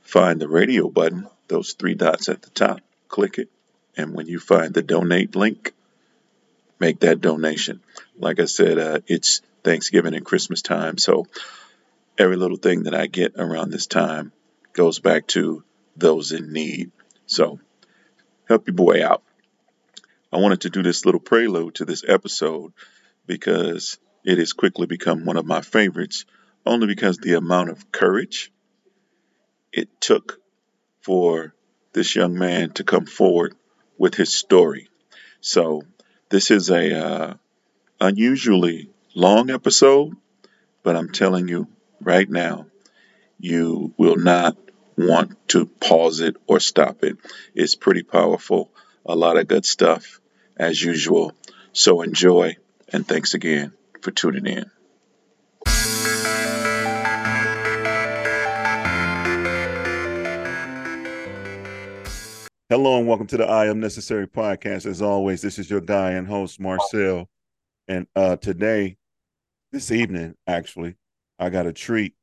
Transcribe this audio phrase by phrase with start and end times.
[0.00, 3.50] Find the radio button, those three dots at the top, click it,
[3.94, 5.74] and when you find the donate link,
[6.80, 7.82] make that donation.
[8.18, 11.26] Like I said, uh, it's Thanksgiving and Christmas time, so
[12.16, 14.32] every little thing that I get around this time
[14.72, 15.62] goes back to
[15.94, 16.90] those in need.
[17.26, 17.58] So
[18.48, 19.22] help your boy out.
[20.32, 22.72] I wanted to do this little prelude to this episode
[23.26, 26.24] because it has quickly become one of my favorites,
[26.64, 28.52] only because the amount of courage
[29.72, 30.40] it took
[31.00, 31.54] for
[31.92, 33.54] this young man to come forward
[33.98, 34.88] with his story.
[35.40, 35.82] So
[36.28, 37.34] this is a uh,
[38.00, 40.16] unusually long episode,
[40.82, 41.68] but I'm telling you
[42.00, 42.66] right now,
[43.38, 44.56] you will not
[44.96, 47.18] want to pause it or stop it.
[47.54, 48.70] It's pretty powerful,
[49.04, 50.20] a lot of good stuff
[50.56, 51.32] as usual.
[51.72, 52.56] So enjoy,
[52.92, 54.70] and thanks again for tuning in.
[62.68, 64.86] Hello and welcome to the I Am Necessary podcast.
[64.86, 67.28] As always, this is your guy and host Marcel,
[67.86, 68.96] and uh, today,
[69.70, 70.96] this evening, actually,
[71.38, 72.14] I got a treat.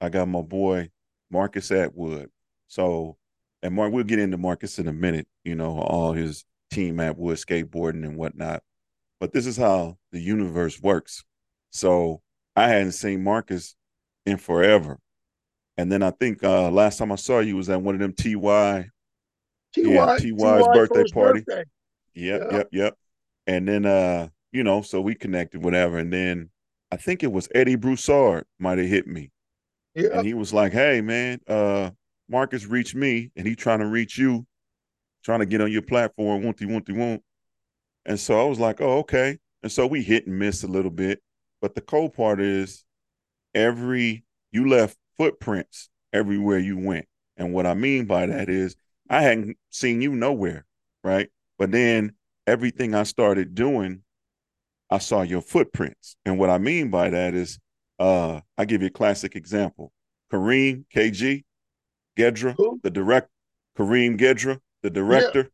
[0.00, 0.90] I got my boy
[1.30, 2.28] Marcus Attwood.
[2.68, 3.16] So,
[3.62, 5.26] and Mark, we'll get into Marcus in a minute.
[5.44, 8.62] You know, all his team Attwood skateboarding and whatnot.
[9.18, 11.24] But this is how the universe works.
[11.70, 12.22] So
[12.56, 13.76] I hadn't seen Marcus
[14.24, 14.98] in forever.
[15.76, 18.12] And then I think uh last time I saw you was at one of them
[18.12, 18.90] TY
[19.76, 21.40] yeah, TY's birthday party.
[21.40, 21.64] Birthday.
[22.14, 22.98] Yep, yep, yep.
[23.46, 25.98] And then uh, you know, so we connected, whatever.
[25.98, 26.50] And then
[26.90, 29.30] I think it was Eddie Broussard might have hit me.
[29.94, 30.18] Yeah.
[30.18, 31.90] And he was like, Hey man, uh,
[32.28, 34.46] Marcus reached me and he trying to reach you,
[35.24, 37.22] trying to get on your platform, won't he, won't.
[38.06, 39.38] And so I was like, Oh, okay.
[39.62, 41.20] And so we hit and miss a little bit.
[41.60, 42.84] But the cool part is
[43.54, 47.06] every you left footprints everywhere you went.
[47.36, 48.76] And what I mean by that is
[49.08, 50.66] I hadn't seen you nowhere,
[51.02, 51.28] right?
[51.58, 52.14] But then
[52.46, 54.02] everything I started doing,
[54.90, 56.16] I saw your footprints.
[56.24, 57.58] And what I mean by that is,
[58.00, 59.92] uh, I give you a classic example.
[60.32, 61.44] Kareem KG,
[62.18, 62.80] Gedra, Who?
[62.82, 63.28] the direct
[63.78, 65.50] Kareem Gedra, the director.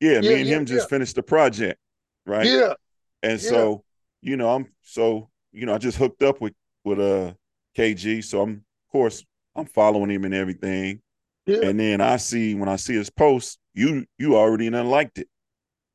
[0.00, 1.78] Yeah, yeah, yeah me and yeah, him just finished the project,
[2.26, 2.46] right?
[2.46, 2.74] Yeah.
[3.22, 3.84] And so,
[4.22, 7.34] you know, I'm so, you know, I just hooked up with with uh
[7.76, 8.24] KG.
[8.24, 9.24] So I'm of course
[9.54, 11.00] I'm following him and everything.
[11.46, 11.64] Yeah.
[11.64, 15.28] And then I see when I see his post, you you already done liked it,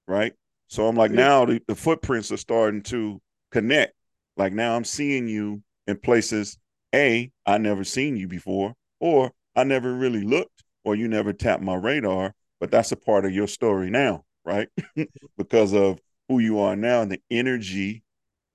[0.07, 0.33] right?
[0.67, 3.19] So I'm like, now the, the footprints are starting to
[3.51, 3.93] connect.
[4.37, 6.57] Like now I'm seeing you in places
[6.93, 11.63] a I never seen you before, or I never really looked, or you never tapped
[11.63, 12.33] my radar.
[12.59, 14.69] But that's a part of your story now, right?
[15.37, 18.03] because of who you are now and the energy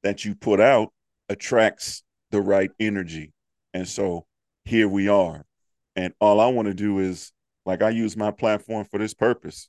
[0.03, 0.93] that you put out
[1.29, 3.33] attracts the right energy.
[3.73, 4.27] And so
[4.65, 5.45] here we are.
[5.97, 7.33] And all I want to do is
[7.65, 9.69] like I use my platform for this purpose,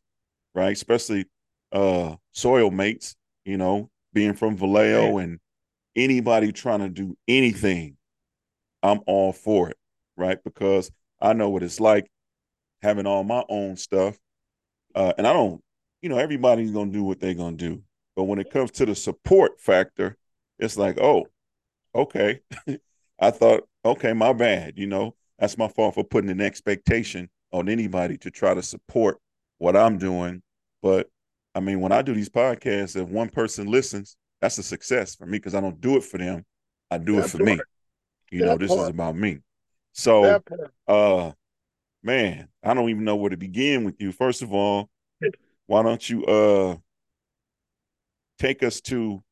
[0.53, 0.73] right?
[0.73, 1.25] Especially
[1.71, 3.15] uh soil mates,
[3.45, 5.39] you know, being from Vallejo and
[5.95, 7.97] anybody trying to do anything,
[8.83, 9.78] I'm all for it,
[10.17, 10.38] right?
[10.44, 10.91] Because
[11.22, 12.09] I know what it's like
[12.81, 14.17] having all my own stuff.
[14.94, 15.61] Uh, and I don't,
[16.01, 17.81] you know, everybody's gonna do what they're gonna do.
[18.16, 20.17] But when it comes to the support factor,
[20.59, 21.28] it's like, oh,
[21.94, 22.41] okay.
[23.19, 27.69] I thought, okay, my bad, you know that's my fault for putting an expectation on
[27.69, 29.19] anybody to try to support
[29.57, 30.41] what I'm doing.
[30.81, 31.09] But
[31.53, 35.25] I mean, when I do these podcasts, if one person listens, that's a success for
[35.25, 36.46] me because I don't do it for them.
[36.91, 37.50] I do that it for part.
[37.50, 37.59] me.
[38.31, 38.81] You that know, this part.
[38.81, 39.40] is about me.
[39.94, 40.41] So
[40.88, 41.31] uh
[42.03, 44.12] man, I don't even know where to begin with you.
[44.12, 44.90] First of all,
[45.68, 46.78] why don't you uh
[48.39, 49.24] take us to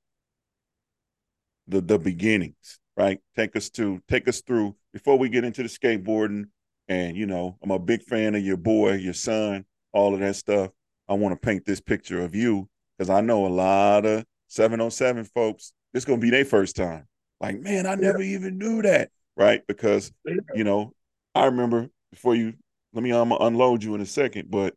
[1.68, 2.80] the the beginnings?
[2.96, 3.20] right?
[3.36, 6.46] Take us to take us through before we get into the skateboarding.
[6.88, 10.36] And you know, I'm a big fan of your boy, your son, all of that
[10.36, 10.72] stuff.
[11.08, 15.26] I want to paint this picture of you because I know a lot of 707
[15.26, 15.74] folks.
[15.94, 17.08] It's gonna be their first time.
[17.40, 18.36] Like, man, I never yeah.
[18.36, 19.62] even knew that, right?
[19.68, 20.36] Because yeah.
[20.54, 20.94] you know,
[21.36, 22.54] I remember before you.
[22.94, 24.76] Let me um, unload you in a second, but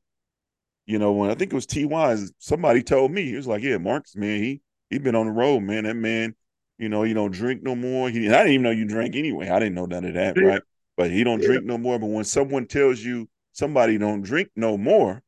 [0.86, 3.76] you know, when I think it was Ty, somebody told me he was like, "Yeah,
[3.76, 5.84] Mark's man, he he been on the road, man.
[5.84, 6.34] That man,
[6.78, 8.08] you know, you don't drink no more.
[8.08, 9.50] He, I didn't even know you drank anyway.
[9.50, 10.44] I didn't know none of that, yeah.
[10.44, 10.62] right?
[10.96, 11.98] But he don't drink no more.
[11.98, 15.22] But when someone tells you somebody don't drink no more,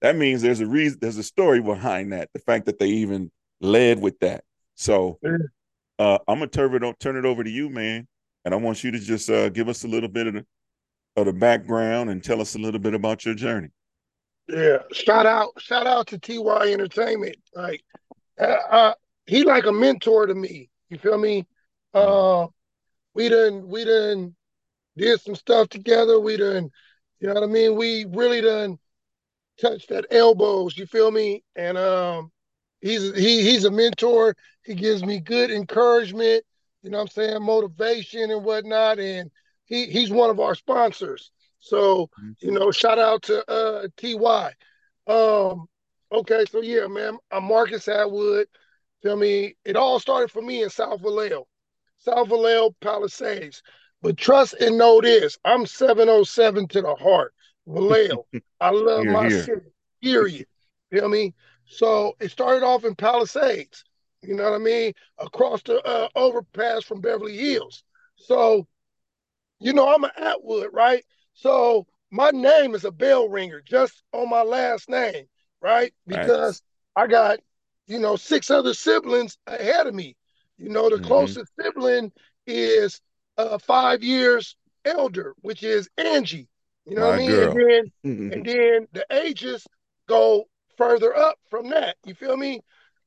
[0.00, 2.30] that means there's a reason, there's a story behind that.
[2.32, 3.30] The fact that they even
[3.62, 4.44] led with that.
[4.74, 5.18] So
[5.98, 8.06] uh, I'm gonna turn it turn it over to you, man,
[8.44, 10.46] and I want you to just uh, give us a little bit of the
[11.16, 13.68] of the background and tell us a little bit about your journey.
[14.48, 17.36] Yeah, shout out, shout out to TY Entertainment.
[17.54, 17.82] Like,
[18.40, 18.94] uh, uh,
[19.26, 20.68] he like a mentor to me.
[20.88, 21.46] You feel me?
[21.94, 22.46] Uh,
[23.14, 24.34] we done, we done
[24.96, 26.18] did some stuff together.
[26.18, 26.70] We done,
[27.20, 27.76] you know what I mean?
[27.76, 28.78] We really done
[29.60, 30.76] touched at elbows.
[30.76, 31.44] You feel me?
[31.54, 32.31] And um,
[32.82, 34.36] he's he he's a mentor.
[34.64, 36.44] He gives me good encouragement.
[36.82, 37.42] You know what I'm saying?
[37.42, 38.98] Motivation and whatnot.
[38.98, 39.30] And
[39.64, 41.30] he he's one of our sponsors.
[41.60, 44.52] So you know, shout out to uh, Ty.
[45.06, 45.66] Um,
[46.10, 48.44] okay, so yeah, man, I'm Marcus Attwood.
[49.02, 49.56] Feel me?
[49.64, 51.46] It all started for me in South Vallejo,
[51.98, 53.62] South Vallejo Palisades.
[54.00, 57.32] But trust and know this: I'm 707 to the heart.
[57.66, 58.26] Vallejo.
[58.60, 59.42] I love Here, my here.
[59.42, 59.60] city.
[60.02, 60.46] Period.
[60.90, 61.34] Feel me?
[61.72, 63.84] So it started off in Palisades.
[64.22, 64.92] You know what I mean?
[65.18, 67.84] Across the uh, overpass from Beverly Hills.
[68.16, 68.66] So
[69.60, 71.04] you know, I'm an Attwood, right?
[71.34, 75.26] So my name is a bell ringer just on my last name,
[75.60, 75.92] right?
[76.06, 76.62] Because
[76.96, 77.40] I got,
[77.86, 80.16] you know, six other siblings ahead of me.
[80.58, 82.12] You know, the hmm closest sibling
[82.46, 83.00] is
[83.38, 86.48] uh, five years elder, which is Angie.
[86.86, 87.40] You know what I My mean?
[87.40, 88.30] And then yeah.
[88.30, 89.68] and then the ages
[90.08, 91.96] go further up from that.
[92.04, 92.60] You feel me?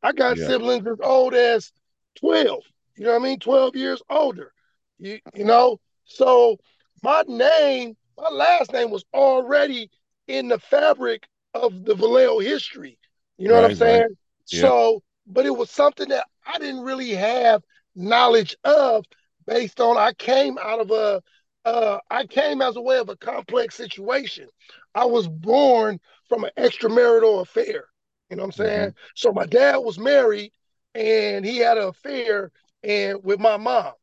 [0.04, 1.72] I got siblings as old as
[2.16, 2.64] 12.
[2.96, 3.40] You know what I mean?
[3.40, 4.52] 12 years older.
[5.00, 6.58] You, you know, so
[7.04, 9.90] my name, my last name was already
[10.28, 12.98] in the fabric of the Vallejo history.
[13.38, 14.06] You know what I'm Right, right.
[14.06, 14.16] saying?
[14.46, 17.64] So, but it was something that I didn't really have
[17.96, 19.06] knowledge of
[19.46, 21.22] based on I came out of a
[21.66, 24.48] uh, I came as a way of a complex situation.
[24.96, 26.00] I was born
[26.30, 27.86] from an extramarital affair.
[28.30, 28.94] You know what I'm hmm saying?
[29.16, 30.52] So my dad was married
[30.96, 32.52] and he had an affair
[32.84, 33.94] and with my mom.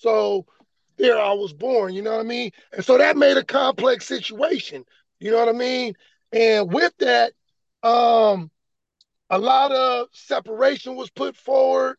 [0.00, 0.46] So
[0.98, 2.52] there I was born, you know what I mean?
[2.72, 4.84] And so that made a complex situation,
[5.20, 5.94] you know what I mean?
[6.32, 7.32] And with that,
[7.82, 8.50] um,
[9.30, 11.96] a lot of separation was put forward.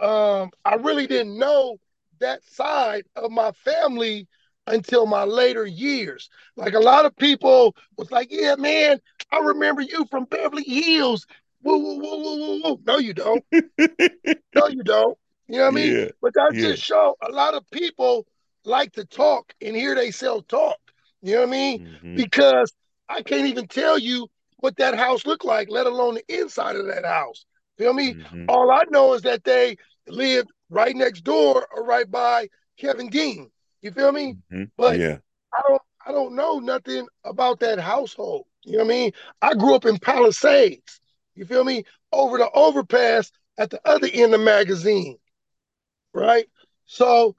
[0.00, 1.78] Um, I really didn't know
[2.20, 4.28] that side of my family
[4.66, 6.28] until my later years.
[6.56, 9.00] Like a lot of people was like, yeah, man,
[9.32, 11.26] I remember you from Beverly Hills.
[11.62, 12.80] Woo, woo, woo, woo, woo, woo.
[12.86, 13.44] No, you don't.
[14.54, 15.18] No, you don't.
[15.48, 15.96] You know what I mean?
[15.96, 16.10] yeah.
[16.20, 16.58] But that Yeah.
[16.58, 18.26] just show a lot of people
[18.64, 20.78] like to talk and hear they sell talk.
[21.22, 21.80] You know what I mean?
[21.80, 22.72] hmm Because
[23.08, 24.28] I can't even tell you
[24.58, 27.44] what that house looked like, let alone the inside of that house.
[27.78, 28.16] Feel me?
[28.16, 29.76] hmm All I know is that they
[30.06, 33.50] lived right next door or right by Kevin Dean.
[33.84, 34.38] You feel me?
[34.50, 35.20] hmm But Yeah.
[35.54, 38.46] I don't I don't know nothing about that household.
[38.64, 39.12] You know what I mean?
[39.42, 41.00] I grew up in Palisades.
[41.36, 41.84] You feel me?
[42.12, 45.18] Over the overpass at the other end of the magazine,
[46.14, 46.46] right?
[46.86, 47.36] So,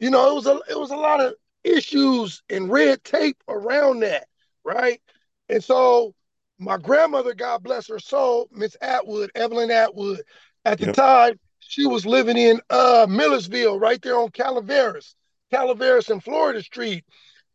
[0.00, 1.34] you know, it was a it was a lot of
[1.64, 4.28] issues and red tape around that,
[4.64, 5.00] right?
[5.48, 6.14] And so
[6.58, 10.20] my grandmother, God bless her soul, Miss Attwood, Evelyn Attwood,
[10.64, 10.90] at the Yep.
[10.90, 15.16] time, she was living in uh Millersville, right there on Calaveras,
[15.52, 17.04] Calaveras and Florida Street.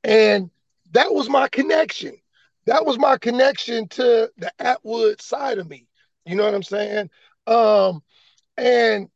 [0.04, 0.50] And
[0.92, 2.18] that was my connection.
[2.66, 5.88] That was my connection to the Attwood side of me.
[6.26, 7.10] You know what I'm saying?
[7.48, 8.02] Um,
[8.58, 9.10] and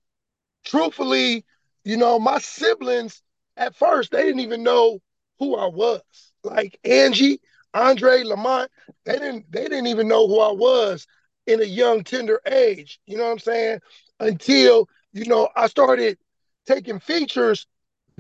[0.66, 1.46] truthfully,
[1.84, 3.22] you know, my siblings
[3.58, 5.00] at first they didn't even know
[5.40, 6.02] who I was.
[6.44, 7.40] Like Angie,
[7.74, 8.72] Andre, Lamont,
[9.06, 11.08] they didn't they didn't even know who I was
[11.48, 13.00] in a young tender age.
[13.06, 13.80] You know what I'm saying?
[14.20, 16.18] Until you know I started
[16.66, 17.68] taking features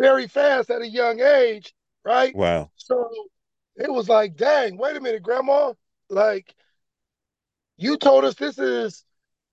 [0.01, 1.73] very fast at a young age,
[2.05, 2.35] right?
[2.35, 2.71] Wow.
[2.77, 3.09] So
[3.77, 5.73] it was like, dang, wait a minute, grandma.
[6.09, 6.55] Like
[7.77, 9.05] you told us this is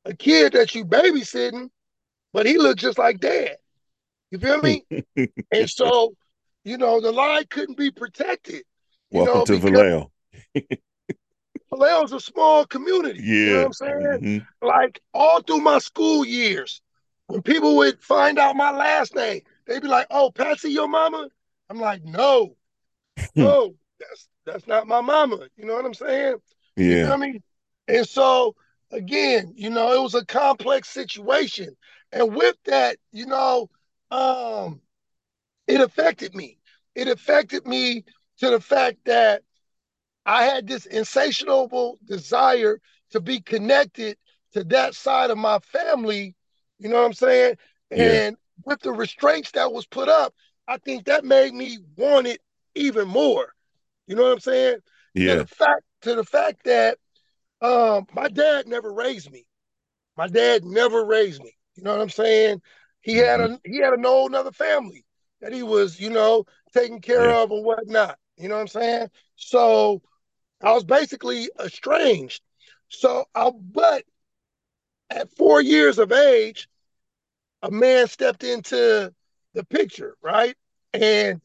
[0.05, 1.71] a kid that you babysitting,
[2.33, 3.57] but he looked just like dad.
[4.31, 4.85] You feel me?
[5.53, 6.15] And so,
[6.65, 8.65] you know, the line couldn't be protected,
[9.11, 10.11] Welcome know, to Vallejo.
[11.71, 13.29] Vallejo's a small community.
[13.43, 13.67] You know what Yeah.
[13.67, 14.19] I'm saying?
[14.21, 16.83] hmm Like all through my school years,
[17.27, 21.31] when people would find out my last name, they'd be like, "Oh, Patsy, your mama?"
[21.71, 22.57] I'm like, "No,
[23.37, 26.37] no, that's that's not my mama." You know what I'm saying?
[27.03, 27.13] You yeah.
[27.13, 27.43] I mean,
[27.89, 28.57] And so
[28.93, 31.77] again, you know, it was a complex situation,
[32.13, 33.71] and with that, you know,
[34.11, 34.83] um,
[35.69, 36.59] it affected me.
[36.97, 38.05] It affected me
[38.39, 39.43] to the fact that
[40.27, 44.19] I had this insatiable desire to be connected
[44.53, 46.37] to that side of my family.
[46.79, 47.57] You know what I'm saying?
[47.95, 48.23] Yeah.
[48.29, 48.37] And
[48.69, 50.35] with the restraints that was put up,
[50.69, 52.41] I think that made me want it
[52.75, 53.53] even more.
[54.07, 54.79] You know what I'm saying?
[55.15, 55.35] Yeah.
[55.35, 56.99] To the fact to the fact that
[57.61, 59.47] um, my dad never raised me.
[60.17, 61.55] My dad never raised me.
[61.77, 62.63] You know what I'm saying?
[63.01, 65.05] He had hmm a he had a whole another family
[65.41, 66.45] that he was, you know,
[66.75, 67.33] taking care Yeah.
[67.33, 68.19] of and whatnot.
[68.37, 69.09] You know what I'm saying?
[69.37, 70.03] So
[70.63, 72.43] I was basically estranged.
[72.89, 74.05] So I but
[75.11, 76.69] at four years of age,
[77.63, 79.13] a man stepped into
[79.55, 80.57] the picture, right?
[80.93, 81.41] And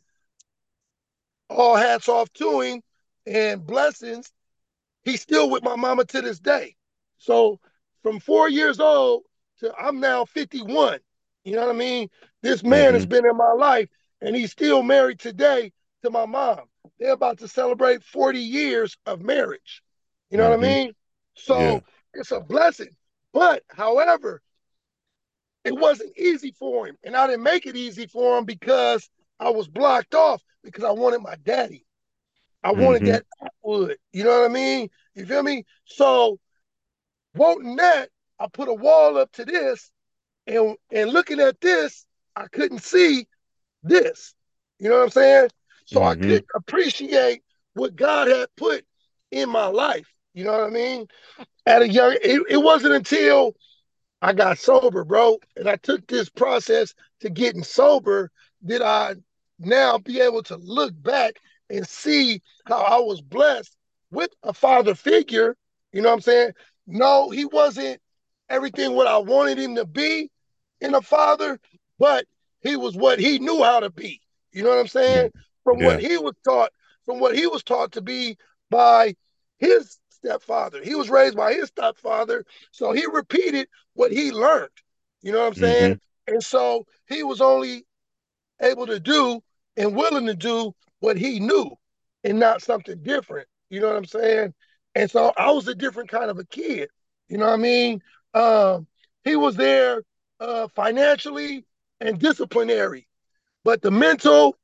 [1.50, 2.82] all hats off to him
[3.26, 4.32] and blessings.
[5.04, 6.76] He's still with my mama to this day.
[7.18, 7.60] So
[8.02, 9.24] from four years old
[9.60, 11.00] to I'm now 51.
[11.44, 12.10] You know what I mean?
[12.42, 12.94] This man mm-hmm.
[12.96, 13.90] has been in my life
[14.22, 15.72] and he's still married today
[16.04, 16.62] to my mom.
[17.00, 19.82] They're about to celebrate 40 years of marriage.
[20.30, 20.62] You know mm-hmm.
[20.62, 20.86] what I mm-hmm.
[20.86, 20.94] mean?
[21.36, 21.80] So yeah.
[22.14, 22.96] it's a blessing.
[23.34, 24.42] But however,
[25.64, 26.98] it wasn't easy for him.
[27.04, 30.92] And I didn't make it easy for him because I was blocked off because I
[30.92, 31.86] wanted my daddy.
[32.64, 33.12] I wanted mm-hmm.
[33.12, 33.26] that
[33.62, 33.98] wood.
[34.12, 34.90] You know what I mean?
[35.16, 35.66] You feel me?
[35.86, 36.40] So
[37.36, 39.92] wanting that, I put a wall up to this,
[40.48, 42.06] and and looking at this,
[42.36, 43.28] I couldn't see
[43.84, 44.34] this.
[44.80, 45.50] You know what I'm saying?
[45.86, 46.24] So mm-hmm.
[46.24, 47.44] I could appreciate
[47.74, 48.86] what God had put
[49.32, 50.08] in my life.
[50.34, 51.08] You know what I mean?
[51.66, 53.54] At a young, it, it wasn't until
[54.24, 58.32] I got sober, bro, and I took this process to getting sober
[58.66, 59.16] Did I
[59.60, 63.76] now be able to look back and see how I was blessed
[64.12, 65.58] with a father figure.
[65.92, 66.52] You know what I'm saying?
[66.88, 68.00] No, he wasn't
[68.50, 70.32] everything what I wanted him to be
[70.80, 71.60] in a father,
[72.00, 72.26] but
[72.62, 74.22] he was what he knew how to be.
[74.54, 75.32] You know what I'm saying?
[75.66, 75.88] From yeah.
[75.88, 76.72] what he was taught,
[77.06, 78.38] from what he was taught to be
[78.70, 79.16] by
[79.58, 80.84] his stepfather.
[80.84, 84.70] He was raised by his stepfather, so he repeated what he learned.
[85.22, 85.94] You know what I'm saying?
[85.96, 86.34] Mm-hmm.
[86.34, 87.86] And so he was only
[88.62, 89.42] able to do
[89.78, 91.72] and willing to do what he knew
[92.24, 93.48] and not something different.
[93.70, 94.54] You know what I'm saying?
[94.96, 96.90] And so I was a different kind of a kid.
[97.28, 98.02] You know what I mean?
[98.34, 98.88] Um,
[99.24, 100.04] he was there
[100.40, 101.66] uh, financially
[102.00, 103.08] and disciplinary,
[103.64, 104.58] but the mental,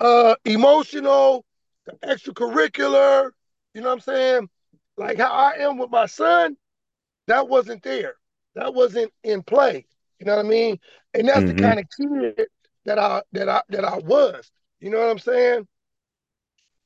[0.00, 1.44] uh, emotional,
[1.86, 3.30] the extracurricular,
[3.74, 4.48] you know what I'm saying?
[4.96, 6.56] Like how I am with my son,
[7.26, 8.14] that wasn't there.
[8.54, 9.86] That wasn't in play.
[10.18, 10.78] You know what I mean?
[11.12, 11.56] And that's mm-hmm.
[11.56, 11.86] the kind of
[12.36, 12.46] kid
[12.84, 14.50] that I that I that I was.
[14.80, 15.66] You know what I'm saying?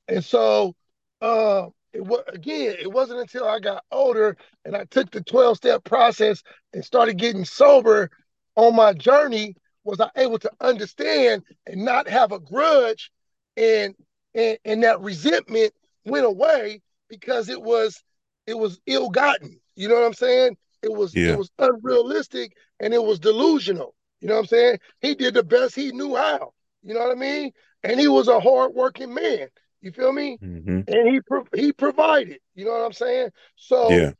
[0.07, 0.75] And so
[1.21, 5.57] uh it was again, it wasn't until I got older and I took the 12
[5.57, 8.11] step process and started getting sober
[8.57, 13.11] on my journey was I able to understand and not have a grudge
[13.57, 13.95] and
[14.35, 15.73] and, and that resentment
[16.05, 18.03] went away because it was
[18.47, 19.61] it was ill gotten.
[19.77, 20.57] You know what I'm saying?
[20.83, 21.33] It was yeah.
[21.33, 23.95] it was unrealistic and it was delusional.
[24.21, 24.79] You know what I'm saying?
[25.01, 26.53] He did the best he knew how.
[26.83, 27.53] You know what I mean?
[27.85, 29.49] And he was a hardworking man.
[29.81, 30.39] You feel me?
[30.43, 30.81] Mm-hmm.
[30.89, 32.41] And he pro- he provided.
[32.55, 33.31] You know what I'm saying?
[33.57, 34.11] So, yeah.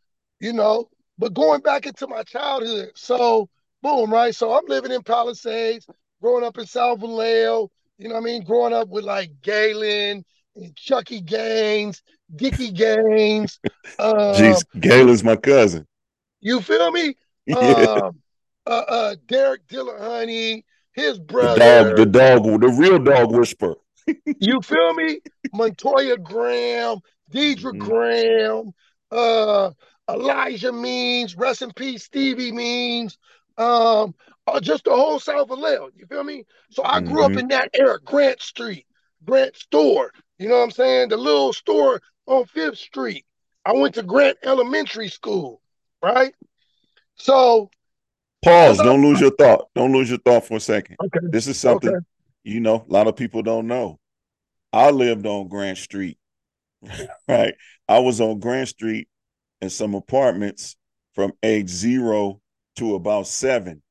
[0.41, 3.49] you know, but going back into my childhood, so
[3.83, 4.35] boom, right?
[4.35, 5.87] So I'm living in Palisades,
[6.23, 7.71] growing up in South Vallejo.
[7.99, 8.45] You know what I mean?
[8.45, 12.03] Growing up with like Galen and Chucky Gaines,
[12.35, 13.61] Dickie Gaines.
[14.01, 15.87] Um, Jeez, Galen's my cousin.
[16.41, 17.17] You feel me?
[17.47, 17.57] Yeah.
[17.57, 18.21] Um,
[18.67, 21.59] uh, uh, Derek Dillahunty, his brother.
[21.59, 23.77] The dog, the dog, the real dog whisperer.
[24.39, 25.21] you feel me?
[25.55, 26.99] Montoya Graham,
[27.33, 27.79] Deidre mm-hmm.
[27.79, 28.73] Graham,
[29.11, 29.71] uh,
[30.09, 33.17] Elijah Means, rest in peace, Stevie Means,
[33.57, 34.15] um,
[34.47, 35.91] uh, just the whole South Vallejo.
[35.97, 36.45] You feel me?
[36.71, 37.33] So I grew mm-hmm.
[37.33, 38.87] up in that era, Grant Street,
[39.25, 40.13] Grant Store.
[40.39, 41.09] You know what I'm saying?
[41.09, 43.25] The little store on Fifth Street.
[43.65, 45.61] I went to Grant Elementary School,
[46.03, 46.35] right?
[47.17, 47.71] So
[48.43, 48.79] Pause.
[48.79, 49.69] Don't lose your thought.
[49.75, 50.97] Don't lose your thought for a second.
[51.05, 51.27] Okay.
[51.31, 52.05] This is something okay.
[52.45, 53.99] you know a lot of people don't know.
[54.73, 56.19] I lived on Grant Street,
[57.29, 57.55] right?
[57.89, 59.09] I was on Grant Street
[59.61, 60.77] in some apartments
[61.15, 62.41] from age zero
[62.77, 63.83] to about seven,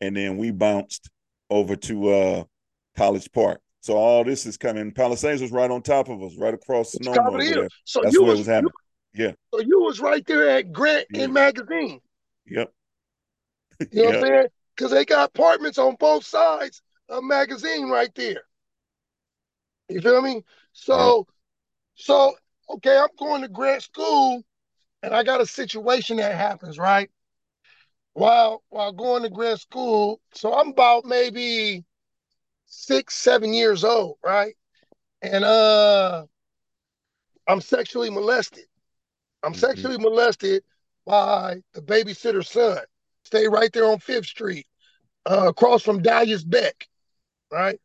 [0.00, 1.10] and then we bounced
[1.50, 2.44] over to uh,
[2.96, 3.60] College Park.
[3.80, 4.92] So all this is coming.
[4.92, 7.68] Palisades was right on top of us, right across Sonoma.
[7.84, 8.72] So That's you was, was happening.
[9.14, 9.32] You, yeah.
[9.54, 11.24] So you was right there at Grant yeah.
[11.24, 12.00] and Magazine.
[12.46, 12.72] Yep.
[13.92, 14.46] You know what I'm saying?
[14.76, 18.42] Because they got apartments on both sides of magazine right there.
[19.88, 20.42] You feel me?
[20.72, 21.26] So,
[21.94, 22.34] so
[22.68, 24.42] okay, I'm going to Grant School,
[25.02, 27.10] and I got a situation that happens right
[28.12, 30.20] while while going to Grant School.
[30.34, 31.84] So I'm about maybe
[32.70, 34.54] six, seven years old, right?
[35.20, 36.24] And uh,
[37.46, 38.64] I'm sexually molested.
[39.42, 39.60] I'm mm-hmm.
[39.60, 40.62] sexually molested
[41.04, 42.78] by the babysitter's son.
[43.24, 44.66] Stay right there on Fifth Street,
[45.26, 46.88] uh, across from Dalia's Beck,
[47.52, 47.78] right?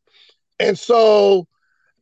[0.60, 1.48] And so,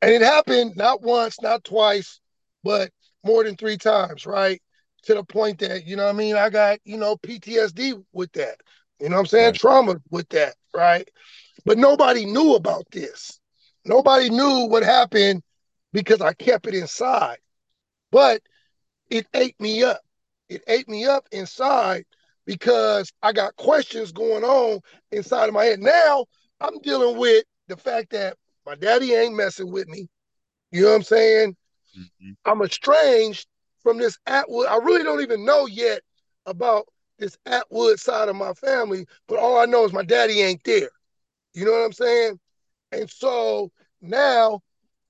[0.01, 2.19] and it happened not once, not twice,
[2.63, 2.91] but
[3.23, 4.61] more than three times, right?
[5.03, 6.35] To the point that, you know what I mean?
[6.35, 8.57] I got, you know, PTSD with that.
[8.99, 9.45] You know I'm saying?
[9.51, 9.55] Right.
[9.55, 11.09] Trauma with that, right?
[11.65, 13.39] But nobody knew about this.
[13.85, 15.41] Nobody knew what happened
[15.91, 17.37] because I kept it inside.
[18.11, 18.41] But
[19.09, 20.01] it ate me up.
[20.49, 22.05] It ate me up inside
[22.45, 24.79] because I got questions going on
[25.11, 25.79] inside of my head.
[25.79, 26.25] Now
[26.59, 30.07] I'm dealing with the fact that my daddy ain't messing with me.
[30.71, 31.55] You know what I'm saying?
[31.97, 32.31] Mm-hmm.
[32.45, 33.47] I'm estranged
[33.81, 34.67] from this Attwood.
[34.67, 36.01] I really don't even know yet
[36.45, 36.87] about
[37.19, 40.89] this Attwood side of my family, but all I know is my daddy ain't there.
[41.53, 42.39] You know what I'm saying?
[42.91, 44.61] And so now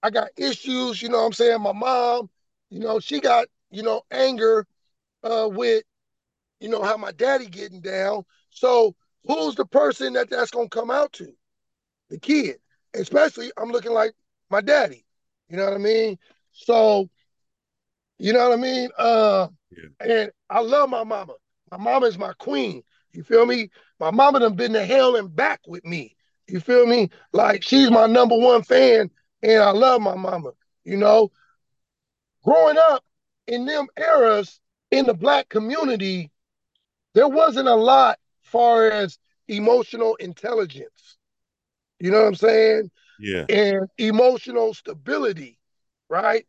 [0.02, 1.62] I got issues, you know what I'm saying?
[1.62, 2.30] My mom,
[2.70, 4.66] you know, she got, you know, anger
[5.24, 5.84] uh, with,
[6.60, 8.24] you know, how my daddy getting down.
[8.50, 8.96] So
[9.26, 11.34] who's the person that that's going to come out to?
[12.10, 12.58] The kid.
[12.94, 14.14] Especially I'm looking like
[14.50, 15.06] my daddy.
[15.50, 16.18] You know what I mean?
[16.52, 17.10] So,
[18.20, 18.90] you know what I mean?
[18.98, 19.84] Uh, yeah.
[20.00, 21.34] And I love my mama.
[21.72, 22.84] My mama is my queen.
[23.12, 23.70] You feel me?
[24.00, 26.16] My mama done been to hell and back with me.
[26.54, 27.10] You feel me?
[27.32, 29.10] Like she's my number one fan,
[29.42, 30.52] and I love my mama.
[30.84, 31.32] You know,
[32.44, 33.04] growing up
[33.48, 34.60] in them eras
[34.92, 36.30] in the black community,
[37.16, 39.18] there wasn't a lot far as
[39.48, 41.18] emotional intelligence.
[42.00, 42.92] You know what I'm saying?
[43.20, 43.46] Yeah.
[43.50, 45.58] And emotional stability,
[46.08, 46.46] right?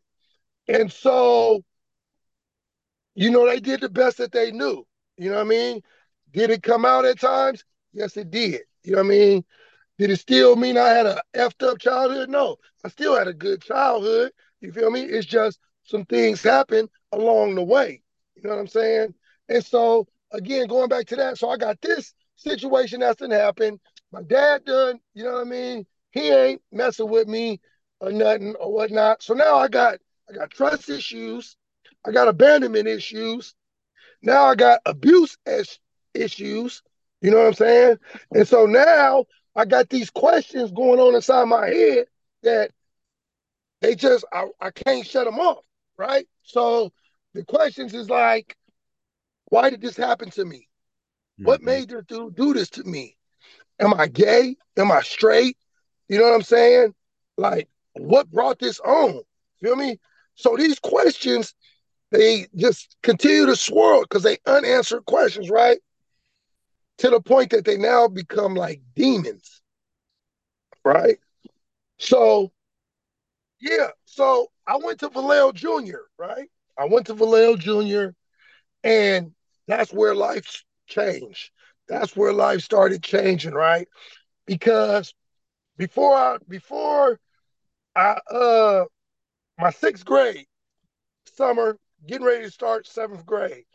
[0.67, 1.63] And so,
[3.15, 4.85] you know, they did the best that they knew.
[5.17, 5.81] You know what I mean?
[6.31, 7.65] Did it come out at times?
[7.91, 8.61] Yes, it did.
[8.83, 9.45] You know what I mean?
[9.97, 12.29] Did it still mean I had a effed up childhood?
[12.29, 14.31] No, I still had a good childhood.
[14.61, 15.01] You feel me?
[15.01, 18.01] It's just some things happen along the way.
[18.35, 19.13] You know what I'm saying?
[19.49, 23.79] And so again, going back to that, so I got this situation that's been happened.
[24.11, 25.85] My dad done, you know what I mean?
[26.11, 27.59] He ain't messing with me
[27.99, 29.23] or nothing or whatnot.
[29.23, 29.99] So now I got
[30.29, 31.55] I got trust issues,
[32.05, 33.55] I got abandonment issues.
[34.21, 35.37] Now I got abuse
[36.13, 36.81] issues.
[37.21, 37.97] You know what I'm saying?
[38.33, 39.25] And so now
[39.55, 42.05] I got these questions going on inside my head
[42.43, 42.71] that
[43.81, 45.63] they just I, I can't shut them off,
[45.97, 46.27] right?
[46.43, 46.91] So
[47.33, 48.55] the questions is like,
[49.45, 50.67] why did this happen to me?
[51.39, 51.45] Mm-hmm.
[51.45, 53.17] What made this dude do this to me?
[53.79, 54.55] Am I gay?
[54.77, 55.57] Am I straight?
[56.07, 56.93] You know what I'm saying?
[57.37, 59.21] Like, what brought this on?
[59.61, 59.99] Feel me?
[60.35, 61.53] So these questions,
[62.11, 65.79] they just continue to swirl because they unanswered questions, right?
[66.99, 69.61] To the point that they now become like demons.
[70.83, 71.17] Right?
[71.97, 72.51] So,
[73.59, 73.89] yeah.
[74.05, 76.49] So I went to Vallejo Jr., right?
[76.77, 78.13] I went to Vallejo Jr.,
[78.83, 79.31] and
[79.67, 81.51] that's where life changed.
[81.87, 83.87] That's where life started changing, right?
[84.45, 85.13] Because
[85.77, 87.19] before I before
[87.95, 88.85] I uh
[89.59, 90.45] my sixth grade
[91.35, 91.77] summer,
[92.07, 93.65] getting ready to start seventh grade,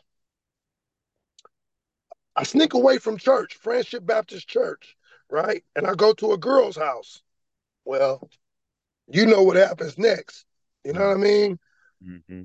[2.35, 4.95] I sneak away from church, Friendship Baptist Church,
[5.29, 5.63] right?
[5.75, 7.21] And I go to a girl's house.
[7.85, 8.29] Well,
[9.07, 10.45] you know what happens next.
[10.85, 11.59] You know what I mean?
[12.05, 12.43] Mm-hmm.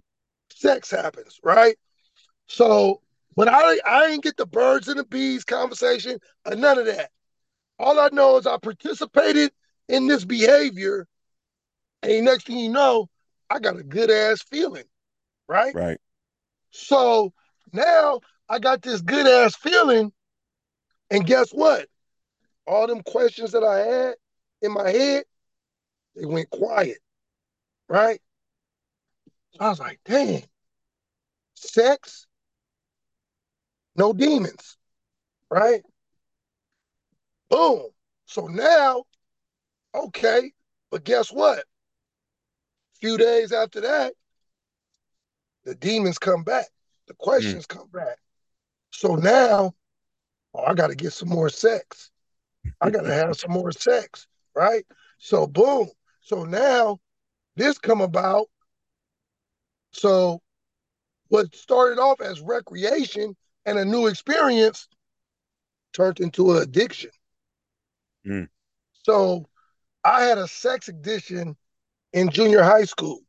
[0.53, 1.77] Sex happens, right?
[2.47, 3.01] So,
[3.37, 7.11] but I I ain't get the birds and the bees conversation or none of that.
[7.79, 9.53] All I know is I participated
[9.89, 11.07] in this behavior,
[12.03, 13.09] and next thing you know,
[13.51, 14.85] I got a good ass feeling,
[15.49, 15.75] right?
[15.75, 16.01] Right.
[16.71, 17.33] So
[17.73, 20.13] now I got this good ass feeling.
[21.11, 21.89] And guess what?
[22.67, 24.15] All them questions that I had
[24.63, 25.25] in my head,
[26.15, 26.99] they went quiet.
[27.89, 28.21] Right?
[29.61, 30.43] I was like, dang,
[31.55, 32.27] sex,
[33.95, 34.77] no demons.
[35.51, 35.83] Right?
[37.49, 37.87] Boom.
[38.27, 39.05] So now,
[39.95, 40.53] okay,
[40.91, 41.61] but guess what?
[41.61, 44.15] A few days after that,
[45.65, 46.67] the demons come back.
[47.07, 47.77] The questions mm.
[47.77, 48.19] come back.
[48.97, 49.75] So now,
[50.55, 52.11] oh, I got to get some more sex.
[52.81, 54.87] I got to have some more sex, right?
[55.19, 55.89] So boom.
[56.23, 56.99] So now
[57.57, 58.47] this come about.
[59.91, 60.41] So
[61.29, 64.89] what started off as recreation and a new experience
[65.93, 67.11] turned into an addiction.
[68.27, 68.49] Mm.
[69.03, 69.45] So
[70.05, 71.55] I had a sex addiction
[72.15, 73.21] in junior high school.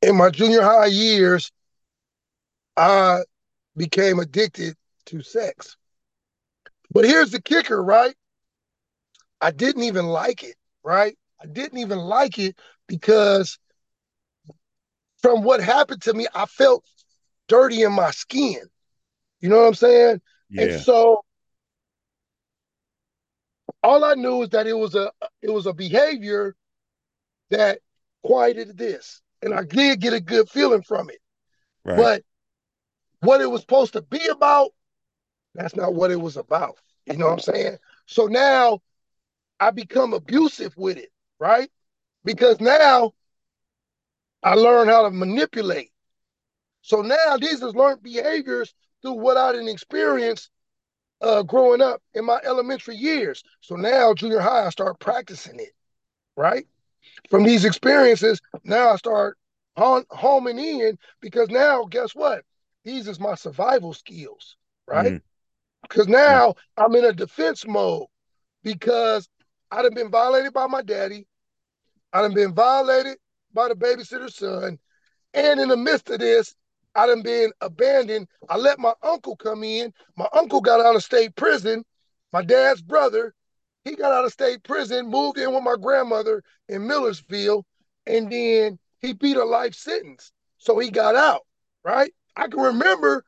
[0.00, 1.52] In my junior high years,
[2.78, 3.24] I
[3.76, 4.74] became addicted
[5.06, 5.76] to sex.
[6.90, 8.14] But here's the kicker, right?
[9.40, 11.16] I didn't even like it, right?
[11.42, 13.58] I didn't even like it because
[15.22, 16.84] from what happened to me, I felt
[17.48, 18.60] dirty in my skin.
[19.40, 20.20] You know what I'm saying?
[20.50, 20.62] Yeah.
[20.62, 21.22] And so
[23.82, 25.10] all I knew is that it was a
[25.42, 26.54] it was a behavior
[27.50, 27.80] that
[28.22, 29.22] quieted this.
[29.42, 31.20] And I did get a good feeling from it.
[31.84, 31.96] Right.
[31.96, 32.22] But
[33.20, 34.70] what it was supposed to be about,
[35.54, 36.76] that's not what it was about.
[37.06, 37.78] You know what I'm saying?
[38.06, 38.80] So now
[39.58, 41.70] I become abusive with it, right?
[42.24, 43.12] Because now
[44.42, 45.90] I learn how to manipulate.
[46.82, 50.50] So now these is learned behaviors through what I didn't experience
[51.20, 53.42] uh, growing up in my elementary years.
[53.60, 55.72] So now junior high, I start practicing it,
[56.36, 56.66] right?
[57.28, 59.36] From these experiences, now I start
[59.76, 62.44] homing in because now, guess what?
[62.90, 64.56] These is my survival skills,
[64.88, 65.12] right?
[65.12, 65.20] Mm.
[65.82, 68.06] Because now I'm in a defense mode
[68.64, 69.28] because
[69.70, 71.28] I'd have been violated by my daddy.
[72.12, 73.18] I'd have been violated
[73.54, 74.80] by the babysitter's son.
[75.34, 76.56] And in the midst of this,
[76.96, 78.26] I done been abandoned.
[78.48, 79.94] I let my uncle come in.
[80.16, 81.84] My uncle got out of state prison.
[82.32, 83.34] My dad's brother,
[83.84, 87.64] he got out of state prison, moved in with my grandmother in Millersville,
[88.06, 90.32] and then he beat a life sentence.
[90.58, 91.42] So he got out,
[91.84, 92.12] right?
[92.40, 93.22] I can remember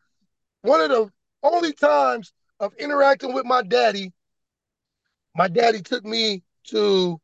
[0.63, 1.11] one of the
[1.43, 4.11] only times of interacting with my daddy.
[5.37, 7.21] My daddy took me to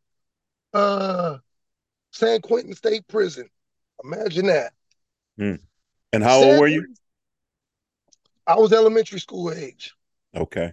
[0.74, 1.38] uh,
[2.12, 3.48] San Quentin State Prison.
[4.05, 4.74] Imagine that.
[5.40, 5.61] Mm.
[6.12, 6.94] And how San old were you?
[8.46, 9.94] I was elementary school age.
[10.37, 10.72] Okay.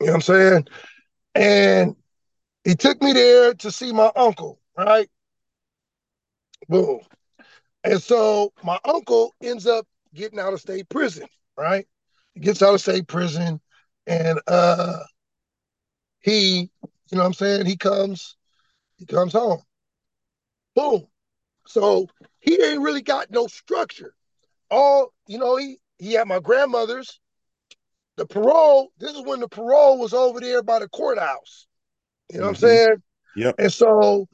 [0.00, 0.68] You know what I'm saying?
[1.36, 1.96] And
[2.64, 5.08] he took me there to see my uncle, right?
[6.68, 7.00] Boom.
[7.84, 11.86] And so my uncle ends up getting out of state prison, right?
[12.34, 13.60] He gets out of state prison
[14.06, 14.98] and uh
[16.20, 18.36] he, you know what I'm saying, he comes,
[18.96, 19.62] he comes home.
[20.74, 21.06] Boom.
[21.66, 22.06] So
[22.40, 24.14] he ain't really got no structure.
[24.70, 27.20] All, you know, he he had my grandmother's.
[28.16, 31.66] The parole, this is when the parole was over there by the courthouse.
[32.30, 32.48] You know mm-hmm.
[32.48, 32.66] what I'm mm-hmm.
[32.66, 33.02] saying?
[33.36, 33.54] Yep.
[33.58, 34.28] And so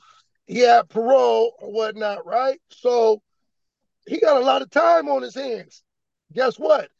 [0.46, 2.60] he had parole or whatnot, right?
[2.70, 3.22] So
[4.06, 5.82] he got a lot of time on his hands.
[6.32, 6.90] Guess what?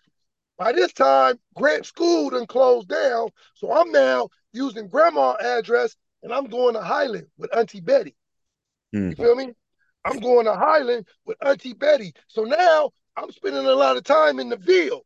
[0.59, 3.29] By this time, Grant School done closed down.
[3.55, 8.17] So I'm now using grandma address and I'm going to Highland with Auntie Betty.
[8.95, 9.11] Mm-hmm.
[9.11, 9.53] You feel me?
[10.05, 12.15] I'm going to Highland with Auntie Betty.
[12.29, 15.03] So now I'm spending a lot of time in the field.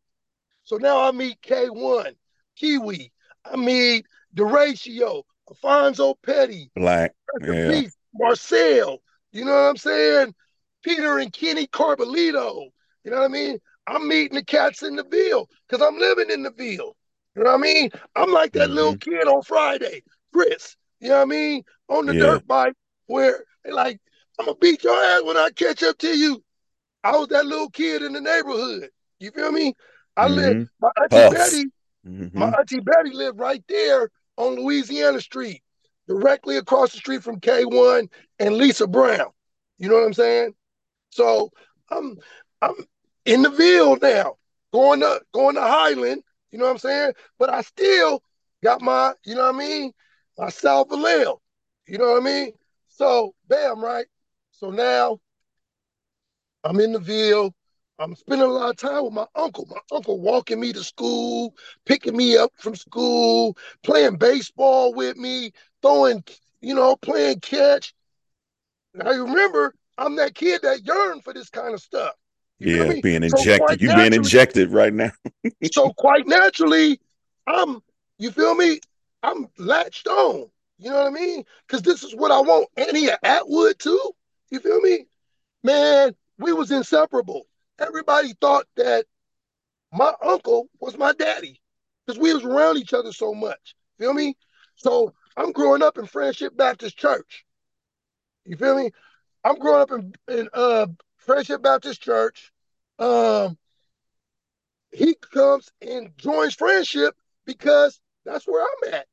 [0.64, 2.14] So now I meet K1,
[2.56, 3.12] Kiwi,
[3.44, 7.82] I meet Deratio, Alfonso Petty, Black, yeah.
[8.14, 8.98] Marcel.
[9.32, 10.34] You know what I'm saying?
[10.82, 12.68] Peter and Kenny Carbolito.
[13.04, 13.58] You know what I mean?
[13.86, 16.96] I'm meeting the cats in the Ville because I'm living in the Ville.
[17.34, 17.90] You know what I mean?
[18.16, 18.74] I'm like that mm-hmm.
[18.74, 20.76] little kid on Friday, Chris.
[21.00, 21.62] You know what I mean?
[21.88, 22.20] On the yeah.
[22.20, 22.74] dirt bike
[23.06, 24.00] where they like,
[24.38, 26.42] I'm gonna beat your ass when I catch up to you.
[27.02, 28.90] I was that little kid in the neighborhood.
[29.18, 29.74] You feel me?
[30.16, 30.34] I mm-hmm.
[30.34, 31.64] lived my auntie Betty.
[32.06, 32.38] Mm-hmm.
[32.38, 35.62] My auntie Betty lived right there on Louisiana Street,
[36.08, 39.30] directly across the street from K1 and Lisa Brown.
[39.78, 40.54] You know what I'm saying?
[41.10, 41.50] So
[41.90, 42.18] I'm
[42.62, 42.74] I'm
[43.24, 44.36] in the Ville now,
[44.72, 46.22] going to going to Highland.
[46.50, 47.12] You know what I'm saying?
[47.38, 48.22] But I still
[48.62, 49.92] got my, you know what I mean,
[50.38, 50.88] my South.
[50.90, 52.52] You know what I mean?
[52.88, 54.06] So bam, right?
[54.52, 55.18] So now
[56.64, 57.54] I'm in the Ville.
[57.98, 59.66] I'm spending a lot of time with my uncle.
[59.70, 65.52] My uncle walking me to school, picking me up from school, playing baseball with me,
[65.82, 66.24] throwing,
[66.60, 67.94] you know, playing catch.
[68.94, 72.14] Now you remember, I'm that kid that yearned for this kind of stuff.
[72.58, 73.68] You yeah, being injected.
[73.68, 75.10] So you being injected right now.
[75.72, 76.98] so quite naturally,
[77.46, 77.82] I'm.
[78.18, 78.80] You feel me?
[79.22, 80.50] I'm latched on.
[80.78, 81.44] You know what I mean?
[81.66, 82.68] Because this is what I want.
[82.76, 84.12] And he Attwood too.
[84.50, 85.06] You feel me?
[85.62, 87.46] Man, we was inseparable.
[87.78, 89.04] Everybody thought that
[89.92, 91.60] my uncle was my daddy
[92.06, 93.74] because we was around each other so much.
[93.98, 94.36] Feel me?
[94.76, 97.44] So I'm growing up in Friendship Baptist Church.
[98.46, 98.90] You feel me?
[99.44, 102.52] I'm growing up in, in uh, Friendship Baptist Church.
[102.98, 103.56] Um,
[104.92, 107.14] he comes and joins Friendship
[107.46, 109.06] because that's where I'm at.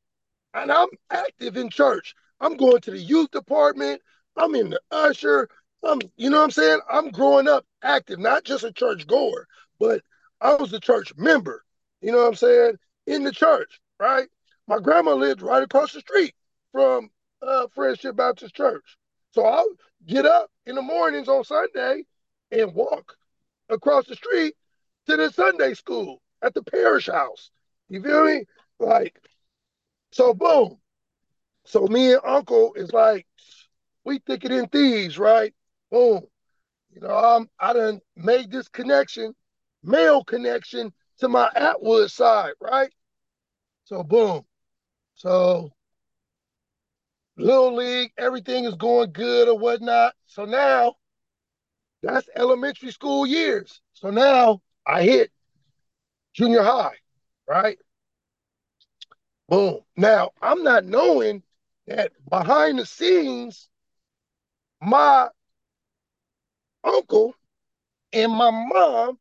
[0.53, 2.15] And I'm active in church.
[2.39, 4.01] I'm going to the youth department.
[4.35, 5.49] I'm in the usher.
[5.83, 6.79] I'm, you know what I'm saying?
[6.89, 9.47] I'm growing up active, not just a church goer,
[9.79, 10.01] but
[10.41, 11.63] I was a church member.
[12.01, 12.77] You know what I'm saying?
[13.05, 14.27] In the church, right?
[14.67, 16.35] My grandma lived right across the street
[16.71, 17.09] from
[17.41, 18.97] uh, Friendship Baptist Church.
[19.31, 19.69] So I'll
[20.05, 22.03] get up in the mornings on Sunday
[22.51, 23.15] and walk
[23.69, 24.55] across the street
[25.07, 27.51] to the Sunday school at the parish house.
[27.89, 28.45] You feel me?
[28.79, 29.19] Like,
[30.11, 30.77] so boom.
[31.65, 33.25] So me and uncle is like,
[34.03, 35.53] we thicker than thieves, right?
[35.91, 36.21] Boom.
[36.93, 39.33] You know, I'm I done made this connection,
[39.83, 42.91] male connection to my Attwood side, right?
[43.85, 44.43] So boom.
[45.15, 45.71] So
[47.37, 50.13] little league, everything is going good or whatnot.
[50.25, 50.95] So now
[52.01, 53.81] that's elementary school years.
[53.93, 55.31] So now I hit
[56.33, 56.95] junior high,
[57.47, 57.77] right?
[59.49, 59.79] Boom.
[59.95, 61.43] Now I'm not knowing
[61.87, 63.69] that behind the scenes,
[64.81, 65.29] my
[66.83, 67.33] uncle
[68.13, 69.17] and my mom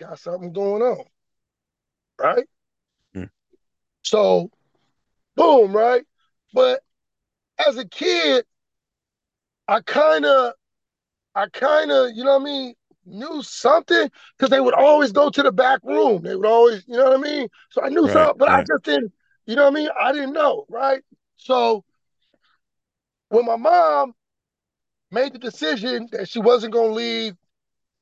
[0.00, 1.04] got something going on.
[2.18, 2.46] Right?
[3.16, 3.30] Mm.
[4.02, 4.50] So,
[5.36, 6.04] boom, right?
[6.52, 6.82] But
[7.58, 8.44] as a kid,
[9.68, 10.52] I kind of,
[11.34, 12.74] I kind of, you know what I mean,
[13.06, 16.22] knew something because they would always go to the back room.
[16.22, 17.48] They would always, you know what I mean?
[17.70, 18.58] So I knew right, something, but right.
[18.60, 19.12] I just didn't,
[19.46, 19.88] you know what I mean?
[20.00, 21.02] I didn't know, right?
[21.36, 21.84] So
[23.28, 24.14] when my mom
[25.10, 27.34] made the decision that she wasn't going to leave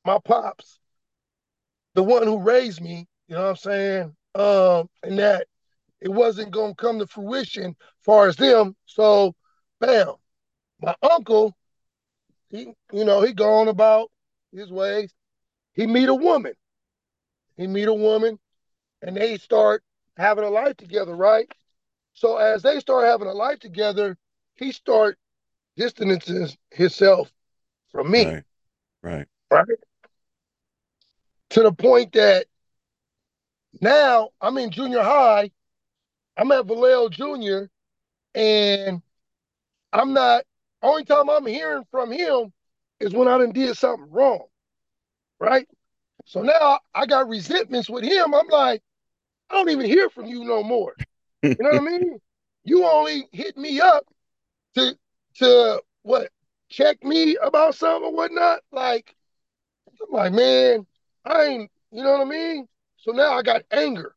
[0.05, 0.79] my pops,
[1.95, 4.15] the one who raised me, you know what I'm saying?
[4.35, 5.47] Um, and that
[6.01, 8.75] it wasn't going to come to fruition far as them.
[8.85, 9.35] So,
[9.85, 10.15] bam,
[10.81, 11.55] my uncle,
[12.49, 14.09] he, you know, he gone about
[14.53, 15.13] his ways.
[15.73, 16.53] He meet a woman.
[17.57, 18.39] He meet a woman,
[19.01, 19.83] and they start
[20.17, 21.51] having a life together, right?
[22.13, 24.17] So as they start having a life together,
[24.55, 25.17] he start
[25.75, 27.31] distancing himself
[27.91, 28.25] from me.
[28.25, 28.43] Right.
[29.01, 29.27] Right.
[29.51, 29.65] Right.
[31.51, 32.45] To the point that
[33.81, 35.51] now I'm in junior high.
[36.37, 37.69] I'm at Vallejo Junior,
[38.33, 39.01] and
[39.93, 40.43] I'm not.
[40.81, 42.53] Only time I'm hearing from him
[42.99, 44.45] is when I done did something wrong,
[45.39, 45.67] right?
[46.25, 48.33] So now I got resentments with him.
[48.33, 48.83] I'm like,
[49.49, 50.97] I don't even hear from you no more.
[51.57, 52.19] You know what I mean?
[52.65, 54.05] You only hit me up
[54.75, 54.97] to
[55.35, 56.31] to what
[56.69, 58.61] check me about something or whatnot.
[58.71, 59.15] Like,
[60.01, 60.87] I'm like, man,
[61.25, 62.67] I ain't, you know what I mean?
[62.97, 64.15] So now I got anger.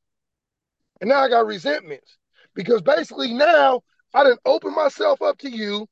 [1.01, 2.19] And now I got resentments.
[2.55, 3.83] Because basically now
[4.14, 5.87] I didn't open myself up to you.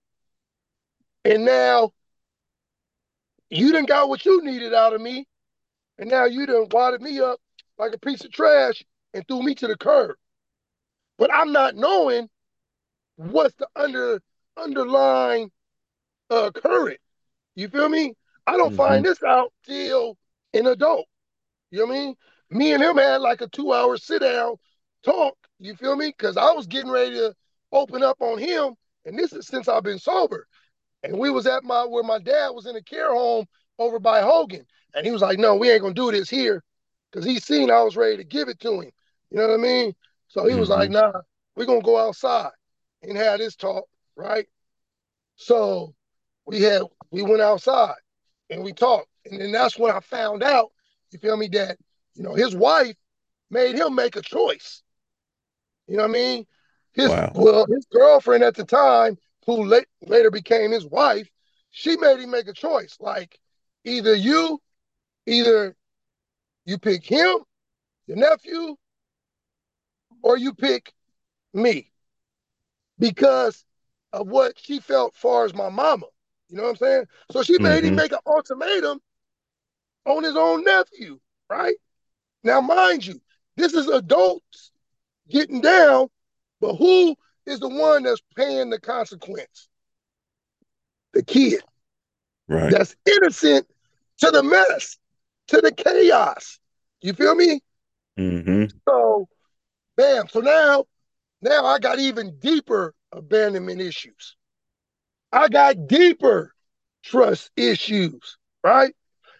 [1.24, 1.90] And now
[3.50, 5.26] you didn't got what you needed out of me.
[5.98, 7.38] And now you done wadded me up
[7.78, 10.16] like a piece of trash and threw me to the curb.
[11.18, 12.28] But I'm not knowing
[13.16, 14.20] what's the under
[14.56, 15.50] underlying
[16.30, 16.98] uh current.
[17.54, 18.14] You feel me?
[18.46, 18.76] I don't mm-hmm.
[18.76, 20.16] find this out till
[20.52, 21.06] an adult.
[21.70, 22.14] You know what I mean?
[22.50, 24.56] Me and him had like a two hour sit down
[25.04, 25.36] talk.
[25.60, 26.08] You feel me?
[26.08, 27.34] Because I was getting ready to
[27.74, 30.46] open up on him, and this is since I've been sober.
[31.02, 33.44] And we was at my where my dad was in a care home
[33.78, 36.64] over by Hogan, and he was like, "No, we ain't gonna do this here,"
[37.10, 38.90] because he seen I was ready to give it to him.
[39.30, 39.94] You know what I mean?
[40.28, 40.60] So he mm-hmm.
[40.60, 41.20] was like, "Nah,
[41.56, 42.52] we're gonna go outside
[43.02, 43.84] and have this talk,
[44.16, 44.48] right?"
[45.36, 45.94] So
[46.46, 47.96] we had we went outside
[48.50, 50.70] and we talked, and then that's when I found out.
[51.10, 51.48] You feel me?
[51.48, 51.78] That
[52.14, 52.96] you know his wife
[53.50, 54.82] made him make a choice.
[55.86, 56.46] You know what I mean?
[56.94, 57.32] His wow.
[57.34, 61.28] well, his girlfriend at the time, who late, later became his wife,
[61.70, 62.96] she made him make a choice.
[63.00, 63.38] Like
[63.84, 64.60] either you,
[65.26, 65.76] either
[66.64, 67.38] you pick him,
[68.06, 68.76] your nephew,
[70.22, 70.92] or you pick
[71.52, 71.90] me.
[72.98, 73.64] Because
[74.12, 76.06] of what she felt far as my mama.
[76.48, 77.04] You know what I'm saying?
[77.32, 77.88] So she made mm-hmm.
[77.88, 79.00] him make an ultimatum
[80.04, 81.18] on his own nephew,
[81.50, 81.74] right?
[82.44, 83.20] Now, mind you,
[83.56, 84.70] this is adults
[85.28, 86.08] getting down,
[86.64, 89.68] but who is the one that's paying the consequence?
[91.12, 91.60] The kid.
[92.48, 92.70] Right.
[92.72, 93.66] That's innocent
[94.20, 94.96] to the mess,
[95.48, 96.58] to the chaos.
[97.02, 97.60] You feel me?
[98.18, 98.78] Mm-hmm.
[98.88, 99.28] So,
[99.98, 100.26] bam.
[100.28, 100.86] So now,
[101.42, 104.36] now I got even deeper abandonment issues.
[105.32, 106.54] I got deeper
[107.02, 108.94] trust issues, right?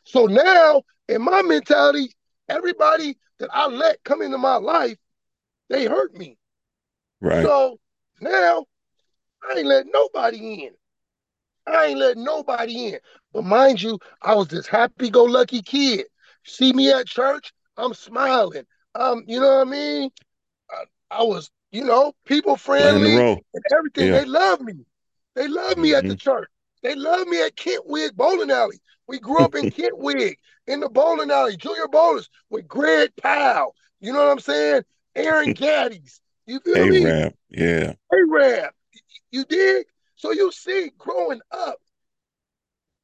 [0.05, 2.13] So now, in my mentality,
[2.51, 4.99] everybody that I let come into my life,
[5.71, 6.37] they hurt me.
[7.25, 7.45] Right.
[7.45, 7.79] So
[8.21, 8.65] now,
[9.43, 10.71] I ain't let nobody in.
[11.67, 12.99] I ain't let nobody in.
[13.33, 16.07] But mind you, I was this happy-go-lucky kid.
[16.45, 18.65] See me at church, I'm smiling.
[18.95, 20.11] Um, you know what I mean?
[20.71, 20.85] I,
[21.19, 23.43] I was you know, people friendly and
[23.77, 24.13] everything.
[24.13, 24.21] Yeah.
[24.21, 24.75] They love me.
[25.35, 25.83] They love mm-hmm.
[25.83, 26.19] me at the mm-hmm.
[26.19, 26.49] church.
[26.85, 28.79] They love me at Kentwig Bowling Alley.
[29.09, 30.37] We grew up in Kentwig
[30.69, 33.75] in the bowling alley, junior bowlers with Greg Powell.
[34.01, 34.83] You know what I'm saying?
[35.17, 36.21] Aaron Gaddies.
[36.47, 36.91] You feel A-Rap.
[36.91, 37.05] me?
[37.05, 37.93] A-Rap, yeah.
[38.13, 38.75] A-Rap.
[39.31, 39.87] You dig?
[40.17, 41.79] So you see, growing up,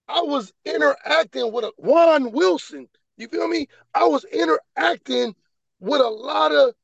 [0.09, 2.89] I was interacting with a Juan Wilson.
[3.17, 3.69] You feel me?
[3.95, 5.35] I was interacting
[5.79, 6.75] with a lot of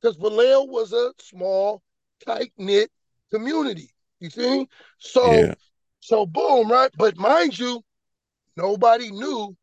[0.00, 1.82] because Vallejo was a small,
[2.24, 2.90] tight knit
[3.30, 3.90] community.
[4.20, 4.68] You see?
[4.98, 5.54] So, yeah.
[6.00, 6.90] so boom, right?
[6.96, 7.82] But mind you,
[8.56, 9.56] nobody knew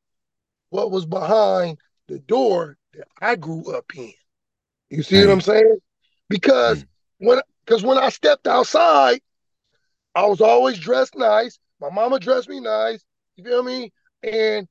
[0.70, 1.78] what was behind
[2.08, 4.14] the door that I grew up in.
[4.90, 5.28] You see mm.
[5.28, 5.78] what I'm saying?
[6.30, 6.88] Because mm.
[7.18, 9.22] when because when I stepped outside,
[10.16, 11.60] I was always dressed nice.
[11.82, 13.04] My mama dressed me nice.
[13.36, 13.92] You feel me?
[14.24, 14.68] And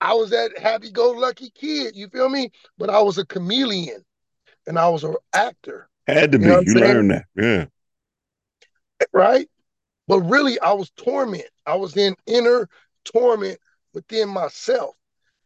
[0.00, 1.94] I was that happy-go-lucky kid.
[1.94, 2.50] You feel me?
[2.78, 4.04] But I was a chameleon
[4.66, 5.88] and I was an actor.
[6.06, 6.70] Had to you be.
[6.70, 7.24] You learned that.
[7.36, 7.66] Yeah.
[9.12, 9.48] Right?
[10.08, 11.46] But really, I was torment.
[11.66, 12.68] I was in inner
[13.04, 13.58] torment
[13.92, 14.94] within myself.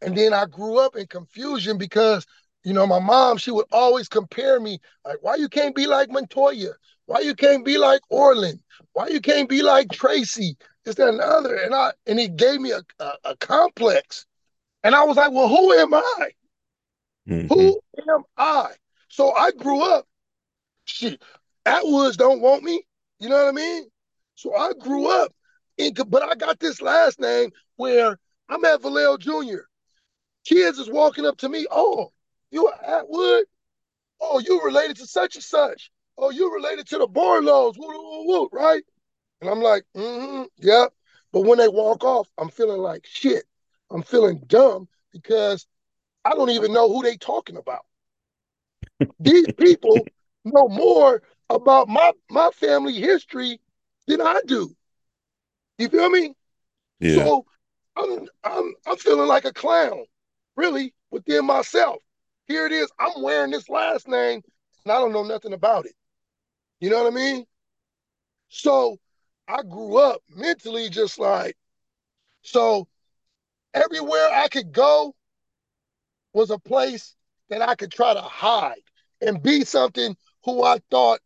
[0.02, 2.26] And then I grew up in confusion because,
[2.64, 6.10] you know, my mom, she would always compare me, like, why you can't be like
[6.10, 6.72] Montoya?
[7.06, 8.60] Why you can't be like Orland?
[8.92, 10.56] Why you can't be like Tracy?
[10.84, 11.54] This, that, and the other.
[11.56, 14.26] And I and it gave me a, a, a complex.
[14.84, 16.30] And I was like, well, who am I?
[17.28, 17.48] Mm-hmm.
[17.48, 18.68] Who am I?
[19.08, 20.06] So I grew up,
[20.84, 21.20] shit,
[21.66, 22.82] Attwoods don't want me.
[23.18, 23.84] You know what I mean?
[24.34, 25.34] So I grew up
[25.76, 28.18] in, but I got this last name where
[28.48, 29.62] I'm at Vallejo Jr.
[30.46, 32.12] Kids is walking up to me, oh,
[32.50, 33.42] you are Attwood?
[34.20, 35.90] Oh, you related to such and such.
[36.18, 38.82] Oh, you related to the Barlows, woo, woo, woo, right?
[39.40, 40.86] And I'm like, mm-hmm, yeah.
[41.32, 43.44] But when they walk off, I'm feeling like shit.
[43.90, 45.66] I'm feeling dumb because
[46.24, 47.86] I don't even know who they talking about.
[49.20, 50.06] These people
[50.44, 53.60] know more about my my family history
[54.06, 54.74] than I do.
[55.78, 56.34] You feel me?
[57.00, 57.24] Yeah.
[57.24, 57.46] So
[57.96, 60.04] I'm I'm I'm feeling like a clown,
[60.56, 62.02] really, within myself.
[62.50, 62.90] Here it is.
[62.98, 64.42] I'm wearing this last name
[64.84, 65.94] and I don't know nothing about it.
[66.80, 67.44] You know what I mean?
[68.48, 68.96] So
[69.46, 71.56] I grew up mentally just like
[72.42, 72.88] so
[73.72, 75.14] everywhere I could go
[76.32, 77.14] was a place
[77.50, 78.82] that I could try to hide
[79.20, 81.20] and be something who I thought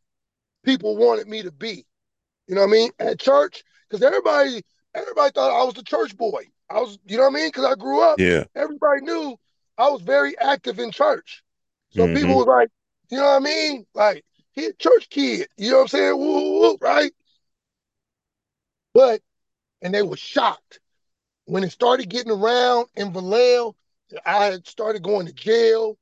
[0.62, 1.86] people wanted me to be.
[2.48, 2.90] You know what I mean?
[2.98, 4.62] At church, because everybody
[4.94, 6.48] everybody thought I was the church boy.
[6.68, 7.48] I was, you know what I mean?
[7.48, 8.20] Because I grew up.
[8.20, 8.44] Yeah.
[8.54, 9.38] Everybody knew
[9.76, 11.42] I was very active in church.
[11.90, 12.16] So mm-hmm.
[12.16, 12.70] people was like,
[13.10, 13.86] you know what I mean?
[13.94, 15.48] Like, he a church kid.
[15.56, 16.18] You know what I'm saying?
[16.18, 17.12] Woo, woo, woo, right?
[18.92, 19.20] But,
[19.82, 20.80] and they were shocked
[21.46, 23.74] when it started getting around in Vallejo.
[24.24, 25.98] I had started going to jail,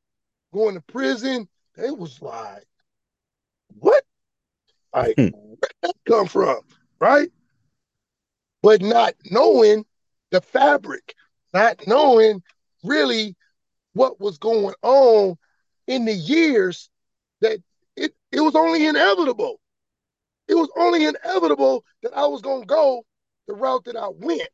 [0.53, 1.49] going to prison.
[1.77, 2.67] They was like,
[3.79, 4.05] what?
[4.95, 5.29] Like, hmm.
[5.33, 6.61] where that come from?
[7.01, 7.31] Right?
[8.63, 9.85] But not knowing
[10.31, 11.15] the fabric,
[11.55, 12.43] not knowing
[12.85, 13.35] really
[13.95, 15.37] what was going on
[15.87, 16.89] in the years
[17.41, 17.59] that
[17.97, 19.61] it, it was only inevitable.
[20.49, 23.05] It was only inevitable that I was going to go
[23.47, 24.49] the route that I went.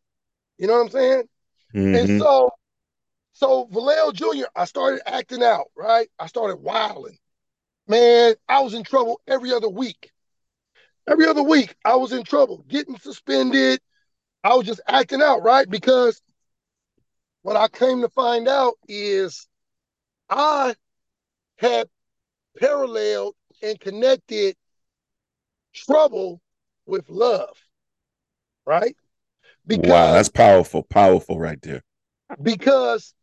[0.59, 1.23] You know what I'm saying?
[1.75, 1.95] Mm-hmm.
[1.95, 2.51] And so,
[3.33, 6.09] so Vallejo Jr., I started acting out, right?
[6.19, 7.19] I started wilding.
[7.87, 10.11] Man, I was in trouble every other week.
[11.09, 13.81] Every other week, I was in trouble, getting suspended.
[14.45, 15.69] I was just acting out, right?
[15.69, 16.21] Because
[17.49, 19.49] what I came to find out is
[20.29, 20.75] I
[21.57, 21.89] had
[22.61, 24.55] paralleled and connected
[25.73, 26.43] trouble
[26.85, 27.57] with love,
[28.67, 28.95] right?
[29.67, 31.83] Because, wow, that's powerful, powerful right there.
[32.43, 33.15] Because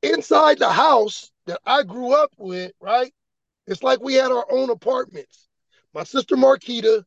[0.00, 3.12] inside the house that I grew up with, right?
[3.66, 5.48] It's like we had our own apartments.
[5.92, 7.02] My sister Marquita,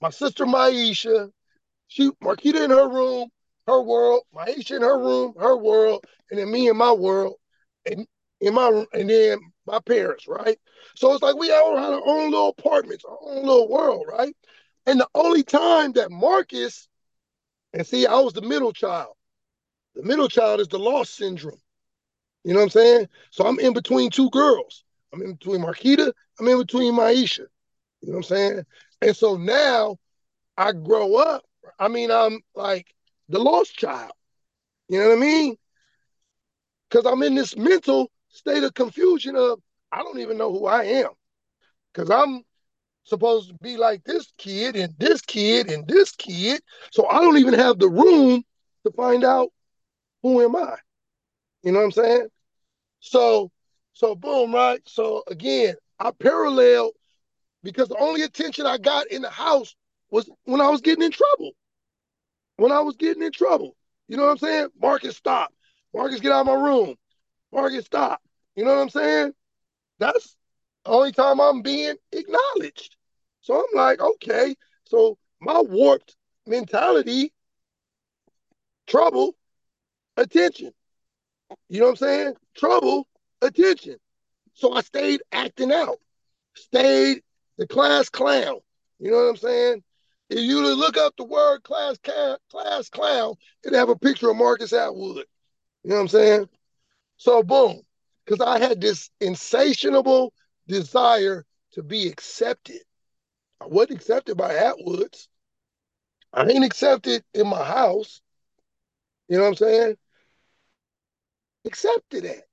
[0.00, 1.32] my sister Maisha,
[1.88, 3.30] she Marquita in her room,
[3.66, 7.36] her world, Maisha in her room, her world, and then me in my world,
[7.86, 8.06] and
[8.40, 10.58] in my and then my parents, right?
[10.96, 14.34] So it's like we all had our own little apartments, our own little world, right?
[14.86, 16.88] And the only time that Marcus,
[17.72, 19.14] and see, I was the middle child.
[19.94, 21.60] The middle child is the lost syndrome.
[22.44, 23.08] You know what I'm saying?
[23.30, 24.84] So I'm in between two girls.
[25.12, 26.12] I'm in between Marquita.
[26.38, 27.46] I'm in between Maisha.
[28.00, 28.64] You know what I'm saying?
[29.00, 29.96] And so now
[30.56, 31.44] I grow up.
[31.78, 32.94] I mean, I'm like
[33.28, 34.12] the lost child.
[34.88, 35.56] You know what I mean?
[36.88, 39.60] Because I'm in this mental state of confusion of
[39.90, 41.10] I don't even know who I am.
[41.92, 42.42] Because I'm
[43.04, 46.60] supposed to be like this kid and this kid and this kid.
[46.90, 48.42] So I don't even have the room
[48.84, 49.50] to find out
[50.22, 50.76] who am I.
[51.62, 52.28] You know what I'm saying?
[53.00, 53.50] So,
[53.92, 54.80] so boom, right?
[54.86, 56.92] So again, I parallel
[57.62, 59.74] because the only attention I got in the house
[60.10, 61.52] was when I was getting in trouble.
[62.56, 63.76] When I was getting in trouble.
[64.08, 64.68] You know what I'm saying?
[64.80, 65.52] Marcus, stop.
[65.94, 66.94] Marcus, get out of my room.
[67.52, 68.20] Marcus, stop.
[68.56, 69.32] You know what I'm saying?
[69.98, 70.36] That's
[70.84, 72.96] the only time I'm being acknowledged.
[73.40, 74.54] So I'm like, okay.
[74.84, 77.32] So my warped mentality,
[78.86, 79.34] trouble,
[80.16, 80.72] attention.
[81.68, 82.34] You know what I'm saying?
[82.56, 83.06] Trouble,
[83.40, 83.96] attention.
[84.54, 85.98] So I stayed acting out,
[86.54, 87.22] stayed
[87.58, 88.60] the class clown.
[88.98, 89.82] You know what I'm saying?
[90.30, 94.72] If you look up the word class class clown, it'd have a picture of Marcus
[94.72, 95.24] Attwood.
[95.82, 96.48] You know what I'm saying?
[97.16, 97.82] So boom,
[98.24, 100.32] because I had this insatiable
[100.66, 102.80] desire to be accepted.
[103.60, 105.28] I wasn't accepted by Attwoods.
[106.32, 108.20] I ain't accepted in my house.
[109.28, 109.96] You know what I'm saying?
[111.64, 112.44] Accepted that.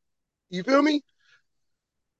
[0.50, 1.04] You feel me?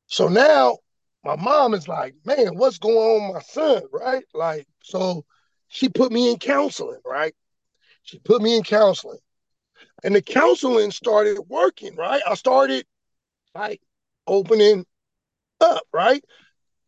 [0.08, 0.80] So now
[1.24, 3.84] my mom is like, man, what's going on with my son?
[3.92, 4.24] Right?
[4.34, 5.26] Like, so
[5.72, 7.34] she put me in counseling, right?
[8.04, 9.20] She put me in counseling.
[10.04, 12.22] And the counseling started working, right?
[12.28, 12.86] I started
[13.56, 13.82] like
[14.28, 14.86] opening
[15.62, 16.24] up, right?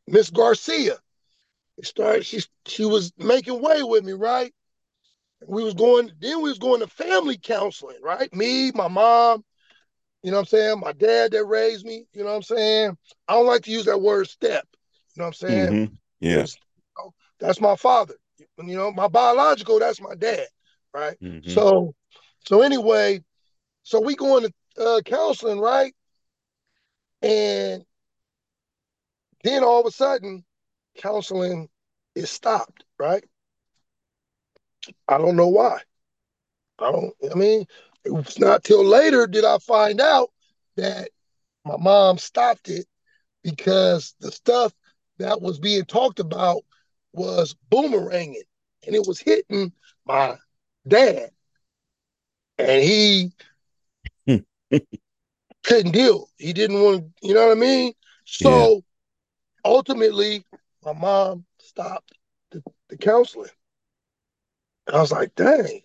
[0.05, 0.97] Miss Garcia.
[1.81, 4.53] Started she she was making way with me, right?
[5.47, 8.33] We was going, then we was going to family counseling, right?
[8.33, 9.43] Me, my mom,
[10.23, 10.79] you know what I'm saying?
[10.79, 12.97] My dad that raised me, you know what I'm saying?
[13.27, 14.67] I don't like to use that word step.
[15.15, 15.73] You know what I'm saying?
[15.73, 15.93] Mm-hmm.
[16.19, 16.45] Yeah.
[17.39, 18.15] that's my father.
[18.57, 20.47] You know, my biological, that's my dad,
[20.93, 21.17] right?
[21.21, 21.49] Mm-hmm.
[21.49, 21.95] So,
[22.45, 23.23] so anyway,
[23.83, 25.93] so we going to uh, counseling, right?
[27.21, 27.83] And
[29.43, 30.43] then all of a sudden,
[30.97, 31.69] counseling
[32.15, 33.23] is stopped, right?
[35.07, 35.79] I don't know why.
[36.79, 37.65] I don't, I mean,
[38.05, 40.29] it's not till later did I find out
[40.75, 41.09] that
[41.65, 42.85] my mom stopped it
[43.43, 44.73] because the stuff
[45.19, 46.63] that was being talked about
[47.13, 48.43] was boomeranging
[48.85, 49.71] and it was hitting
[50.05, 50.35] my
[50.87, 51.29] dad.
[52.57, 53.31] And he
[55.63, 56.29] couldn't deal.
[56.37, 57.93] He didn't want to, you know what I mean?
[58.25, 58.79] So yeah.
[59.65, 60.43] ultimately,
[60.83, 62.13] my mom stopped
[62.51, 63.49] the, the counseling.
[64.87, 65.81] And I was like, dang.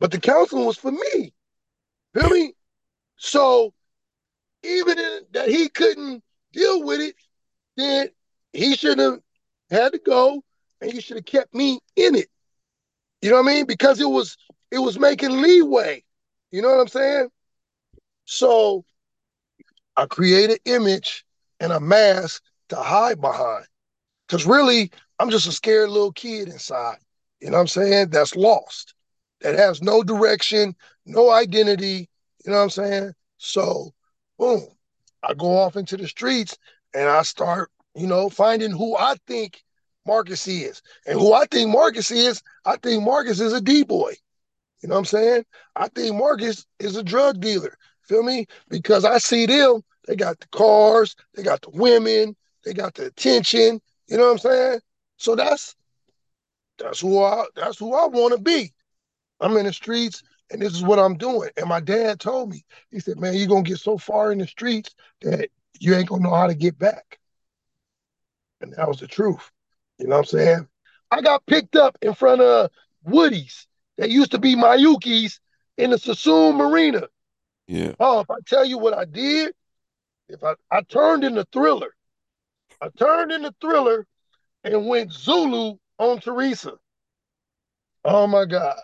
[0.00, 1.32] But the counseling was for me.
[2.14, 2.54] Feel me?
[3.16, 3.74] So
[4.62, 6.22] even in, that he couldn't
[6.52, 7.14] deal with it,
[7.76, 8.08] then
[8.52, 9.20] he should have
[9.70, 10.42] had to go
[10.80, 12.28] and you should have kept me in it.
[13.22, 13.66] You know what I mean?
[13.66, 14.36] Because it was
[14.70, 16.04] it was making leeway.
[16.50, 17.28] You know what I'm saying?
[18.24, 18.84] So
[19.96, 21.24] I create an image
[21.60, 23.66] and a mask to hide behind.
[24.26, 26.98] Because really, I'm just a scared little kid inside.
[27.40, 28.10] You know what I'm saying?
[28.10, 28.94] That's lost,
[29.40, 30.74] that has no direction,
[31.06, 32.08] no identity.
[32.44, 33.12] You know what I'm saying?
[33.38, 33.92] So,
[34.38, 34.66] boom,
[35.22, 36.56] I go off into the streets
[36.94, 39.62] and I start, you know, finding who I think
[40.06, 40.82] Marcus is.
[41.06, 44.14] And who I think Marcus is, I think Marcus is a D boy.
[44.82, 45.44] You know what I'm saying?
[45.76, 47.76] I think Marcus is a drug dealer.
[48.02, 48.46] Feel me?
[48.68, 53.06] Because I see them, they got the cars, they got the women, they got the
[53.06, 53.80] attention.
[54.06, 54.80] You know what I'm saying?
[55.16, 55.74] So that's
[56.78, 58.72] that's who I that's who I want to be.
[59.40, 61.50] I'm in the streets and this is what I'm doing.
[61.56, 64.46] And my dad told me, he said, Man, you're gonna get so far in the
[64.46, 67.18] streets that you ain't gonna know how to get back.
[68.60, 69.50] And that was the truth.
[69.98, 70.68] You know what I'm saying?
[71.10, 72.70] I got picked up in front of
[73.04, 75.40] Woody's that used to be Mayuki's
[75.76, 77.08] in the Sassoon Marina.
[77.66, 77.92] Yeah.
[78.00, 79.54] Oh, if I tell you what I did,
[80.28, 81.94] if I, I turned in the thriller.
[82.80, 84.06] I turned in the thriller
[84.64, 86.74] and went Zulu on Teresa.
[88.04, 88.78] Oh my God.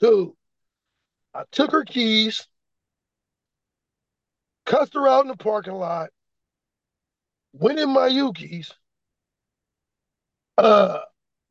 [0.00, 0.32] Dude,
[1.34, 2.46] I took her keys,
[4.66, 6.10] cussed her out in the parking lot,
[7.52, 8.72] went in Mayuki's,
[10.58, 11.00] uh,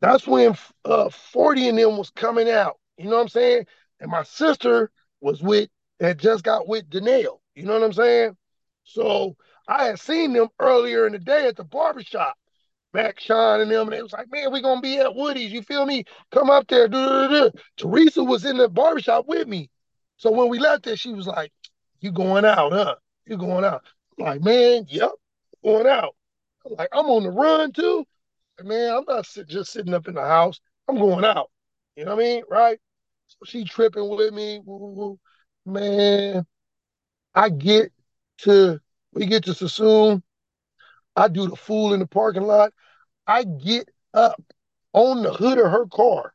[0.02, 2.80] that's when uh 40 and them was coming out.
[2.98, 3.66] You know what I'm saying?
[4.00, 4.92] And my sister
[5.22, 7.40] was with had just got with Danelle.
[7.56, 8.36] You know what I'm saying?
[8.84, 9.36] So
[9.68, 12.36] I had seen them earlier in the day at the barbershop.
[12.94, 15.52] Mac Sean and them, and they was like, man, we're gonna be at Woody's.
[15.52, 16.04] You feel me?
[16.32, 16.90] Come up there.
[17.78, 19.70] Teresa was in the barbershop with me.
[20.18, 21.54] So when we left there, she was like,
[22.02, 22.96] You going out, huh?
[23.26, 23.84] You going out.
[24.20, 25.12] I'm like, man, yep,
[25.64, 26.16] going out.
[26.66, 28.06] I'm like, I'm on the run too
[28.64, 30.60] man, I'm not sit, just sitting up in the house.
[30.88, 31.50] I'm going out.
[31.96, 32.44] You know what I mean?
[32.50, 32.80] Right?
[33.28, 34.60] So she tripping with me.
[34.64, 35.20] Woo, woo, woo.
[35.66, 36.46] Man,
[37.36, 37.92] I get
[38.40, 38.80] to,
[39.14, 40.24] we get to Sassoon.
[41.16, 42.74] I do the fool in the parking lot.
[43.28, 44.42] I get up
[44.94, 46.34] on the hood of her car.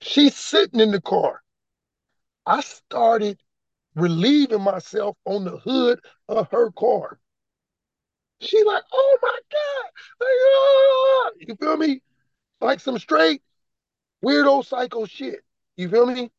[0.00, 1.42] She's sitting in the car.
[2.46, 3.38] I started
[3.94, 7.18] relieving myself on the hood of her car.
[8.40, 11.32] She like, oh my God.
[11.46, 12.02] You feel me?
[12.60, 13.42] Like some straight
[14.24, 15.40] weirdo psycho shit.
[15.76, 16.30] You feel me?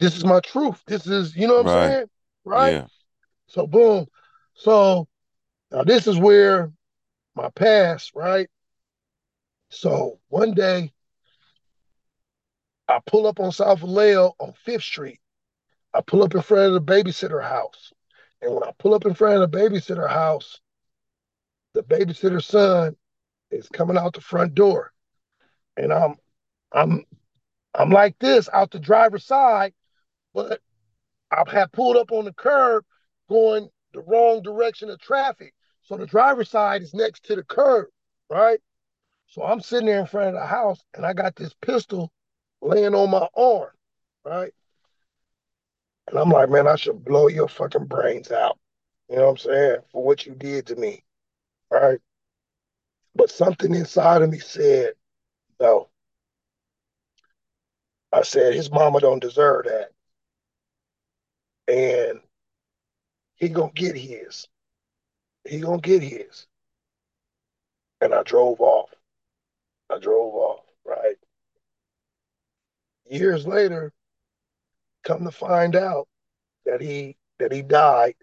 [0.00, 0.82] This is my truth.
[0.86, 1.84] This is, you know what right.
[1.84, 2.06] I'm saying?
[2.44, 2.72] Right?
[2.74, 2.86] Yeah.
[3.48, 4.06] So boom.
[4.54, 5.08] So
[5.70, 6.72] now this is where
[7.34, 8.48] my past, right?
[9.70, 10.92] So one day
[12.88, 15.20] I pull up on South Vallejo on Fifth Street.
[15.92, 17.92] I pull up in front of the babysitter house.
[18.42, 20.60] And when I pull up in front of the babysitter house,
[21.74, 22.96] the babysitter's son
[23.50, 24.92] is coming out the front door.
[25.76, 26.16] And I'm
[26.72, 27.04] I'm
[27.74, 29.72] I'm like this out the driver's side,
[30.34, 30.60] but
[31.30, 32.84] I have pulled up on the curb
[33.28, 35.54] going the wrong direction of traffic.
[35.82, 37.86] So the driver's side is next to the curb,
[38.28, 38.60] right?
[39.26, 42.10] So I'm sitting there in front of the house and I got this pistol
[42.60, 43.70] laying on my arm,
[44.24, 44.52] right?
[46.08, 48.58] And I'm like, man, I should blow your fucking brains out.
[49.10, 49.76] You know what I'm saying?
[49.92, 51.04] For what you did to me.
[51.70, 52.00] Right?
[53.14, 54.94] But something inside of me said,
[55.60, 55.88] no.
[58.12, 59.90] I said his mama don't deserve that.
[61.66, 62.20] And
[63.36, 64.46] he gonna get his.
[65.44, 66.46] He gonna get his.
[68.00, 68.90] And I drove off.
[69.90, 71.16] I drove off, right?
[73.10, 73.92] Years later,
[75.08, 76.06] come to find out
[76.66, 78.14] that he that he died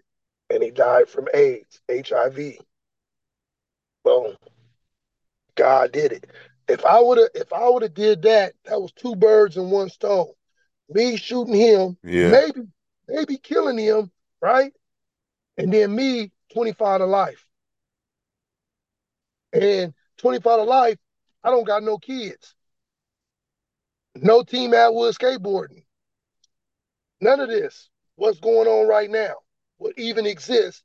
[0.48, 2.58] and he died from AIDS, HIV.
[4.04, 4.36] Boom.
[5.56, 6.30] God did it.
[6.68, 9.70] If I would have if I would have did that, that was two birds in
[9.70, 10.30] one stone.
[10.88, 12.30] Me shooting him, yeah.
[12.30, 12.68] maybe
[13.08, 14.72] maybe killing him, right?
[15.58, 17.44] And then me 25 to life.
[19.52, 20.98] And 25 to life,
[21.42, 22.54] I don't got no kids.
[24.14, 25.82] No team Attwood skateboarding.
[27.20, 27.88] None of this.
[28.16, 29.34] What's going on right now
[29.78, 30.82] would even exist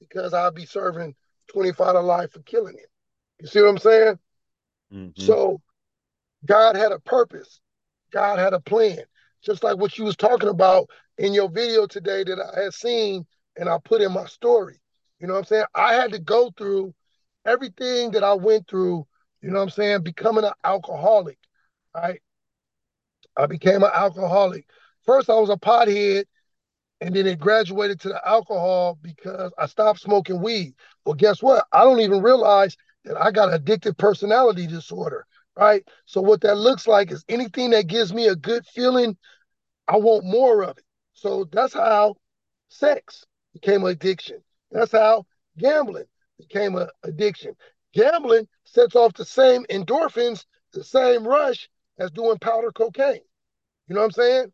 [0.00, 1.14] because I'll be serving
[1.48, 2.86] 25 to life for killing him.
[3.40, 4.18] You see what I'm saying?
[4.92, 5.22] Mm-hmm.
[5.22, 5.60] So
[6.44, 7.60] God had a purpose.
[8.12, 9.00] God had a plan.
[9.42, 13.26] Just like what you was talking about in your video today that I had seen
[13.56, 14.80] and I put in my story.
[15.20, 15.64] You know what I'm saying?
[15.74, 16.94] I had to go through
[17.46, 19.06] everything that I went through,
[19.42, 21.38] you know what I'm saying, becoming an alcoholic.
[21.94, 22.20] Right?
[23.36, 24.66] I became an alcoholic.
[25.04, 26.24] First I was a pothead
[27.00, 30.74] and then it graduated to the alcohol because I stopped smoking weed.
[31.04, 31.66] Well, guess what?
[31.72, 35.26] I don't even realize that I got addictive personality disorder,
[35.56, 35.86] right?
[36.06, 39.16] So what that looks like is anything that gives me a good feeling,
[39.86, 40.84] I want more of it.
[41.12, 42.16] So that's how
[42.68, 44.42] sex became an addiction.
[44.70, 45.26] That's how
[45.58, 46.06] gambling
[46.38, 47.54] became an addiction.
[47.92, 53.20] Gambling sets off the same endorphins, the same rush as doing powder cocaine.
[53.88, 54.52] You know what I'm saying?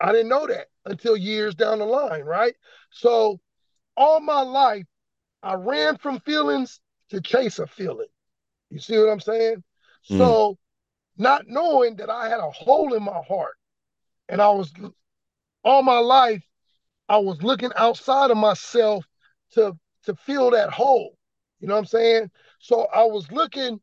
[0.00, 2.54] I didn't know that until years down the line, right?
[2.90, 3.40] So
[3.96, 4.86] all my life,
[5.42, 6.80] I ran from feelings
[7.10, 8.06] to chase a feeling.
[8.70, 9.62] You see what I'm saying?
[10.10, 10.18] Mm.
[10.18, 10.58] So,
[11.16, 13.56] not knowing that I had a hole in my heart,
[14.28, 14.72] and I was
[15.64, 16.44] all my life,
[17.08, 19.04] I was looking outside of myself
[19.52, 21.16] to to fill that hole.
[21.60, 22.30] You know what I'm saying?
[22.60, 23.80] So I was looking,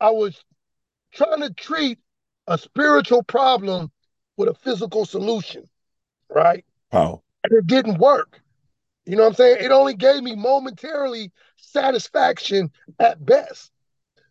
[0.00, 0.42] I was
[1.12, 1.98] trying to treat
[2.46, 3.90] a spiritual problem
[4.38, 5.68] with a physical solution,
[6.30, 6.64] right?
[6.92, 7.22] Wow.
[7.44, 8.40] And it didn't work.
[9.04, 9.64] You know what I'm saying?
[9.64, 13.70] It only gave me momentarily satisfaction at best.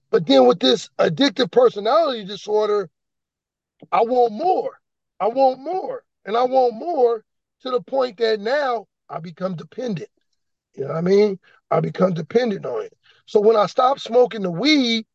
[0.09, 2.89] But then with this addictive personality disorder,
[3.91, 4.79] I want more.
[5.19, 6.03] I want more.
[6.25, 7.23] And I want more
[7.61, 10.09] to the point that now I become dependent.
[10.75, 11.39] You know what I mean?
[11.69, 12.93] I become dependent on it.
[13.25, 15.05] So when I stopped smoking the weed,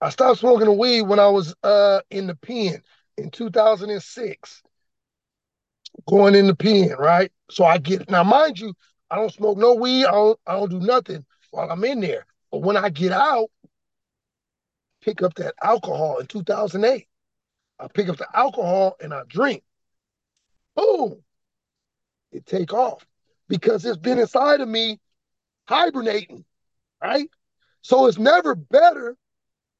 [0.00, 2.82] I stopped smoking the weed when I was uh, in the pen
[3.18, 4.62] in 2006
[6.08, 7.32] going in the pen, right?
[7.50, 8.74] So I get now, mind you,
[9.10, 10.04] I don't smoke no weed.
[10.04, 12.26] I don't, I don't do nothing while I'm in there.
[12.50, 13.48] But when I get out,
[15.00, 17.06] pick up that alcohol in 2008.
[17.78, 19.62] I pick up the alcohol and I drink.
[20.74, 21.22] Boom,
[22.32, 23.06] it take off
[23.48, 25.00] because it's been inside of me
[25.68, 26.44] hibernating,
[27.02, 27.30] right?
[27.82, 29.16] So it's never better.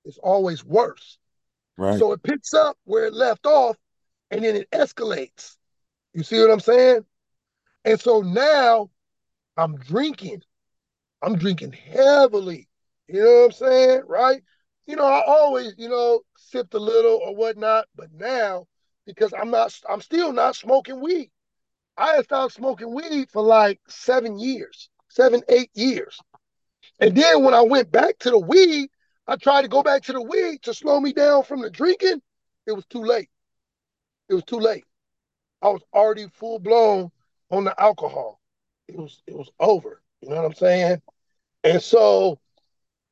[0.05, 1.19] It's always worse.
[1.77, 1.99] Right.
[1.99, 3.77] So it picks up where it left off
[4.31, 5.57] and then it escalates.
[6.15, 7.05] You see what I'm saying?
[7.85, 8.91] And so now
[9.57, 10.43] I'm drinking.
[11.23, 12.69] I'm drinking heavily.
[13.09, 14.03] You know what I'm saying?
[14.07, 14.43] Right?
[14.87, 18.67] You know, I always, you know, sipped a little or whatnot, but now
[19.07, 21.31] because I'm not, I'm still not smoking weed.
[21.97, 26.19] I had stopped smoking weed for like seven years, seven, eight years.
[27.01, 28.91] And then when I went back to the weed,
[29.29, 32.23] I tried to go back to the weed to slow me down from the drinking.
[32.67, 33.31] It was too late.
[34.29, 34.85] It was too late.
[35.63, 37.11] I was already full blown
[37.51, 38.41] on the alcohol.
[38.89, 40.03] It was it was over.
[40.21, 41.03] You know what I'm saying?
[41.65, 42.39] And so,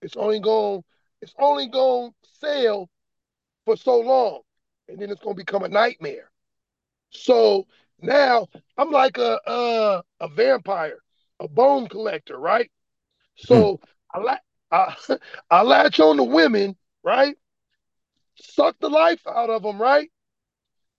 [0.00, 0.82] it's only going
[1.20, 2.88] it's only going to sell
[3.64, 4.40] for so long.
[4.88, 6.30] And then it's going to become a nightmare.
[7.10, 7.66] So
[8.00, 10.98] now I'm like a a, a vampire,
[11.40, 12.70] a bone collector, right?
[13.36, 13.80] So
[14.12, 14.18] hmm.
[14.18, 14.36] I, la-
[14.70, 14.96] I
[15.50, 17.36] I latch on to women, right?
[18.36, 20.10] Suck the life out of them, right?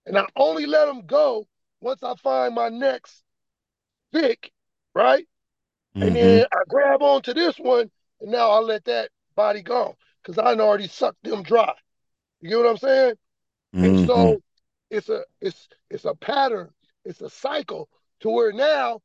[0.05, 1.47] And I only let them go
[1.81, 3.23] once I find my next
[4.13, 4.51] pick,
[4.93, 5.27] right?
[5.95, 6.07] Mm-hmm.
[6.07, 7.89] And then I grab onto this one,
[8.21, 11.73] and now I let that body go because I already sucked them dry.
[12.45, 13.15] You get what I'm saying?
[13.75, 13.85] Mm-hmm.
[13.85, 14.41] And so
[14.91, 16.69] it's a it's it's a pattern,
[17.03, 17.89] it's a cycle
[18.19, 19.01] to where now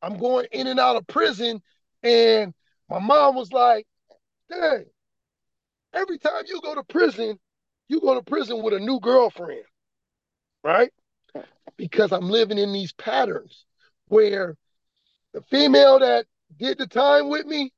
[0.00, 1.60] I'm going in and out of prison,
[2.02, 2.54] and
[2.88, 3.86] my mom was like,
[4.48, 4.86] "Dang,
[5.92, 7.38] every time you go to prison,
[7.88, 9.64] you go to prison with a new girlfriend,
[10.64, 10.90] right?
[11.76, 13.66] Because I'm living in these patterns
[14.08, 14.56] where
[15.34, 16.24] the female that
[16.56, 17.74] did the time with me,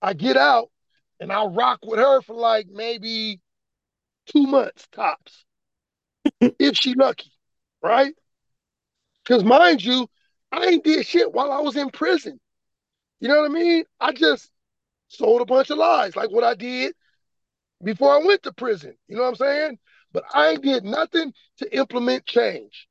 [0.00, 0.70] I get out
[1.20, 3.40] and I rock with her for like maybe
[4.26, 5.44] two months tops,
[6.40, 7.32] if she lucky,
[7.82, 8.14] right?
[9.24, 10.08] Because mind you,
[10.50, 12.38] I ain't did shit while I was in prison.
[13.20, 13.84] You know what I mean?
[14.00, 14.50] I just
[15.08, 16.94] sold a bunch of lies, like what I did
[17.82, 18.94] before I went to prison.
[19.08, 19.78] You know what I'm saying?
[20.12, 22.88] But I ain't did nothing to implement change.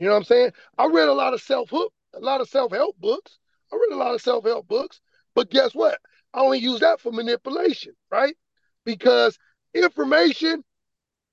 [0.00, 0.52] You know what I'm saying?
[0.78, 3.38] I read a lot of self hook, a lot of self help books.
[3.72, 5.00] I read a lot of self help books.
[5.34, 5.98] But guess what?
[6.32, 8.36] I only use that for manipulation, right?
[8.84, 9.38] Because
[9.82, 10.64] information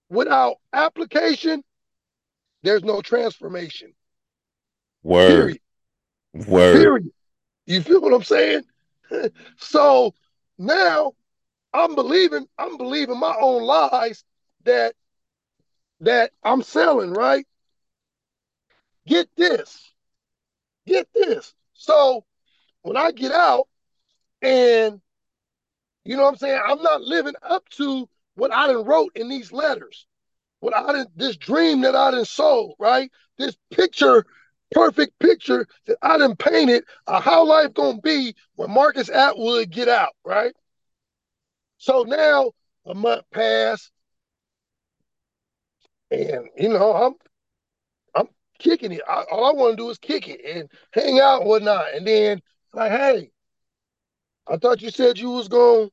[0.10, 1.64] without application,
[2.64, 3.94] there's no transformation.
[5.04, 5.28] Word.
[5.28, 5.60] Period.
[6.48, 6.78] Word.
[6.78, 7.12] Period.
[7.66, 8.64] You feel what I'm saying?
[9.58, 10.14] so
[10.58, 11.14] now
[11.74, 14.24] I'm believing, I'm believing my own lies
[14.64, 14.96] that
[16.02, 17.48] that I'm selling, right?
[19.08, 19.94] Get this.
[20.86, 21.54] Get this.
[21.74, 22.26] So
[22.82, 23.68] when I get out
[24.42, 25.02] and
[26.04, 29.30] you know what I'm saying, I'm not living up to what I done wrote in
[29.30, 30.06] these letters.
[30.60, 33.12] What I done this dream that I done sold, right?
[33.38, 34.26] This picture,
[34.72, 39.88] perfect picture that I done painted of how life gonna be when Marcus Attwood get
[39.88, 40.54] out, right?
[41.78, 42.52] So now
[42.86, 43.92] a month passed,
[46.12, 47.14] and you know I'm
[48.16, 48.28] I'm
[48.60, 49.02] kicking it.
[49.08, 51.94] I, all I want to do is kick it and hang out and whatnot.
[51.94, 52.42] And then
[52.74, 53.32] like, hey,
[54.48, 55.92] I thought you said you was going.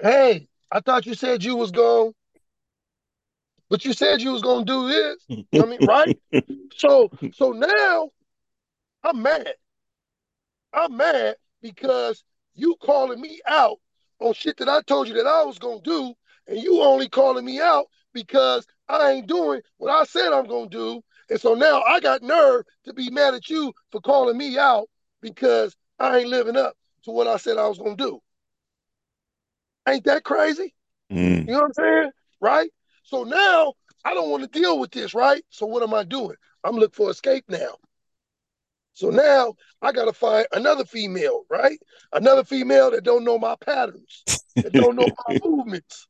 [0.00, 2.14] Hey, I thought you said you was going.
[3.68, 5.16] But you said you was gonna do this.
[5.58, 6.16] I mean, right?
[6.74, 8.08] So so now
[9.04, 9.54] I'm mad.
[10.72, 13.78] I'm mad because you calling me out
[14.20, 16.14] on shit that I told you that I was gonna do,
[16.48, 20.70] and you only calling me out because I ain't doing what I said I'm gonna
[20.70, 21.02] do.
[21.28, 24.88] And so now I got nerve to be mad at you for calling me out
[25.20, 28.20] because I ain't living up to what I said I was gonna do.
[29.88, 30.74] Ain't that crazy?
[31.12, 31.46] Mm.
[31.46, 32.10] You know what I'm saying?
[32.40, 32.70] Right?
[33.04, 33.74] So now
[34.04, 35.42] I don't want to deal with this, right?
[35.50, 36.36] So what am I doing?
[36.64, 37.76] I'm looking for escape now.
[38.94, 41.78] So now I gotta find another female, right?
[42.12, 44.26] Another female that don't know my patterns,
[44.56, 46.08] that don't know my movements.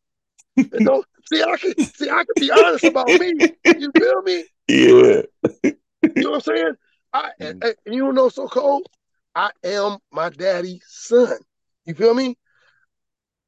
[0.57, 3.33] That don't see I can see I can be honest about me.
[3.64, 4.45] You feel me?
[4.68, 5.23] Yeah.
[5.62, 5.75] you
[6.16, 6.75] know what I'm saying?
[7.12, 8.87] I and, and you know so cold.
[9.35, 11.39] I am my daddy's son.
[11.87, 12.37] You feel me?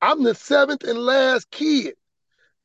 [0.04, 1.94] I'm the seventh and last kid,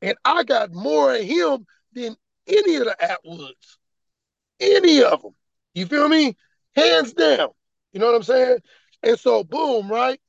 [0.02, 2.16] and I got more of him than
[2.46, 3.78] any of the Attwoods.
[4.60, 5.34] Any of them.
[5.74, 6.36] You feel me?
[6.76, 7.48] hands down.
[7.92, 8.58] You know what I'm saying?
[9.02, 10.20] And so, boom, right?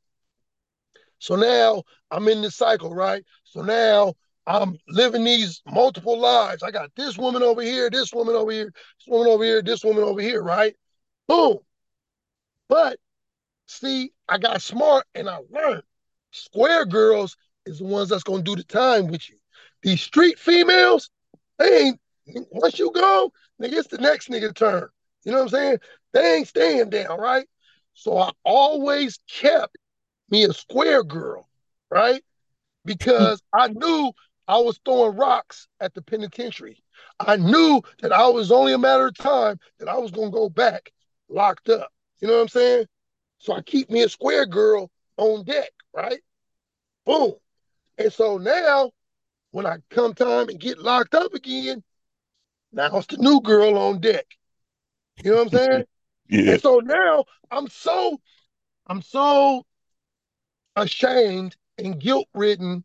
[1.19, 3.23] So now I'm in this cycle, right?
[3.43, 4.13] So now
[4.47, 6.63] I'm living these multiple lives.
[6.63, 9.83] I got this woman over here, this woman over here, this woman over here, this
[9.83, 10.75] woman over here, right?
[11.27, 11.59] Boom.
[12.67, 12.97] But
[13.67, 15.83] see, I got smart and I learned.
[16.31, 19.37] Square girls is the ones that's gonna do the time with you.
[19.83, 21.09] These street females,
[21.57, 21.99] they ain't
[22.51, 24.87] once you go, nigga, it's the next nigga turn.
[25.23, 25.77] You know what I'm saying?
[26.13, 27.47] They ain't staying down, right?
[27.93, 29.77] So I always kept
[30.29, 31.47] me a square girl,
[31.89, 32.23] right?
[32.85, 34.11] Because I knew
[34.47, 36.83] I was throwing rocks at the penitentiary.
[37.19, 40.49] I knew that I was only a matter of time that I was gonna go
[40.49, 40.91] back
[41.29, 41.91] locked up.
[42.19, 42.85] You know what I'm saying?
[43.39, 46.19] So I keep me a square girl on deck, right?
[47.05, 47.33] Boom.
[47.97, 48.91] And so now,
[49.51, 51.83] when I come time and get locked up again,
[52.71, 54.25] now it's the new girl on deck.
[55.23, 55.83] You know what I'm saying?
[56.29, 56.53] Yeah.
[56.53, 58.17] And so now I'm so,
[58.87, 59.65] I'm so
[60.75, 62.83] ashamed and guilt ridden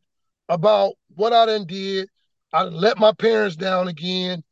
[0.49, 2.09] about what I done did.
[2.53, 4.43] I done let my parents down again.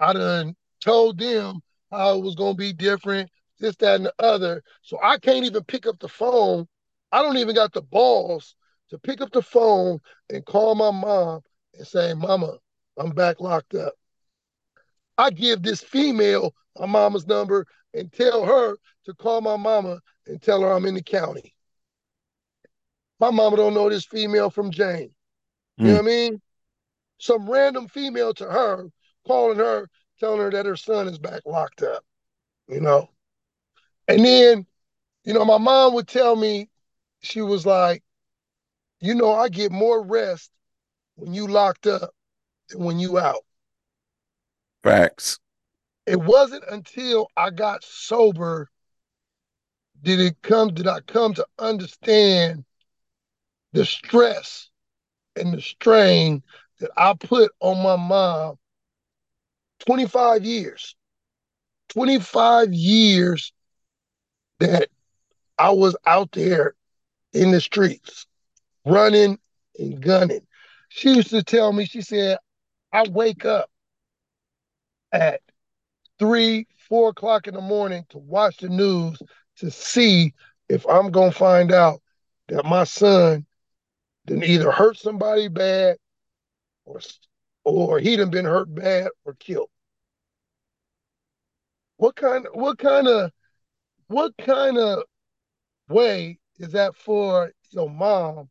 [0.00, 1.60] I done told them
[1.90, 4.62] how it was gonna be different, this, that, and the other.
[4.82, 6.68] So I can't even pick up the phone.
[7.14, 8.56] I don't even got the balls
[8.90, 10.00] to pick up the phone
[10.30, 11.42] and call my mom
[11.74, 12.54] and say, Mama,
[12.98, 13.92] I'm back locked up.
[15.16, 20.42] I give this female my mama's number and tell her to call my mama and
[20.42, 21.54] tell her I'm in the county.
[23.20, 25.14] My mama don't know this female from Jane.
[25.76, 25.96] You know hmm.
[25.98, 26.42] what I mean?
[27.18, 28.90] Some random female to her,
[29.24, 29.88] calling her,
[30.18, 32.04] telling her that her son is back locked up,
[32.66, 33.08] you know?
[34.08, 34.66] And then,
[35.22, 36.70] you know, my mom would tell me,
[37.24, 38.02] she was like,
[39.00, 40.50] you know, I get more rest
[41.16, 42.10] when you locked up
[42.68, 43.44] than when you out.
[44.82, 45.38] Facts.
[46.06, 48.68] It wasn't until I got sober
[50.02, 52.64] did it come did I come to understand
[53.72, 54.68] the stress
[55.34, 56.42] and the strain
[56.78, 58.56] that I put on my mom
[59.86, 60.94] 25 years.
[61.88, 63.52] 25 years
[64.60, 64.88] that
[65.58, 66.74] I was out there
[67.34, 68.26] in the streets,
[68.86, 69.38] running
[69.78, 70.46] and gunning.
[70.88, 72.38] She used to tell me, she said,
[72.92, 73.68] I wake up
[75.12, 75.40] at
[76.18, 79.18] three, four o'clock in the morning to watch the news
[79.56, 80.32] to see
[80.68, 82.00] if I'm going to find out
[82.48, 83.46] that my son
[84.26, 85.96] didn't either hurt somebody bad
[86.84, 87.00] or,
[87.64, 89.68] or he done been hurt bad or killed.
[91.96, 93.30] What kind what kind of
[94.08, 95.04] what kind of
[95.88, 98.48] way is that for your mom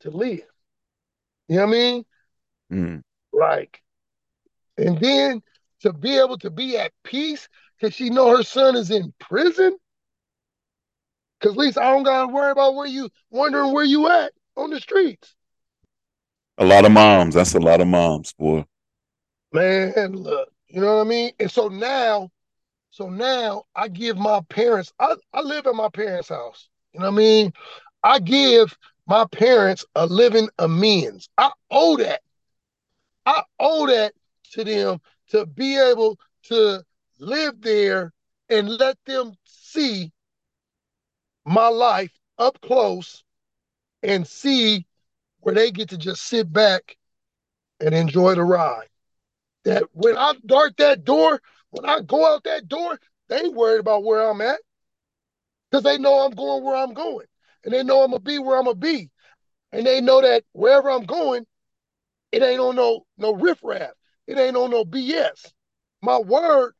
[0.00, 0.40] to live?
[1.48, 2.04] You know what I mean?
[2.72, 3.02] Mm.
[3.32, 3.82] Like,
[4.78, 5.42] and then
[5.80, 7.48] to be able to be at peace
[7.78, 9.76] because she know her son is in prison.
[11.40, 14.70] Cause at least I don't gotta worry about where you wondering where you at on
[14.70, 15.34] the streets.
[16.58, 17.34] A lot of moms.
[17.34, 18.64] That's a lot of moms, boy.
[19.52, 21.32] Man, look, you know what I mean?
[21.40, 22.30] And so now,
[22.90, 26.68] so now I give my parents, I, I live at my parents' house.
[26.92, 27.52] You know what I mean?
[28.02, 28.76] I give
[29.06, 31.28] my parents a living amends.
[31.38, 32.20] I owe that.
[33.26, 34.14] I owe that
[34.52, 36.84] to them to be able to
[37.18, 38.12] live there
[38.48, 40.12] and let them see
[41.44, 43.24] my life up close
[44.02, 44.86] and see
[45.40, 46.96] where they get to just sit back
[47.80, 48.88] and enjoy the ride.
[49.64, 51.40] That when I dart that door,
[51.70, 54.60] when I go out that door, they ain't worried about where I'm at.
[55.72, 57.26] Because they know I'm going where I'm going.
[57.64, 59.10] And they know I'm gonna be where I'm gonna be.
[59.72, 61.46] And they know that wherever I'm going,
[62.30, 63.92] it ain't on no no riffraff.
[64.26, 65.50] It ain't on no BS.
[66.02, 66.74] My word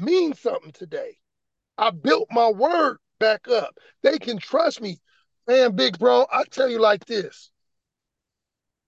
[0.00, 1.16] means something today.
[1.78, 3.78] I built my word back up.
[4.02, 4.98] They can trust me.
[5.46, 7.50] Man, big bro, I tell you like this.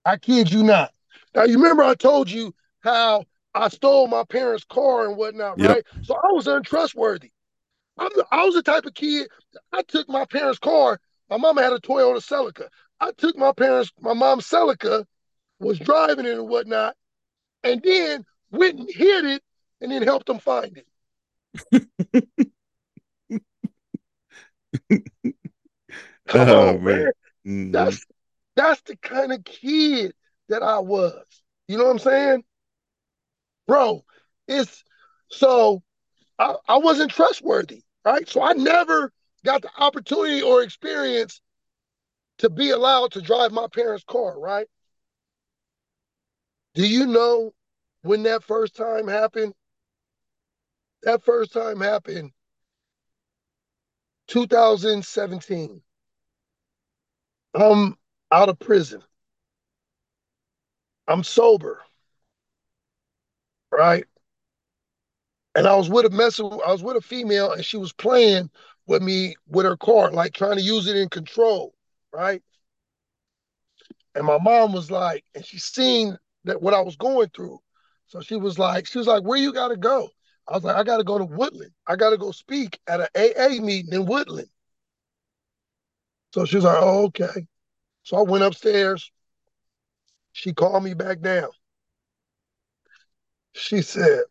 [0.05, 0.91] I kid you not.
[1.35, 5.69] Now you remember I told you how I stole my parents' car and whatnot, Yep.
[5.69, 5.85] right?
[6.01, 7.31] So I was untrustworthy.
[7.97, 9.27] I'm the, I was the type of kid.
[9.73, 10.99] I took my parents' car.
[11.29, 12.67] My mama had a Toyota Celica.
[12.99, 15.05] I took my parents, my mom's Celica,
[15.59, 16.95] was driving it and whatnot,
[17.63, 19.43] and then went and hid it,
[19.81, 20.87] and then helped them find it.
[26.27, 27.05] Come Oh, on, man.
[27.05, 27.11] man.
[27.45, 27.73] Mhm.
[27.73, 28.05] That's
[28.55, 30.13] that's the kind of kid
[30.49, 31.25] that I was.
[31.67, 32.43] You know what I'm saying?
[33.67, 34.03] Bro,
[34.47, 34.83] it's
[35.29, 35.83] so
[36.39, 38.29] I, I wasn't trustworthy, right?
[38.29, 39.11] So I never
[39.43, 41.41] got the opportunity or experience
[42.39, 44.67] to be allowed to drive my parents' car, right?
[46.75, 47.53] Do you know
[48.03, 49.53] when that first time happened?
[51.01, 52.33] That first time happened
[54.27, 55.81] 2017.
[57.53, 57.97] I'm
[58.31, 59.03] out of prison.
[61.07, 61.81] I'm sober,
[63.71, 64.05] right?
[65.57, 66.39] And I was with a mess.
[66.39, 68.51] I was with a female, and she was playing
[68.85, 71.73] with me with her car, like trying to use it in control,
[72.13, 72.43] right?
[74.13, 77.59] And my mom was like, and she seen that what I was going through,
[78.05, 80.09] so she was like, she was like, "Where you got to go?"
[80.47, 81.71] I was like, "I got to go to Woodland.
[81.87, 84.49] I got to go speak at an AA meeting in Woodland."
[86.35, 87.47] So she was like, "Oh, okay."
[88.03, 89.11] So I went upstairs.
[90.33, 91.49] She called me back down.
[93.53, 94.21] She said,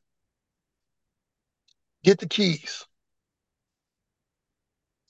[2.06, 2.86] "Get the keys."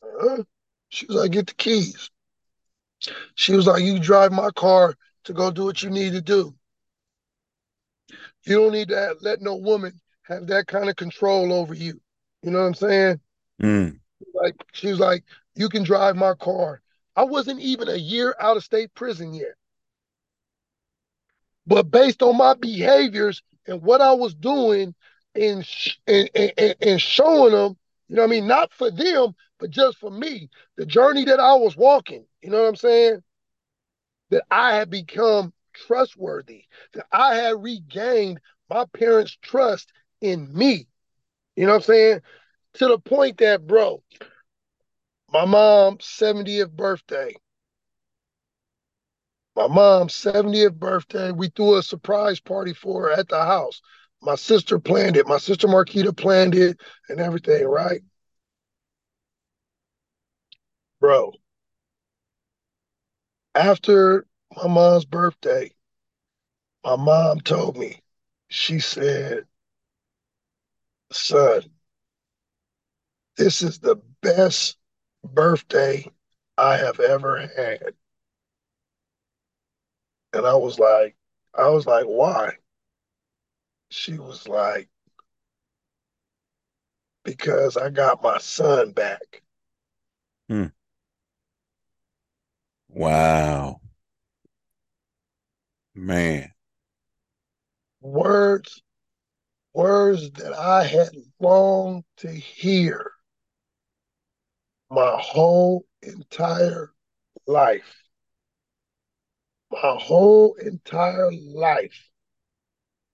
[0.03, 0.45] Huh?
[0.89, 2.11] She was like, get the keys.
[3.35, 4.95] She was like, you drive my car
[5.25, 6.55] to go do what you need to do.
[8.45, 12.01] You don't need to have, let no woman have that kind of control over you.
[12.43, 13.21] You know what I'm saying?
[13.63, 13.99] Mm.
[14.33, 15.25] Like she was like,
[15.55, 16.81] you can drive my car.
[17.15, 19.55] I wasn't even a year out of state prison yet.
[21.67, 24.95] But based on my behaviors and what I was doing
[25.37, 25.67] and,
[26.07, 27.77] and, and, and showing them,
[28.09, 28.47] you know what I mean?
[28.47, 32.63] Not for them, but just for me, the journey that I was walking, you know
[32.63, 33.23] what I'm saying?
[34.31, 36.65] That I had become trustworthy,
[36.95, 40.87] that I had regained my parents' trust in me.
[41.57, 42.21] You know what I'm saying?
[42.75, 44.03] To the point that, bro,
[45.33, 47.35] my mom's 70th birthday,
[49.57, 53.81] my mom's 70th birthday, we threw a surprise party for her at the house.
[54.27, 55.29] My sister planned it.
[55.29, 58.01] My sister Marquita planned it and everything, right?
[60.99, 61.35] Bro,
[63.55, 65.73] after my mom's birthday,
[66.83, 68.03] my mom told me,
[68.49, 69.47] she said,
[71.13, 71.63] son,
[73.37, 74.77] this is the best
[75.23, 76.05] birthday
[76.59, 77.95] I have ever had.
[80.33, 81.15] And I was like,
[81.55, 82.55] I was like, why?
[83.91, 84.89] She was like,
[87.25, 89.43] because I got my son back.
[90.49, 90.67] Hmm.
[92.89, 93.81] Wow.
[95.95, 96.53] Man.
[98.01, 98.83] Words,
[99.75, 101.11] words that I had
[101.41, 103.13] longed to hear
[104.91, 106.93] my whole entire
[107.47, 107.97] life.
[109.71, 112.09] My whole entire life.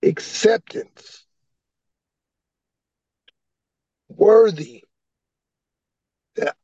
[0.03, 1.25] Acceptance.
[4.09, 4.83] Worthy.
[6.35, 6.55] That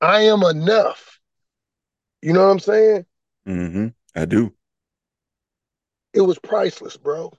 [0.00, 1.18] I am enough.
[2.20, 3.06] You know what I'm saying?
[3.46, 3.88] Mm-hmm.
[4.14, 4.52] I do.
[6.12, 7.32] It was priceless, bro.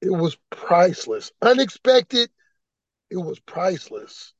[0.00, 1.30] It was priceless.
[1.42, 2.30] Unexpected.
[3.10, 4.32] It was priceless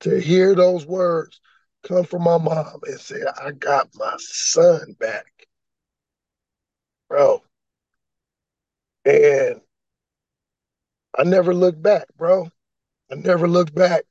[0.00, 1.40] to hear those words
[1.82, 5.26] come from my mom and say, I got my son back.
[7.08, 7.42] Bro.
[9.04, 9.60] And
[11.18, 12.50] I never looked back, bro.
[13.10, 14.04] I never looked back.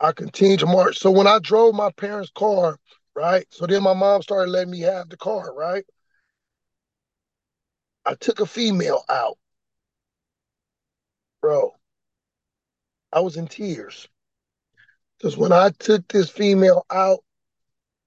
[0.00, 0.98] I continued to march.
[0.98, 2.78] So when I drove my parents' car,
[3.14, 3.46] right?
[3.50, 5.84] So then my mom started letting me have the car, right?
[8.04, 9.38] I took a female out.
[11.40, 11.72] Bro,
[13.12, 14.06] I was in tears.
[15.18, 17.20] Because when I took this female out,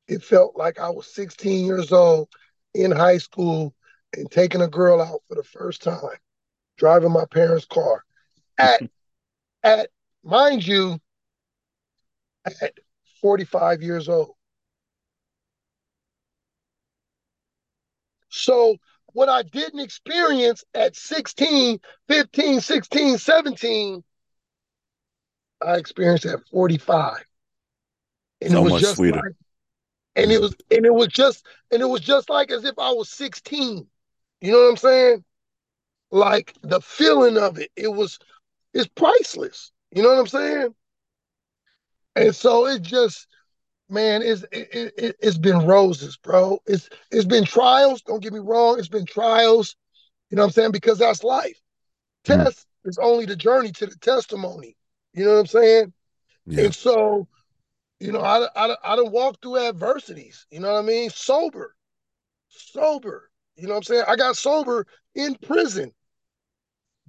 [0.07, 2.29] it felt like I was 16 years old
[2.73, 3.73] in high school
[4.15, 6.17] and taking a girl out for the first time,
[6.77, 8.03] driving my parents' car.
[8.57, 8.81] At,
[9.63, 9.89] at
[10.23, 10.99] mind you,
[12.45, 12.73] at
[13.21, 14.35] 45 years old.
[18.29, 18.77] So
[19.13, 24.03] what I didn't experience at 16, 15, 16, 17,
[25.61, 27.23] I experienced at 45.
[28.41, 29.17] And so it was much just sweeter.
[29.17, 29.35] like,
[30.15, 32.91] and it was and it was just and it was just like as if I
[32.91, 33.87] was 16.
[34.41, 35.23] You know what I'm saying?
[36.11, 38.19] Like the feeling of it, it was
[38.73, 39.71] it's priceless.
[39.91, 40.75] You know what I'm saying?
[42.15, 43.27] And so it just
[43.89, 46.59] man, it's it, it, it's been roses, bro.
[46.65, 48.01] It's it's been trials.
[48.01, 48.79] Don't get me wrong.
[48.79, 49.75] It's been trials.
[50.29, 50.71] You know what I'm saying?
[50.71, 51.59] Because that's life.
[52.25, 52.43] Mm.
[52.43, 54.75] Test is only the journey to the testimony.
[55.13, 55.93] You know what I'm saying?
[56.45, 56.65] Yeah.
[56.65, 57.27] And so,
[57.99, 60.45] you know, I I I don't walk through adversities.
[60.51, 61.09] You know what I mean?
[61.09, 61.75] Sober,
[62.49, 63.28] sober.
[63.59, 64.03] You know what I'm saying?
[64.07, 65.91] I got sober in prison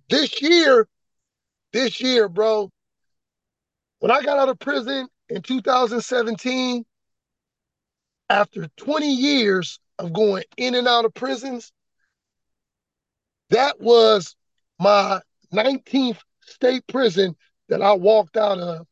[0.09, 0.89] this year.
[1.73, 2.71] This year, bro.
[4.01, 6.85] When I got out of prison in 2017,
[8.29, 11.73] after 20 years of going in and out of prisons,
[13.51, 14.35] that was
[14.79, 15.21] my
[15.53, 17.37] 19th state prison
[17.69, 18.87] that I walked out of,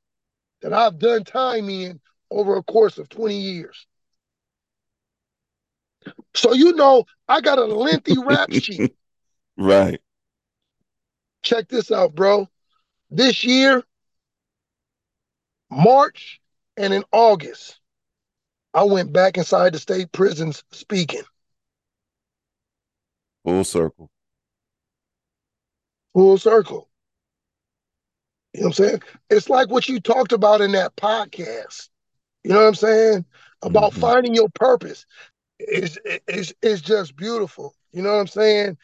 [0.63, 2.01] that I've done time in
[2.31, 3.87] over a course of 20 years.
[6.39, 8.85] So, you know, I got a lengthy rap sheet.
[9.57, 10.01] Right.
[11.43, 12.49] Check this out, bro.
[13.11, 13.83] This year,
[15.71, 16.41] March
[16.77, 17.81] and in August,
[18.75, 21.23] I went back inside the state prisons speaking.
[23.45, 24.11] Full circle.
[26.15, 26.89] Full circle.
[28.55, 29.03] You know what I'm saying?
[29.31, 31.89] It's like what you talked about in that podcast.
[32.45, 33.25] You know what I'm saying?
[33.63, 34.01] About Mhm.
[34.01, 35.07] finding your purpose.
[35.59, 37.75] It's, it's, it's just beautiful.
[37.93, 38.79] You know what I'm saying?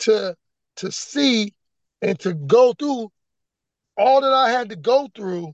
[0.00, 0.36] To
[0.76, 1.54] to see
[2.00, 3.10] and to go through
[3.96, 5.52] all that I had to go through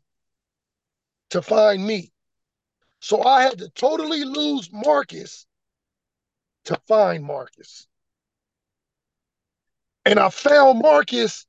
[1.31, 2.13] to find me.
[3.01, 5.47] So I had to totally lose Marcus
[6.65, 7.87] to find Marcus.
[10.05, 11.47] And I found Marcus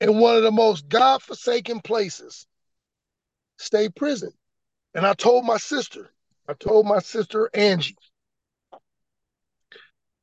[0.00, 2.46] in one of the most God-forsaken places,
[3.58, 4.32] state prison.
[4.94, 6.10] And I told my sister,
[6.48, 7.96] I told my sister Angie,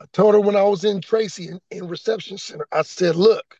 [0.05, 3.59] I told her when I was in Tracy in, in reception center, I said, look,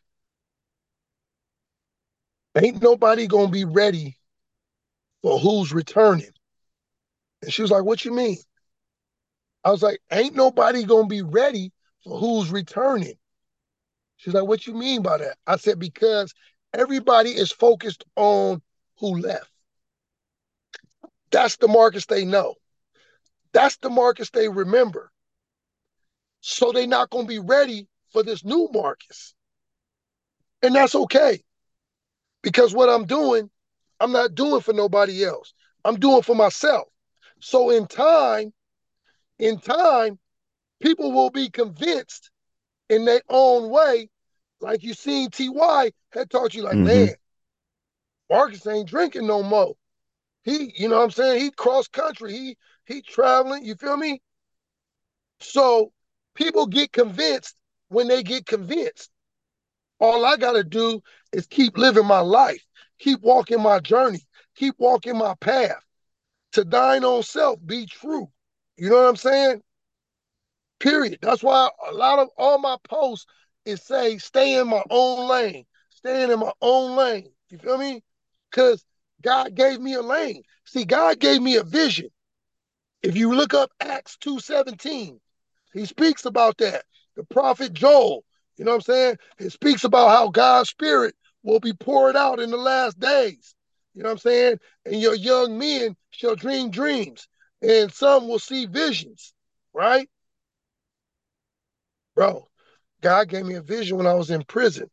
[2.56, 4.16] ain't nobody gonna be ready
[5.22, 6.30] for who's returning.
[7.42, 8.38] And she was like, what you mean?
[9.64, 11.72] I was like, ain't nobody gonna be ready
[12.04, 13.14] for who's returning.
[14.16, 15.38] She's like, what you mean by that?
[15.48, 16.32] I said, because
[16.72, 18.62] everybody is focused on
[19.00, 19.50] who left.
[21.32, 22.54] That's the Marcus they know.
[23.52, 25.10] That's the Marcus they remember.
[26.48, 29.34] So they're not going to be ready for this new Marcus.
[30.62, 31.42] And that's okay.
[32.40, 33.50] Because what I'm doing,
[33.98, 35.52] I'm not doing for nobody else.
[35.84, 36.86] I'm doing for myself.
[37.40, 38.52] So in time,
[39.40, 40.20] in time,
[40.80, 42.30] people will be convinced
[42.88, 44.08] in their own way,
[44.60, 46.84] like you seen Ty had taught you, like, mm-hmm.
[46.84, 47.14] man,
[48.30, 49.74] Marcus ain't drinking no more.
[50.44, 51.42] He, you know what I'm saying?
[51.42, 52.32] He cross country.
[52.32, 53.64] He he traveling.
[53.64, 54.22] You feel me?
[55.40, 55.90] So
[56.36, 57.56] people get convinced
[57.88, 59.10] when they get convinced.
[59.98, 62.62] All I gotta do is keep living my life,
[62.98, 64.20] keep walking my journey,
[64.54, 65.82] keep walking my path.
[66.52, 68.28] To thine own self, be true.
[68.76, 69.62] You know what I'm saying?
[70.78, 71.18] Period.
[71.22, 73.26] That's why a lot of all my posts
[73.64, 77.30] is say, stay in my own lane, staying in my own lane.
[77.50, 78.02] You feel me?
[78.50, 78.84] Because
[79.22, 80.42] God gave me a lane.
[80.64, 82.08] See, God gave me a vision.
[83.02, 85.20] If you look up Acts 2:17,
[85.76, 86.84] he speaks about that.
[87.16, 88.24] The prophet Joel,
[88.56, 89.16] you know what I'm saying?
[89.38, 93.54] He speaks about how God's spirit will be poured out in the last days.
[93.94, 94.58] You know what I'm saying?
[94.84, 97.28] And your young men shall dream dreams,
[97.62, 99.34] and some will see visions,
[99.72, 100.08] right?
[102.14, 102.46] Bro,
[103.02, 104.90] God gave me a vision when I was in prison.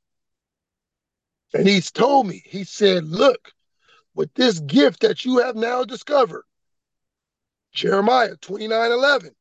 [1.53, 3.51] And he's told me, he said, look,
[4.15, 6.43] with this gift that you have now discovered,
[7.73, 9.31] Jeremiah 29 11,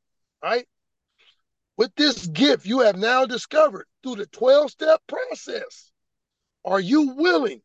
[0.42, 0.66] right?
[1.76, 5.90] With this gift you have now discovered through the 12 step process,
[6.64, 7.62] are you willing,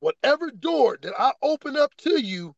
[0.00, 2.54] whatever door that I open up to you,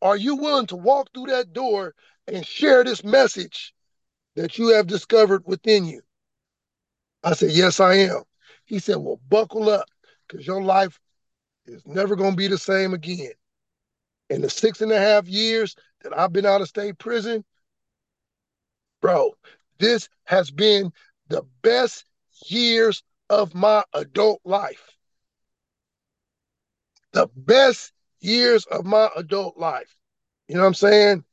[0.00, 1.94] are you willing to walk through that door
[2.26, 3.74] and share this message
[4.36, 6.02] that you have discovered within you?
[7.24, 8.22] I said, Yes, I am.
[8.64, 9.88] He said, Well, buckle up
[10.26, 10.98] because your life
[11.66, 13.32] is never going to be the same again.
[14.30, 17.44] In the six and a half years that I've been out of state prison,
[19.00, 19.34] bro,
[19.82, 20.92] this has been
[21.28, 22.04] the best
[22.46, 24.96] years of my adult life.
[27.12, 29.98] The best years of my adult life.
[30.46, 31.24] You know what I'm saying?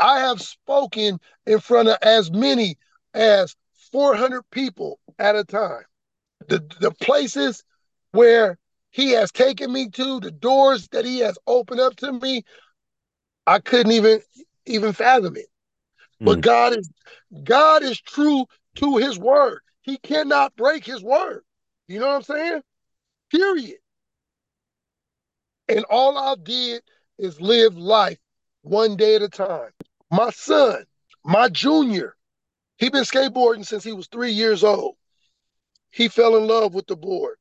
[0.00, 2.76] I have spoken in front of as many
[3.14, 3.54] as
[3.92, 5.84] 400 people at a time.
[6.48, 7.62] The, the places
[8.10, 8.58] where
[8.90, 12.42] he has taken me to, the doors that he has opened up to me,
[13.46, 14.20] I couldn't even
[14.66, 15.46] even fathom it.
[16.20, 16.24] Mm.
[16.26, 16.40] But hmm.
[16.40, 16.90] God is
[17.44, 18.46] God is true
[18.76, 19.60] to his word.
[19.82, 21.42] He cannot break his word.
[21.88, 22.62] You know what I'm saying?
[23.30, 23.78] Period.
[25.68, 26.82] And all I did
[27.18, 28.18] is live life
[28.62, 29.70] one day at a time.
[30.10, 30.84] My son,
[31.24, 32.16] my junior,
[32.78, 34.96] he been skateboarding since he was three years old.
[35.90, 37.36] He fell in love with the board.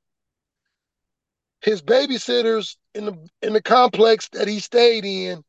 [1.62, 5.44] His babysitters in the in the complex that he stayed in,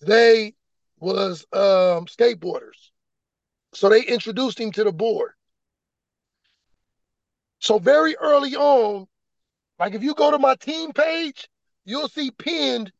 [0.00, 0.54] they
[1.02, 2.90] was um, skateboarders.
[3.74, 5.32] So they introduced him to the board.
[7.58, 9.06] So very early on,
[9.78, 11.48] like if you go to my team page,
[11.84, 12.92] you'll see pinned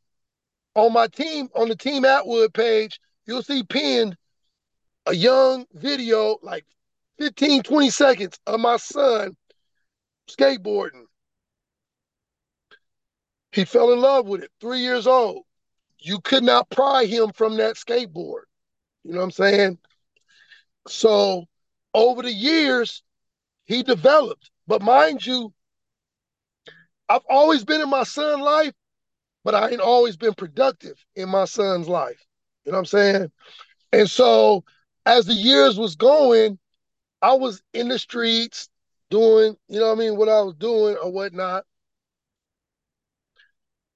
[0.74, 4.16] on my team, on the Team Attwood page, you'll see pinned
[5.06, 6.64] a young video, like
[7.18, 9.36] 15, 20 seconds of my son
[10.30, 11.04] skateboarding.
[13.52, 15.44] He fell in love with it, three years old.
[16.04, 18.42] You could not pry him from that skateboard.
[19.04, 19.78] You know what I'm saying?
[20.88, 21.44] So
[21.94, 23.02] over the years,
[23.64, 24.50] he developed.
[24.66, 25.52] But mind you,
[27.08, 28.72] I've always been in my son's life,
[29.44, 32.20] but I ain't always been productive in my son's life.
[32.64, 33.32] You know what I'm saying?
[33.92, 34.64] And so
[35.06, 36.58] as the years was going,
[37.20, 38.68] I was in the streets
[39.10, 41.64] doing, you know what I mean, what I was doing or whatnot.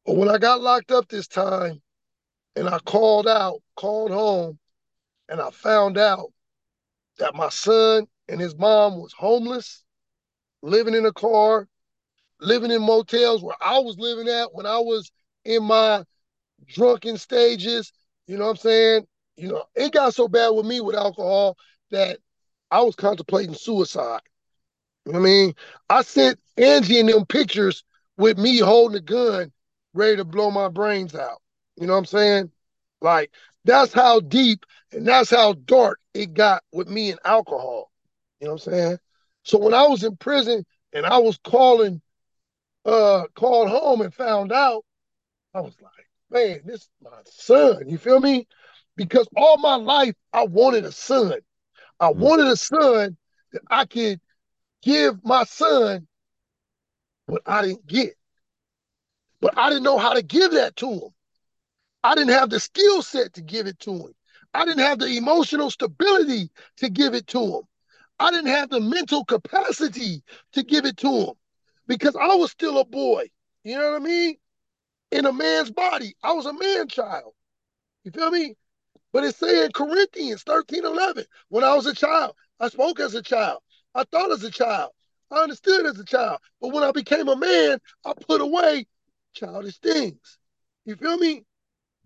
[0.04, 1.82] But when I got locked up this time
[2.56, 4.58] and I called out, called home,
[5.28, 6.32] and I found out
[7.18, 9.84] that my son and his mom was homeless,
[10.62, 11.68] living in a car,
[12.40, 15.12] living in motels where I was living at when I was
[15.44, 16.04] in my
[16.66, 17.92] drunken stages.
[18.26, 19.06] You know what I'm saying?
[19.36, 21.56] You know, it got so bad with me with alcohol
[21.90, 22.18] that
[22.70, 24.22] I was contemplating suicide.
[25.04, 25.54] You know what I mean?
[25.90, 27.84] I sent Angie and them pictures
[28.16, 29.52] with me holding a gun,
[29.94, 31.40] ready to blow my brains out.
[31.76, 32.50] You know what I'm saying?
[33.00, 33.30] Like,
[33.64, 37.90] that's how deep and that's how dark it got with me and alcohol.
[38.40, 38.98] You know what I'm saying?
[39.42, 42.00] So when I was in prison and I was calling,
[42.84, 44.84] uh, called home and found out,
[45.54, 45.92] I was like,
[46.30, 47.88] man, this is my son.
[47.88, 48.46] You feel me?
[48.96, 51.38] Because all my life I wanted a son.
[52.00, 52.16] I mm.
[52.16, 53.16] wanted a son
[53.52, 54.20] that I could
[54.82, 56.06] give my son
[57.26, 58.14] what I didn't get.
[59.40, 61.08] But I didn't know how to give that to him.
[62.06, 64.14] I didn't have the skill set to give it to him.
[64.54, 67.62] I didn't have the emotional stability to give it to him.
[68.20, 71.34] I didn't have the mental capacity to give it to him
[71.88, 73.24] because I was still a boy.
[73.64, 74.36] You know what I mean?
[75.10, 76.14] In a man's body.
[76.22, 77.32] I was a man child.
[78.04, 78.54] You feel me?
[79.12, 81.24] But it's saying Corinthians 13 11.
[81.48, 83.58] When I was a child, I spoke as a child.
[83.96, 84.92] I thought as a child.
[85.32, 86.38] I understood as a child.
[86.60, 88.86] But when I became a man, I put away
[89.34, 90.38] childish things.
[90.84, 91.45] You feel me?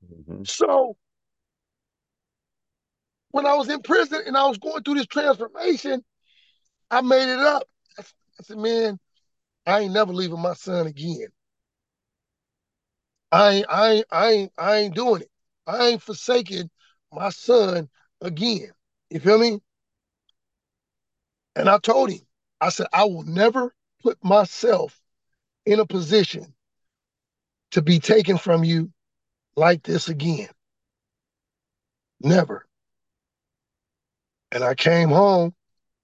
[0.04, 0.44] Mm-hmm.
[0.44, 0.96] So
[3.30, 6.02] when I was in prison and I was going through this transformation,
[6.90, 7.64] I made it up.
[7.98, 8.02] I,
[8.42, 8.98] said, man,
[9.66, 11.28] I ain't never leaving my son again.
[13.32, 15.30] I ain't, I ain't, I ain't, I ain't doing it.
[15.66, 16.70] I ain't forsaking
[17.12, 17.88] my son
[18.20, 18.72] again.
[19.10, 19.60] You feel me?
[21.54, 22.20] And I told him,
[22.60, 25.00] I said, I will never put myself
[25.66, 26.54] in a position
[27.72, 28.90] to be taken from you
[29.60, 30.48] like this again.
[32.20, 32.66] Never.
[34.50, 35.54] And I came home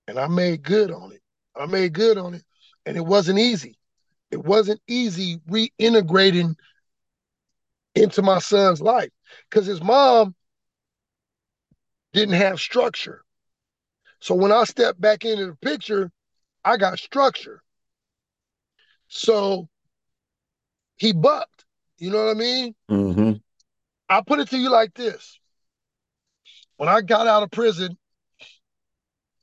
[0.07, 1.23] and I made good on it.
[1.57, 2.45] I made good on it.
[2.85, 3.79] And it wasn't easy.
[4.31, 6.55] It wasn't easy reintegrating
[7.95, 9.11] into my son's life
[9.49, 10.35] because his mom
[12.13, 13.23] didn't have structure.
[14.21, 16.13] So when I stepped back into the picture,
[16.65, 17.63] I got structure.
[19.09, 19.69] So
[20.97, 21.65] he bucked.
[21.99, 22.75] You know what I mean?
[22.91, 23.33] Mm-hmm.
[24.09, 25.39] I put it to you like this.
[26.77, 27.97] When I got out of prison,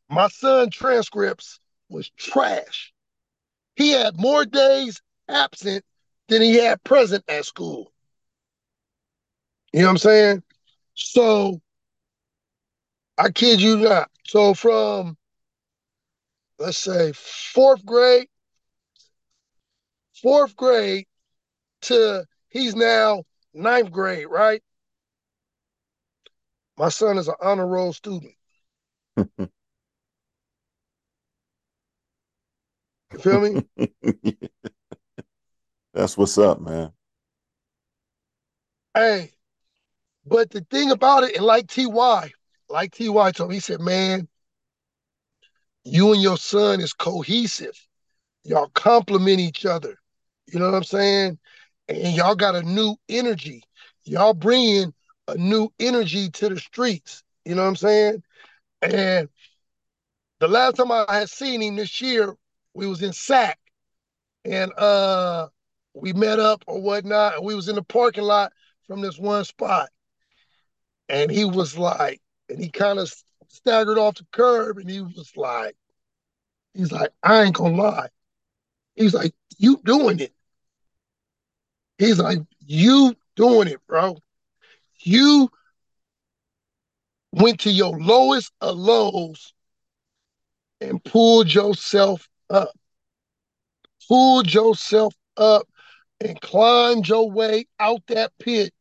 [0.10, 1.60] my son transcripts
[1.90, 2.94] was trash.
[3.76, 5.84] He had more days absent
[6.28, 7.92] than he had present at school.
[9.74, 10.44] You know what I'm saying?
[10.94, 11.60] So
[13.18, 14.10] I kid you not.
[14.26, 15.18] So from
[16.60, 18.28] let's say fourth grade,
[20.22, 21.08] fourth grade
[21.82, 24.62] to he's now ninth grade, right?
[26.78, 28.34] My son is an honor roll student.
[33.14, 33.62] You feel me?
[35.94, 36.92] That's what's up, man.
[38.96, 39.34] Hey,
[40.26, 42.32] but the thing about it, and like TY,
[42.70, 44.28] like TY told me, he said, man,
[45.84, 47.78] you and your son is cohesive.
[48.44, 49.96] Y'all complement each other.
[50.48, 51.38] You know what I'm saying?
[51.88, 53.64] And y'all got a new energy.
[54.06, 54.94] Y'all bringing
[55.28, 57.24] a new energy to the streets.
[57.46, 58.24] You know what I'm saying?
[58.82, 59.30] And
[60.40, 62.36] the last time I had seen him this year,
[62.74, 63.58] we was in SAC
[64.46, 65.48] and uh
[65.94, 68.52] we met up or whatnot, and we was in the parking lot
[68.88, 69.90] from this one spot.
[71.08, 72.20] And he was like,
[72.50, 73.14] and he kind of
[73.48, 75.76] staggered off the curb and he was like,
[76.74, 78.10] he's like, I ain't gonna lie.
[78.96, 80.34] He's like, you doing it.
[81.98, 84.18] He's like, you doing it, bro.
[85.00, 85.50] You
[87.32, 89.54] went to your lowest of lows
[90.82, 92.72] and pulled yourself up.
[94.08, 95.68] Pulled yourself up
[96.20, 98.74] and climbed your way out that pit.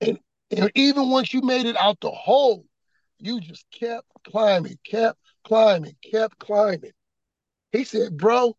[0.00, 0.18] And,
[0.50, 2.64] and even once you made it out the hole,
[3.18, 6.92] you just kept climbing, kept climbing, kept climbing.
[7.72, 8.56] He said, bro,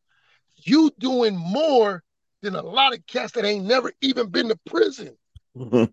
[0.58, 2.04] you doing more
[2.46, 5.18] than a lot of cats that ain't never even been to prison.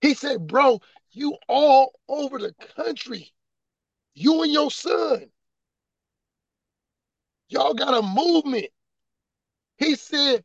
[0.00, 0.80] he said, bro,
[1.12, 3.32] you all over the country.
[4.14, 5.26] You and your son.
[7.48, 8.66] Y'all got a movement.
[9.76, 10.44] He said,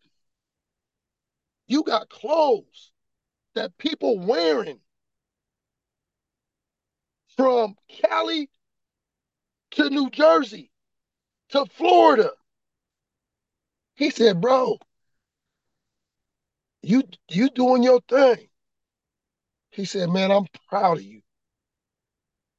[1.68, 2.92] you got clothes
[3.56, 4.80] that people wearing
[7.36, 8.50] from Cali
[9.72, 10.72] to New Jersey
[11.50, 12.32] to Florida.
[13.95, 14.78] He said, bro,
[16.84, 18.49] you you doing your thing.
[19.72, 21.22] He said, man, I'm proud of you.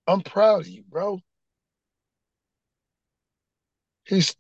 [0.07, 1.21] I'm proud of you, bro.
[4.07, 4.37] He's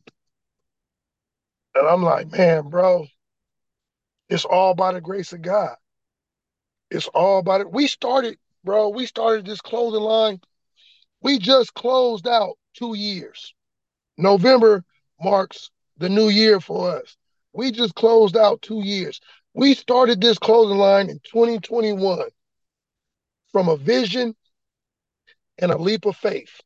[1.75, 3.07] and I'm like, man, bro,
[4.29, 5.77] It's all by the grace of God.
[6.91, 7.73] It's all by it.
[7.73, 8.91] We started, bro.
[8.91, 10.41] We started this clothing line.
[11.23, 13.55] We just closed out two years.
[14.19, 14.85] November
[15.23, 17.17] marks the new year for us.
[17.53, 19.21] We just closed out two years.
[19.55, 22.29] We started this clothing line in 2021
[23.53, 24.35] from a vision
[25.59, 26.61] and a leap of faith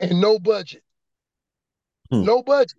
[0.00, 0.82] and no budget.
[2.10, 2.24] Hmm.
[2.24, 2.78] No budget.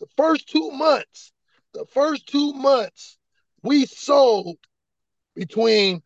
[0.00, 1.32] The first two months,
[1.74, 3.16] the first two months,
[3.62, 4.58] we sold
[5.34, 6.02] between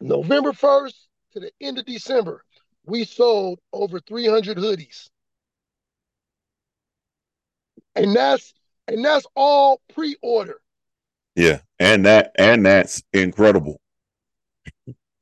[0.00, 0.94] November 1st
[1.32, 2.44] to the end of December,
[2.84, 5.08] we sold over 300 hoodies.
[7.96, 8.54] And that's
[8.88, 10.60] and that's all pre-order.
[11.34, 13.80] Yeah, and that and that's incredible.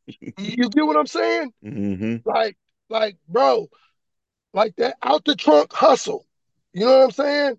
[0.06, 1.52] you get what I'm saying?
[1.64, 2.28] Mm-hmm.
[2.28, 2.56] Like,
[2.88, 3.68] like, bro,
[4.52, 6.26] like that out the trunk hustle.
[6.72, 7.58] You know what I'm saying?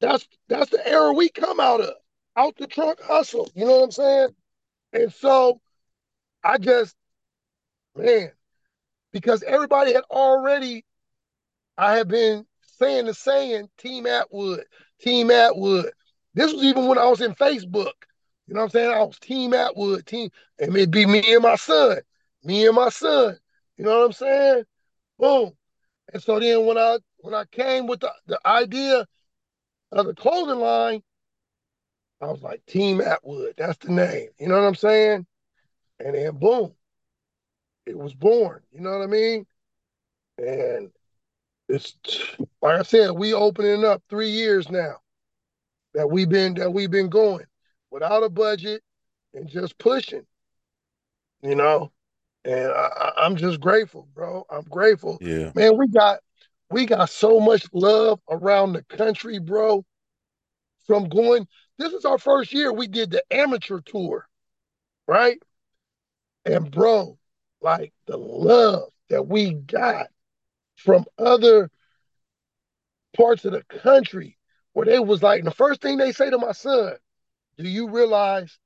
[0.00, 1.94] That's that's the era we come out of.
[2.36, 3.50] Out the trunk hustle.
[3.54, 4.28] You know what I'm saying?
[4.92, 5.60] And so
[6.42, 6.96] I just,
[7.96, 8.32] man,
[9.12, 10.84] because everybody had already,
[11.76, 12.46] I have been
[12.80, 14.62] saying the saying, Team Attwood,
[15.00, 15.90] Team Attwood.
[16.34, 17.92] This was even when I was in Facebook.
[18.46, 18.90] You know what I'm saying?
[18.90, 21.98] I was Team Attwood, team, and it'd be me and my son,
[22.42, 23.36] me and my son.
[23.76, 24.64] You know what I'm saying?
[25.18, 25.52] Boom.
[26.12, 29.06] And so then when I when I came with the, the idea
[29.92, 31.02] of the clothing line,
[32.20, 34.28] I was like, Team Attwood, that's the name.
[34.38, 35.26] You know what I'm saying?
[36.00, 36.72] And then boom,
[37.86, 38.62] it was born.
[38.72, 39.46] You know what I mean?
[40.38, 40.90] And
[41.70, 41.94] it's
[42.60, 44.96] like I said, we opening up three years now
[45.94, 47.46] that we've been that we've been going
[47.90, 48.82] without a budget
[49.34, 50.26] and just pushing.
[51.42, 51.90] You know,
[52.44, 54.44] and I, I'm just grateful, bro.
[54.50, 55.18] I'm grateful.
[55.20, 55.76] Yeah, man.
[55.76, 56.20] We got
[56.70, 59.84] we got so much love around the country, bro.
[60.86, 61.46] From going,
[61.78, 62.72] this is our first year.
[62.72, 64.28] We did the amateur tour,
[65.06, 65.40] right?
[66.44, 67.16] And bro,
[67.60, 70.08] like the love that we got
[70.80, 71.70] from other
[73.16, 74.38] parts of the country
[74.72, 76.94] where they was like, the first thing they say to my son,
[77.58, 78.58] do you realize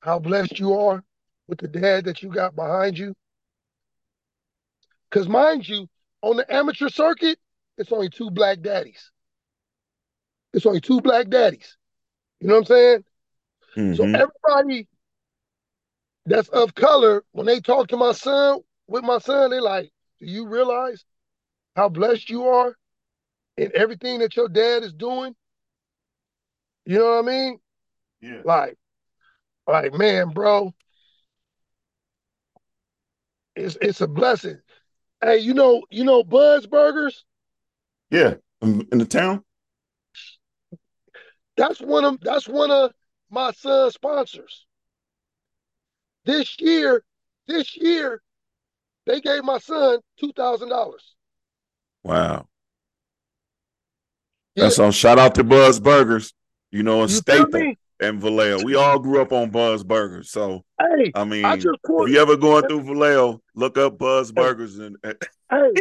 [0.00, 1.02] how blessed you are
[1.48, 3.14] with the dad that you got behind you?
[5.10, 5.88] Because mind you,
[6.22, 7.38] on the amateur circuit,
[7.76, 9.10] it's only two black daddies.
[10.52, 11.76] It's only two black daddies.
[12.40, 13.04] You know what I'm saying?
[13.76, 13.94] Mm-hmm.
[13.94, 14.88] So everybody
[16.26, 20.26] that's of color, when they talk to my son, with my son, they like, do
[20.26, 21.04] you realize
[21.74, 22.74] how blessed you are
[23.56, 25.34] in everything that your dad is doing?
[26.86, 27.58] You know what I mean?
[28.20, 28.42] Yeah.
[28.44, 28.76] Like,
[29.66, 30.72] like, man, bro,
[33.56, 34.58] it's it's a blessing.
[35.22, 37.24] Hey, you know, you know Bud's Burgers?
[38.10, 39.42] Yeah, um, in the town.
[41.56, 42.92] That's one of that's one of
[43.30, 44.66] my son's sponsors.
[46.24, 47.02] This year,
[47.46, 48.22] this year,
[49.06, 51.13] they gave my son two thousand dollars.
[52.04, 52.46] Wow.
[54.56, 56.32] That's on shout out to Bud's Burgers,
[56.70, 58.64] you know, a staple and Vallejo.
[58.64, 60.30] We all grew up on Bud's Burgers.
[60.30, 64.78] So hey, I mean I if you ever going through Vallejo, look up Bud's Burgers
[64.78, 64.96] and
[65.50, 65.72] hey,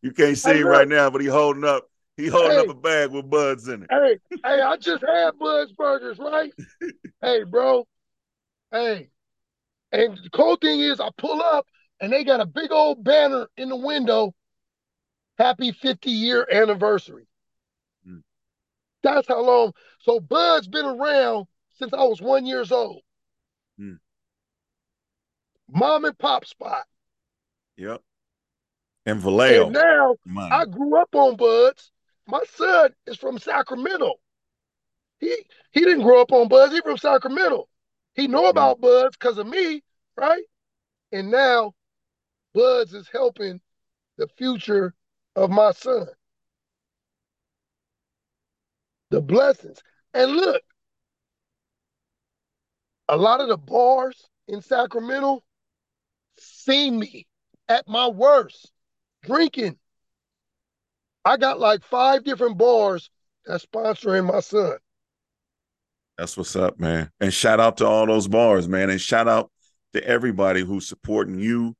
[0.00, 2.68] you can't see hey, him right now, but he holding up he holding hey, up
[2.68, 3.88] a bag with buds in it.
[3.90, 6.52] Hey, hey, I just had Bud's Burgers, right?
[7.22, 7.86] hey, bro.
[8.72, 9.08] Hey,
[9.92, 11.66] and the cool thing is, I pull up
[12.00, 14.34] and they got a big old banner in the window.
[15.38, 17.28] Happy 50 year anniversary.
[18.06, 18.22] Mm.
[19.02, 19.72] That's how long.
[20.00, 21.46] So Bud's been around
[21.78, 23.02] since I was one years old.
[23.80, 23.98] Mm.
[25.70, 26.84] Mom and pop spot.
[27.76, 28.02] Yep.
[29.06, 29.66] And Vallejo.
[29.66, 30.16] And now
[30.50, 31.92] I grew up on Buds.
[32.26, 34.14] My son is from Sacramento.
[35.20, 35.34] He
[35.70, 36.72] he didn't grow up on Buds.
[36.72, 37.68] He from Sacramento.
[38.14, 39.82] He know about Buds because of me,
[40.16, 40.42] right?
[41.12, 41.74] And now
[42.54, 43.60] Buds is helping
[44.16, 44.94] the future
[45.38, 46.06] of my son.
[49.10, 49.78] The blessings.
[50.12, 50.62] And look,
[53.08, 55.42] a lot of the bars in Sacramento
[56.38, 57.26] see me
[57.68, 58.70] at my worst,
[59.22, 59.78] drinking.
[61.24, 63.10] I got like five different bars
[63.46, 64.76] that's sponsoring my son.
[66.16, 67.10] That's what's up, man.
[67.20, 68.90] And shout out to all those bars, man.
[68.90, 69.50] And shout out
[69.92, 71.76] to everybody who's supporting you.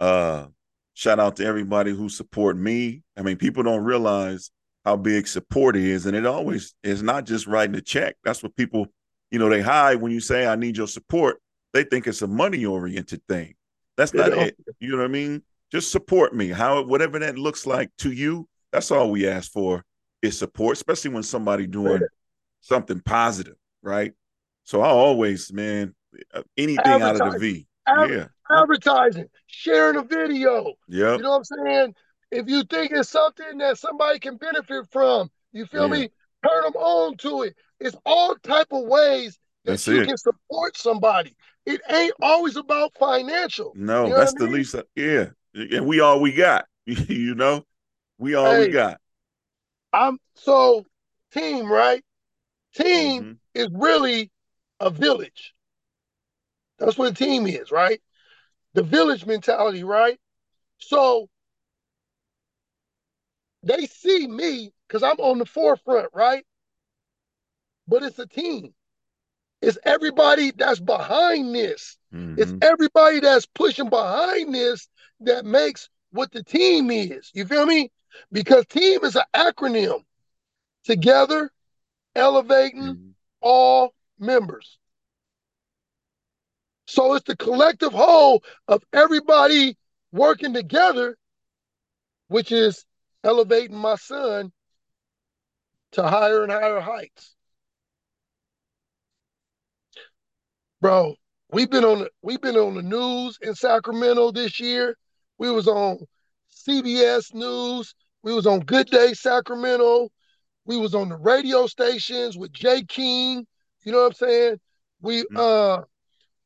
[0.00, 0.46] Uh
[0.94, 3.02] shout out to everybody who support me.
[3.16, 4.50] I mean, people don't realize
[4.84, 6.06] how big support is.
[6.06, 8.16] And it always is not just writing a check.
[8.24, 8.86] That's what people,
[9.30, 11.40] you know, they hide when you say I need your support.
[11.72, 13.54] They think it's a money oriented thing.
[13.96, 14.56] That's not it.
[14.80, 15.42] You know what I mean?
[15.70, 16.48] Just support me.
[16.48, 19.84] How whatever that looks like to you, that's all we ask for.
[20.22, 22.00] is support, especially when somebody doing
[22.60, 24.12] something positive, right?
[24.64, 25.94] So I always, man,
[26.32, 27.66] uh, anything out of the V.
[27.88, 28.26] yeah.
[28.52, 30.74] Advertising, sharing a video.
[30.88, 31.16] Yeah.
[31.16, 31.94] You know what I'm saying?
[32.30, 36.02] If you think it's something that somebody can benefit from, you feel yeah.
[36.02, 36.10] me?
[36.46, 37.54] Turn them on to it.
[37.78, 40.06] It's all type of ways that that's you it.
[40.06, 41.36] can support somebody.
[41.66, 43.72] It ain't always about financial.
[43.76, 44.54] No, you know that's the mean?
[44.54, 44.74] least.
[44.96, 46.66] Yeah, and we all we got.
[46.86, 47.64] you know,
[48.18, 49.00] we all hey, we got.
[49.92, 50.84] I'm so
[51.32, 52.04] team right.
[52.74, 53.32] Team mm-hmm.
[53.54, 54.30] is really
[54.80, 55.54] a village.
[56.78, 58.00] That's what a team is, right?
[58.74, 60.18] The village mentality, right?
[60.78, 61.28] So
[63.62, 66.44] they see me because I'm on the forefront, right?
[67.86, 68.74] But it's a team.
[69.60, 71.96] It's everybody that's behind this.
[72.12, 72.40] Mm-hmm.
[72.40, 74.88] It's everybody that's pushing behind this
[75.20, 77.30] that makes what the team is.
[77.32, 77.90] You feel me?
[78.32, 80.02] Because team is an acronym.
[80.84, 81.50] Together,
[82.16, 83.10] elevating mm-hmm.
[83.40, 84.78] all members.
[86.86, 89.76] So it's the collective whole of everybody
[90.12, 91.16] working together,
[92.28, 92.84] which is
[93.24, 94.52] elevating my son
[95.92, 97.34] to higher and higher heights.
[100.82, 101.14] bro.
[101.50, 104.96] We've been on the we've been on the news in Sacramento this year.
[105.38, 105.98] We was on
[106.68, 107.94] CBS News.
[108.22, 110.08] We was on Good Day Sacramento.
[110.66, 113.46] We was on the radio stations with Jay King.
[113.84, 114.60] You know what I'm saying?
[115.00, 115.36] We mm-hmm.
[115.36, 115.82] uh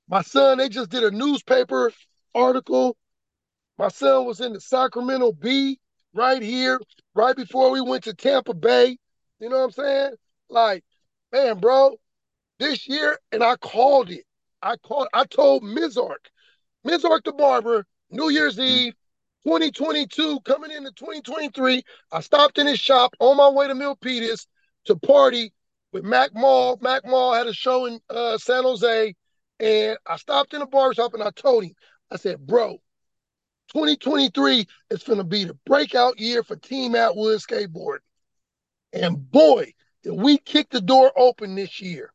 [0.09, 1.93] my son, they just did a newspaper
[2.35, 2.97] article.
[3.79, 5.79] My son was in the Sacramento Bee
[6.15, 6.81] right here,
[7.15, 8.97] right before we went to Tampa Bay.
[9.41, 10.13] You know what I'm saying?
[10.49, 10.85] Like,
[11.33, 11.97] man, bro,
[12.59, 14.25] this year, and I called it.
[14.63, 16.31] I called, I told Mizark,
[16.87, 18.95] Mizark the barber, New Year's Eve,
[19.45, 21.83] 2022, coming into 2023.
[22.13, 24.47] I stopped in his shop on my way to Milpitas
[24.87, 25.53] to party
[25.93, 26.79] with Mac Mall.
[26.81, 29.15] Mac Mall had a show in uh, San Jose,
[29.61, 31.75] and I stopped in the barbershop and I told him,
[32.11, 32.81] I said, bro,
[33.73, 37.99] 2023 is going to be the breakout year for Team Attwood Skateboard.
[38.93, 39.73] And boy,
[40.03, 42.13] did we kick the door open this year.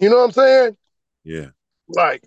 [0.00, 0.76] You know what I'm saying?
[1.22, 1.46] Yeah.
[1.88, 2.24] Like,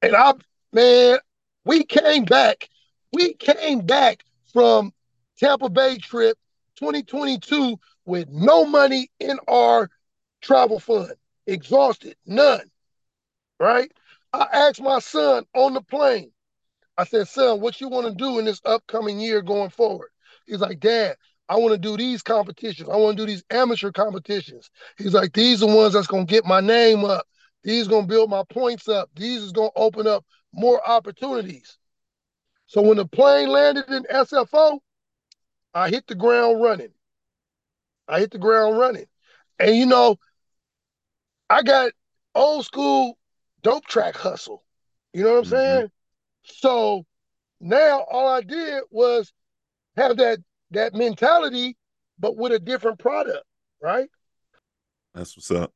[0.00, 0.34] and I,
[0.72, 1.18] man,
[1.64, 2.68] we came back.
[3.12, 4.22] We came back
[4.52, 4.92] from
[5.38, 6.38] Tampa Bay trip
[6.76, 9.90] 2022 with no money in our
[10.40, 11.12] travel fund,
[11.46, 12.70] exhausted, none.
[13.60, 13.92] Right?
[14.32, 16.32] I asked my son on the plane,
[16.96, 20.08] I said, son, what you want to do in this upcoming year going forward?
[20.46, 21.16] He's like, Dad,
[21.48, 22.88] I want to do these competitions.
[22.88, 24.70] I want to do these amateur competitions.
[24.98, 27.26] He's like, these are the ones that's gonna get my name up.
[27.64, 29.10] These gonna build my points up.
[29.16, 31.78] These is gonna open up more opportunities.
[32.66, 34.78] So when the plane landed in SFO,
[35.74, 36.92] I hit the ground running.
[38.06, 39.06] I hit the ground running.
[39.58, 40.18] And you know,
[41.48, 41.92] I got
[42.34, 43.18] old school
[43.62, 44.64] dope track hustle.
[45.12, 45.50] You know what I'm mm-hmm.
[45.50, 45.90] saying?
[46.44, 47.04] So
[47.60, 49.32] now all I did was
[49.96, 50.38] have that
[50.70, 51.76] that mentality,
[52.18, 53.44] but with a different product,
[53.82, 54.08] right?
[55.14, 55.72] That's what's up.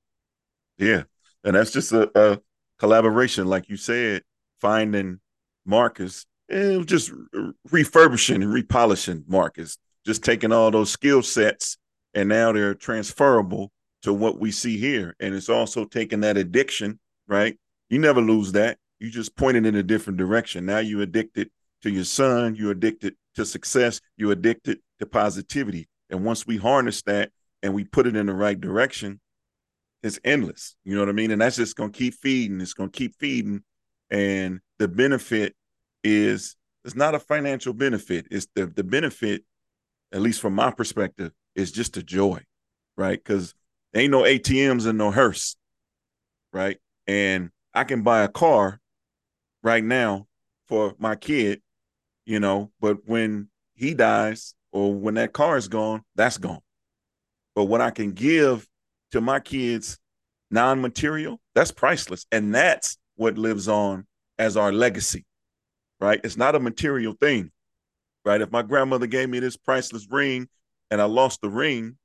[0.78, 1.05] Yeah.
[1.43, 2.40] And that's just a, a
[2.78, 4.23] collaboration, like you said,
[4.61, 5.20] finding
[5.66, 7.12] Marcus and just
[7.70, 11.77] refurbishing and repolishing Marcus, just taking all those skill sets
[12.15, 15.16] and now they're transferable to what we see here.
[15.19, 17.59] And it's also taking that addiction, right?
[17.94, 18.78] You never lose that.
[18.98, 20.66] You just point it in a different direction.
[20.66, 21.48] Now you're addicted
[21.82, 25.88] to your son, you're addicted to success, you're addicted to positivity.
[26.10, 27.30] And once we harness that
[27.62, 29.20] and we put it in the right direction,
[30.02, 30.74] it's endless.
[30.82, 31.30] You know what I mean?
[31.30, 32.60] And that's just gonna keep feeding.
[32.60, 33.62] It's gonna keep feeding.
[34.10, 35.54] And the benefit
[36.02, 38.26] is it's not a financial benefit.
[38.28, 39.44] It's the the benefit,
[40.10, 42.42] at least from my perspective, is just a joy,
[42.96, 43.22] right?
[43.22, 43.54] Because
[43.94, 45.54] ain't no ATMs and no hearse,
[46.52, 46.78] right?
[47.06, 48.80] And I can buy a car
[49.62, 50.26] right now
[50.66, 51.60] for my kid
[52.26, 56.60] you know, but when he dies or when that car is gone, that's gone.
[57.55, 58.66] But what I can give
[59.12, 59.98] to my kids
[60.51, 62.26] non-material, that's priceless.
[62.32, 64.06] And that's what lives on
[64.38, 65.24] as our legacy.
[66.01, 66.20] Right?
[66.24, 67.51] It's not a material thing.
[68.24, 68.40] Right?
[68.40, 70.48] If my grandmother gave me this priceless ring
[70.90, 71.98] and I lost the ring,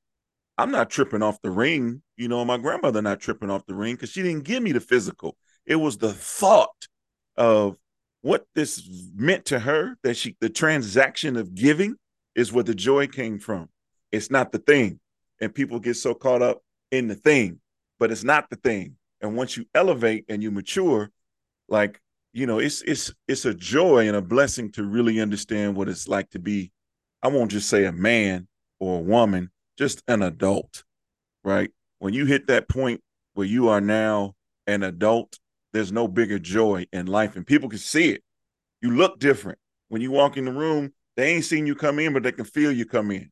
[0.58, 2.02] I'm not tripping off the ring.
[2.16, 4.80] You know, my grandmother not tripping off the ring because she didn't give me the
[4.80, 5.36] physical.
[5.66, 6.88] It was the thought
[7.36, 7.76] of
[8.22, 11.96] what this meant to her that she the transaction of giving
[12.34, 13.68] is where the joy came from.
[14.12, 15.00] It's not the thing.
[15.40, 17.60] And people get so caught up in the thing
[17.98, 18.96] but it's not the thing.
[19.20, 21.10] And once you elevate and you mature
[21.68, 22.00] like
[22.32, 26.08] you know it's it's it's a joy and a blessing to really understand what it's
[26.08, 26.72] like to be
[27.22, 28.46] i won't just say a man
[28.78, 29.50] or a woman
[29.80, 30.84] just an adult,
[31.42, 31.70] right?
[32.00, 33.00] When you hit that point
[33.32, 34.34] where you are now
[34.66, 35.38] an adult,
[35.72, 38.22] there's no bigger joy in life, and people can see it.
[38.80, 40.92] You look different when you walk in the room.
[41.16, 43.30] They ain't seen you come in, but they can feel you come in,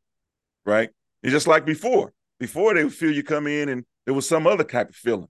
[0.67, 0.91] right?
[1.23, 2.13] It's just like before.
[2.39, 5.29] Before they would feel you come in, and there was some other type of feeling,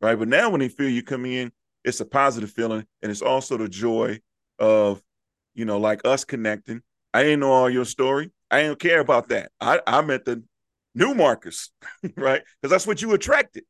[0.00, 0.18] right?
[0.18, 1.52] But now when they feel you come in,
[1.84, 4.20] it's a positive feeling, and it's also the joy
[4.58, 5.02] of,
[5.54, 6.82] you know, like us connecting.
[7.12, 8.30] I didn't know all your story.
[8.50, 9.50] I didn't care about that.
[9.60, 10.42] I, I met the
[10.94, 11.70] new Marcus,
[12.16, 12.42] right?
[12.60, 13.64] Because that's what you attracted.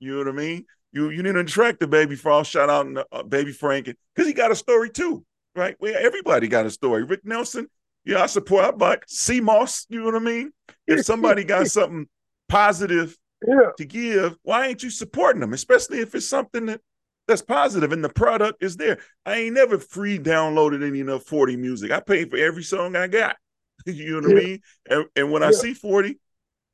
[0.00, 0.66] You know what I mean?
[0.94, 2.52] You you didn't attract the baby Frost.
[2.52, 5.24] Shout out uh, baby Frank because he got a story too,
[5.56, 5.76] right?
[5.80, 7.02] Well, everybody got a story.
[7.02, 7.66] Rick Nelson,
[8.04, 8.64] yeah, I support.
[8.64, 9.86] I buy CMOS.
[9.88, 10.52] You know what I mean?
[10.86, 12.06] If somebody got something
[12.48, 13.70] positive yeah.
[13.76, 15.52] to give, why ain't you supporting them?
[15.52, 16.80] Especially if it's something that
[17.26, 18.98] that's positive and the product is there.
[19.26, 21.90] I ain't never free downloaded any of 40 music.
[21.90, 23.36] I paid for every song I got.
[23.86, 24.40] you know what yeah.
[24.40, 24.60] I mean?
[24.88, 25.48] And, and when yeah.
[25.48, 26.20] I see 40,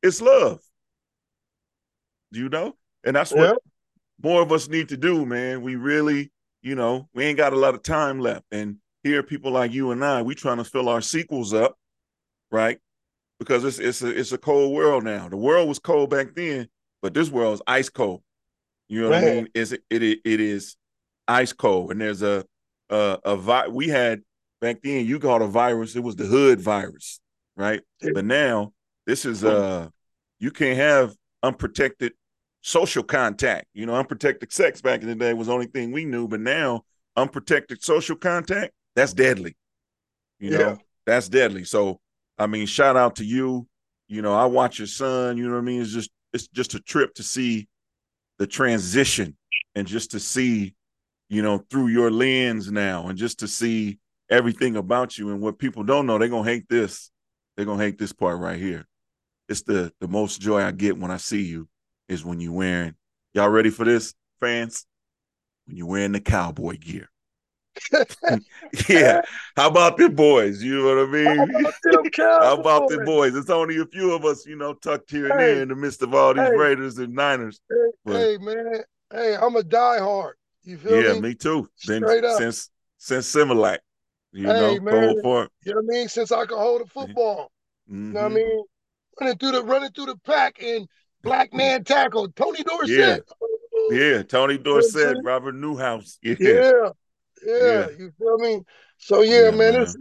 [0.03, 0.61] it's love.
[2.33, 2.77] Do you know?
[3.05, 3.59] And that's what.
[4.23, 5.63] More of us need to do, man.
[5.63, 6.31] We really,
[6.63, 8.45] you know, we ain't got a lot of time left.
[8.51, 11.77] And here, people like you and I, we trying to fill our sequels up,
[12.51, 12.79] right?
[13.39, 15.29] Because it's it's a it's a cold world now.
[15.29, 16.69] The world was cold back then,
[17.01, 18.23] but this world is ice cold.
[18.89, 19.49] You know what I mean?
[19.55, 20.77] Is it, it it is
[21.27, 22.45] ice cold, and there's a
[22.91, 24.21] a, a vi- we had
[24.61, 25.07] back then.
[25.07, 25.97] You called a virus.
[25.97, 27.21] It was the hood virus,
[27.57, 27.81] right?
[28.13, 28.73] But now
[29.07, 29.89] this is uh
[30.39, 32.13] you can't have unprotected
[32.63, 33.67] social contact.
[33.75, 36.41] You know, unprotected sex back in the day was the only thing we knew, but
[36.41, 36.85] now
[37.17, 39.57] unprotected social contact that's deadly.
[40.39, 40.77] You know, yeah.
[41.07, 41.65] that's deadly.
[41.65, 42.01] So
[42.39, 43.67] I mean, shout out to you.
[44.09, 45.37] You know, I watch your son.
[45.37, 45.83] You know what I mean?
[45.83, 47.69] It's just it's just a trip to see
[48.39, 49.37] the transition
[49.75, 50.75] and just to see,
[51.29, 53.99] you know, through your lens now, and just to see
[54.31, 56.19] everything about you and what people don't know.
[56.19, 57.11] They're gonna hate this.
[57.57, 58.87] They're gonna hate this part right here.
[59.49, 61.69] It's the the most joy I get when I see you
[62.11, 62.95] is when you're wearing.
[63.33, 64.85] Y'all ready for this, fans?
[65.67, 67.09] When you're wearing the cowboy gear.
[68.89, 69.23] yeah.
[69.57, 70.61] How about the boys?
[70.61, 71.39] You know what I mean?
[72.19, 73.37] How about, the boys?
[73.37, 75.77] It's only a few of us, you know, tucked here and hey, there in the
[75.77, 77.61] midst of all these hey, Raiders and Niners.
[77.71, 78.83] Hey, but, hey, man.
[79.13, 80.33] Hey, I'm a diehard.
[80.65, 81.05] You feel me?
[81.05, 81.21] yeah, me?
[81.21, 81.69] me too.
[81.77, 82.39] Straight Been, up.
[82.39, 83.79] Since since Similac.
[84.33, 85.15] You hey, know, man.
[85.15, 86.09] You know what I mean?
[86.09, 87.51] Since I can hold a football.
[87.91, 88.09] Mm-hmm.
[88.09, 88.65] You know what I mean?
[89.21, 90.87] Running through the running through the pack and
[91.23, 92.29] black man tackle.
[92.31, 92.91] Tony Dorsett.
[92.91, 93.17] Yeah.
[93.91, 96.19] Yeah, Tony Dorsett, Robert Newhouse.
[96.23, 96.37] Yeah.
[96.39, 96.91] yeah.
[97.43, 98.61] Yeah, you feel me?
[98.99, 99.97] So yeah, yeah man, man, it's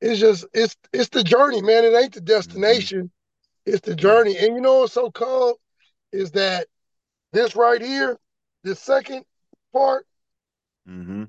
[0.00, 1.84] it's just it's it's the journey, man.
[1.84, 2.26] It ain't the mm-hmm.
[2.26, 2.98] destination.
[2.98, 3.72] Mm-hmm.
[3.72, 4.36] It's the journey.
[4.36, 5.58] And you know what's so cool
[6.12, 6.66] is that
[7.32, 8.18] this right here,
[8.62, 9.24] this second
[9.72, 10.06] part.
[10.88, 11.24] Mm-hmm.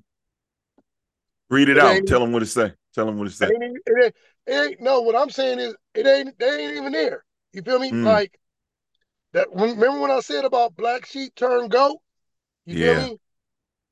[1.50, 2.06] Read it, it out.
[2.06, 2.74] Tell them what it say.
[2.94, 3.48] Tell them what it say.
[3.48, 5.02] It ain't, it, ain't, it ain't no.
[5.02, 6.38] What I'm saying is, it ain't.
[6.38, 7.24] They ain't even there.
[7.54, 7.92] You feel me?
[7.92, 8.04] Mm.
[8.04, 8.38] Like
[9.38, 9.48] that.
[9.54, 11.98] Remember when I said about black sheep turn goat?
[12.66, 13.00] You yeah.
[13.00, 13.20] feel me?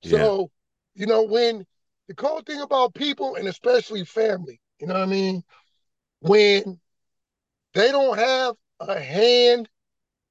[0.03, 0.51] So
[0.95, 1.65] you know, when
[2.07, 5.43] the cool thing about people and especially family, you know what I mean?
[6.19, 6.79] When
[7.73, 9.69] they don't have a hand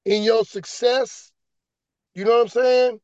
[0.04, 1.30] in your success,
[2.14, 3.00] you know what I'm saying?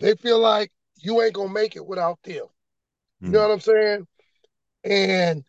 [0.00, 2.46] They feel like you ain't gonna make it without them.
[3.20, 3.48] You know hmm.
[3.48, 4.06] what I'm saying?
[4.84, 5.44] And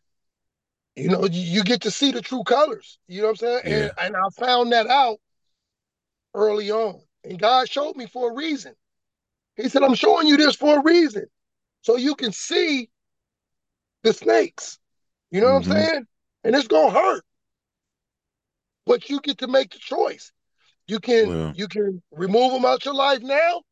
[0.96, 3.00] you know, you, you, get to see the true colors.
[3.08, 3.62] You know what I'm saying?
[3.66, 3.74] Yeah.
[3.74, 5.18] And, and I found that out
[6.36, 7.02] early on.
[7.24, 8.74] And God showed me for a reason.
[9.56, 11.26] He said, I'm showing you this for a reason.
[11.82, 12.90] So you can see
[14.04, 14.80] the snakes.
[15.32, 15.70] You know mm-hmm.
[15.70, 15.90] what I'm mm-hmm.
[15.92, 16.08] saying?
[16.44, 17.24] And it's gonna hurt.
[18.86, 20.32] But you get to make the choice.
[20.88, 23.64] You can you can remove them out your life now,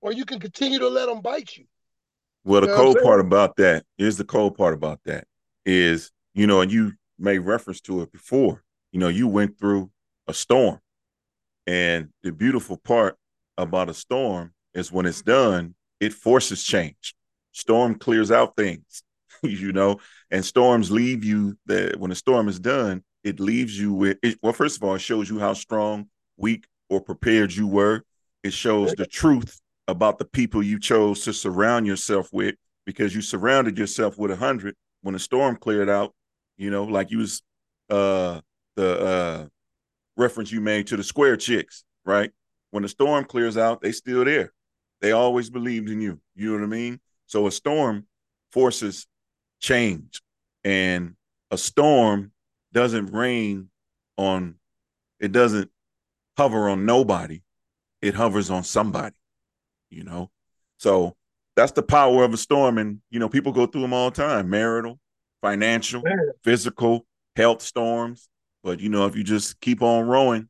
[0.00, 1.66] or you can continue to let them bite you.
[2.44, 5.26] Well, the you know cold part about that is the cold part about that
[5.66, 8.62] is, you know, and you made reference to it before.
[8.92, 9.90] You know, you went through
[10.26, 10.80] a storm.
[11.66, 13.16] And the beautiful part
[13.58, 17.14] about a storm is when it's done, it forces change.
[17.52, 19.02] Storm clears out things,
[19.42, 19.98] you know,
[20.30, 24.38] and storms leave you that when a storm is done, it leaves you with it,
[24.42, 28.02] well, first of all, it shows you how strong, weak, or prepared you were.
[28.44, 33.22] It shows the truth about the people you chose to surround yourself with because you
[33.22, 36.14] surrounded yourself with a hundred when a storm cleared out,
[36.56, 37.42] you know, like you was
[37.90, 38.40] uh
[38.76, 39.46] the uh
[40.16, 42.30] reference you made to the square chicks, right?
[42.70, 44.52] When the storm clears out, they still there.
[45.00, 46.20] They always believed in you.
[46.34, 47.00] You know what I mean?
[47.26, 48.06] So a storm
[48.52, 49.06] forces
[49.60, 50.22] change,
[50.64, 51.14] and
[51.50, 52.32] a storm
[52.72, 53.68] doesn't rain
[54.16, 54.56] on,
[55.20, 55.70] it doesn't
[56.36, 57.42] hover on nobody.
[58.02, 59.16] It hovers on somebody,
[59.90, 60.30] you know?
[60.76, 61.16] So
[61.56, 62.78] that's the power of a storm.
[62.78, 65.00] And, you know, people go through them all the time marital,
[65.40, 66.02] financial,
[66.44, 68.28] physical, health storms.
[68.66, 70.48] But you know, if you just keep on rowing,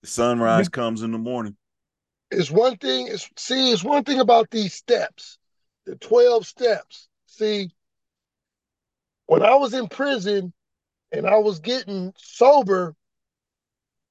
[0.00, 1.54] the sunrise comes in the morning.
[2.30, 5.36] It's one thing, it's see, it's one thing about these steps,
[5.84, 7.10] the 12 steps.
[7.26, 7.68] See,
[9.26, 10.54] when I was in prison
[11.12, 12.94] and I was getting sober,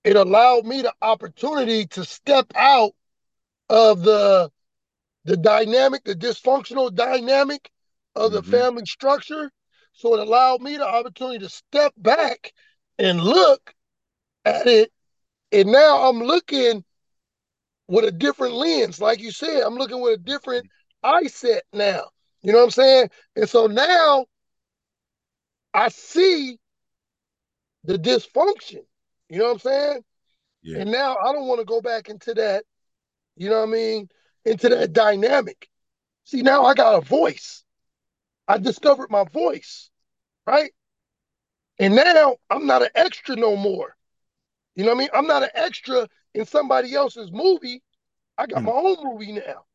[0.04, 2.92] it allowed me the opportunity to step out
[3.70, 4.52] of the
[5.24, 7.72] the dynamic, the dysfunctional dynamic
[8.16, 8.52] of the mm-hmm.
[8.52, 9.50] family structure.
[9.94, 12.54] So it allowed me the opportunity to step back
[12.98, 13.74] and look
[14.46, 14.92] at it.
[15.52, 16.84] And now I'm looking
[17.88, 19.00] with a different lens.
[19.00, 20.68] Like you said, I'm looking with a different
[21.04, 22.10] eye set now.
[22.42, 23.10] You know what I'm saying?
[23.36, 24.26] And so now
[25.74, 26.58] I see
[27.84, 28.82] the dysfunction.
[29.30, 30.04] You know what I'm saying?
[30.64, 30.80] Yeah.
[30.80, 32.66] And now I don't want to go back into that,
[33.36, 34.10] you know what I mean,
[34.46, 35.70] into that dynamic.
[36.26, 37.64] See, now I got a voice.
[38.48, 39.90] I discovered my voice,
[40.46, 40.72] right?
[41.80, 43.96] And now I'm not an extra no more.
[44.76, 45.10] You know what I mean?
[45.14, 47.82] I'm not an extra in somebody else's movie.
[48.38, 48.66] I got mm.
[48.66, 49.66] my own movie now.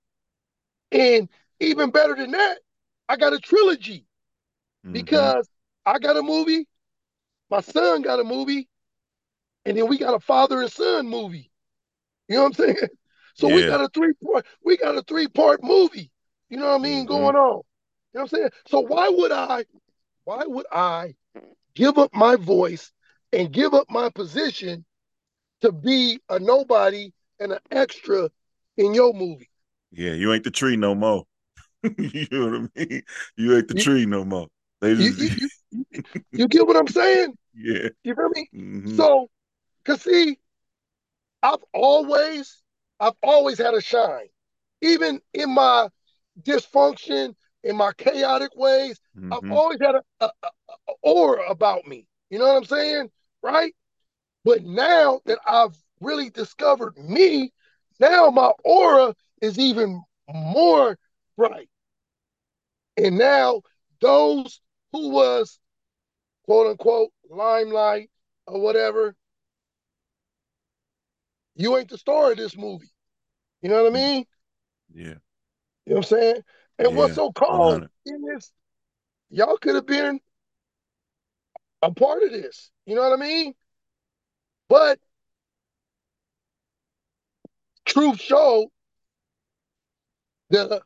[0.93, 1.29] And
[1.61, 2.59] even better than that,
[3.09, 4.07] I got a trilogy
[4.85, 4.93] mm-hmm.
[4.93, 5.49] because
[5.87, 6.67] I got a movie,
[7.51, 8.69] my son got a movie,
[9.65, 11.51] and then we got a father and son movie.
[12.29, 12.77] You know what I'm saying?
[13.37, 13.55] So yeah.
[13.55, 16.11] we got a three part, we got a three part movie.
[16.51, 17.07] You know what I mean?
[17.07, 17.09] Mm-hmm.
[17.09, 17.63] Going on.
[18.13, 18.51] You know what I'm saying?
[18.67, 19.65] So why would I,
[20.25, 21.15] why would I
[21.75, 22.93] give up my voice
[23.33, 24.85] and give up my position
[25.61, 28.31] to be a nobody and an extra
[28.77, 29.51] in your movie.
[29.93, 31.25] Yeah, you ain't the tree no more.
[31.99, 33.03] you know what I mean?
[33.37, 34.49] You ain't the you, tree no more.
[34.81, 35.19] They just...
[35.19, 36.03] you, you,
[36.33, 37.35] you, get what I'm saying?
[37.53, 37.89] Yeah.
[38.05, 38.49] You feel me?
[38.55, 38.97] Mm-hmm.
[38.97, 39.29] So,
[39.85, 40.39] cause see,
[41.43, 42.63] I've always,
[43.01, 44.29] I've always had a shine,
[44.81, 45.89] even in my
[46.41, 47.35] dysfunction,
[47.65, 48.99] in my chaotic ways.
[49.17, 49.33] Mm-hmm.
[49.33, 52.07] I've always had a, a, a, aura about me.
[52.31, 53.11] You know what I'm saying?
[53.43, 53.75] Right?
[54.45, 57.53] But now that I've really discovered me,
[57.99, 60.99] now my aura is even more
[61.37, 61.69] bright.
[62.97, 63.63] And now
[64.01, 64.61] those
[64.93, 65.59] who was
[66.45, 68.11] quote unquote limelight
[68.47, 69.15] or whatever,
[71.55, 72.91] you ain't the star of this movie.
[73.63, 74.25] You know what I mean?
[74.93, 75.15] Yeah.
[75.87, 76.43] You know what I'm saying?
[76.81, 78.51] And yeah, what's so cold in this,
[79.29, 80.19] y'all could have been
[81.83, 82.71] a part of this.
[82.87, 83.55] You know what I mean?
[84.69, 84.99] But
[87.85, 88.69] truth showed
[90.49, 90.81] the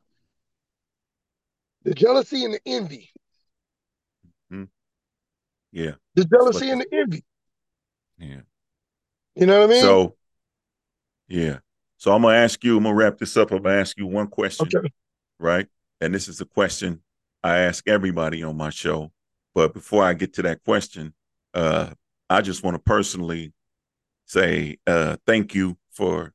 [1.84, 3.10] the jealousy and the envy.
[4.50, 4.64] Mm-hmm.
[5.70, 5.92] Yeah.
[6.16, 7.24] The jealousy and the envy.
[8.18, 8.40] Yeah.
[9.36, 9.82] You know what I mean?
[9.82, 10.16] So
[11.28, 11.58] yeah.
[11.98, 13.52] So I'm gonna ask you, I'm gonna wrap this up.
[13.52, 14.66] I'm gonna ask you one question.
[14.66, 14.92] Okay.
[15.38, 15.68] Right?
[16.04, 17.00] And this is a question
[17.42, 19.10] I ask everybody on my show.
[19.54, 21.14] But before I get to that question,
[21.54, 21.94] uh,
[22.28, 23.54] I just want to personally
[24.26, 26.32] say uh, thank you for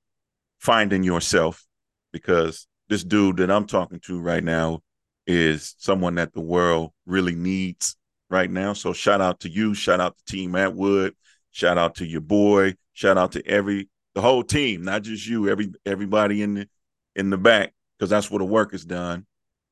[0.60, 1.66] finding yourself
[2.12, 4.80] because this dude that I'm talking to right now
[5.28, 7.96] is someone that the world really needs
[8.30, 8.74] right now.
[8.74, 11.12] So shout out to you, shout out to Team Attwood,
[11.52, 15.48] shout out to your boy, shout out to every the whole team, not just you,
[15.48, 16.70] every everybody in the
[17.16, 19.28] in the back, because that's where the work is done.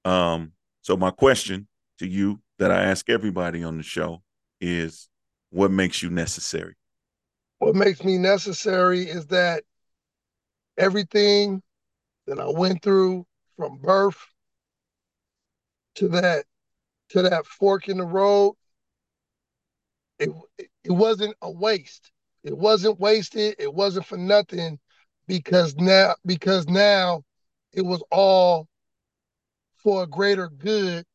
[0.05, 1.67] Um, so my question
[1.99, 4.21] to you that I ask everybody on the show
[4.61, 5.09] is
[5.49, 6.75] what makes you necessary?
[7.59, 9.63] what makes me necessary is that
[10.77, 11.61] everything
[12.27, 13.25] that I went through
[13.57, 14.17] from birth
[15.95, 16.45] to that
[17.09, 18.55] to that fork in the road,
[20.19, 20.29] it
[20.83, 22.11] it wasn't a waste.
[22.43, 23.55] It wasn't wasted.
[23.57, 24.79] It wasn't for nothing
[25.27, 27.23] because now because now
[27.73, 28.67] it was all
[29.77, 31.05] for a greater good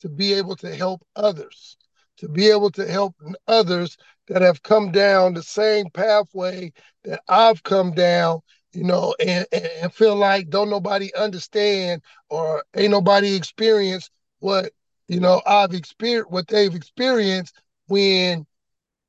[0.00, 1.76] to be able to help others,
[2.18, 3.14] to be able to help
[3.46, 3.96] others
[4.28, 6.72] that have come down the same pathway
[7.04, 8.40] that I've come down,
[8.72, 14.72] you know, and, and feel like don't nobody understand or ain't nobody experience what,
[15.08, 17.54] you know, I've experienced, what they've experienced
[17.86, 18.46] when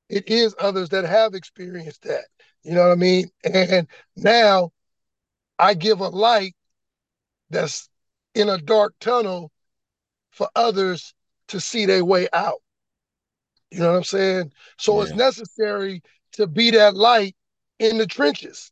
[0.09, 2.25] it is others that have experienced that.
[2.63, 3.29] You know what I mean?
[3.43, 4.71] And now
[5.57, 6.55] I give a light
[7.49, 7.89] that's
[8.35, 9.51] in a dark tunnel
[10.31, 11.13] for others
[11.49, 12.61] to see their way out.
[13.71, 14.51] You know what I'm saying?
[14.77, 15.03] So yeah.
[15.03, 16.01] it's necessary
[16.33, 17.35] to be that light
[17.79, 18.71] in the trenches.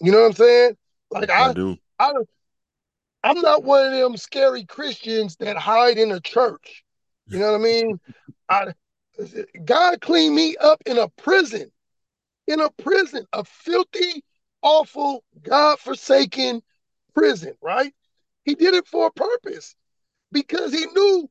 [0.00, 0.76] You know what I'm saying?
[1.10, 1.76] Like I, I do.
[1.98, 2.12] I,
[3.24, 6.84] I'm not one of them scary Christians that hide in a church.
[7.28, 8.00] You know what I mean?
[8.48, 8.66] I
[9.64, 11.70] God cleaned me up in a prison,
[12.46, 14.24] in a prison, a filthy,
[14.62, 16.62] awful, God-forsaken
[17.14, 17.92] prison, right?
[18.44, 19.74] He did it for a purpose
[20.32, 21.28] because he knew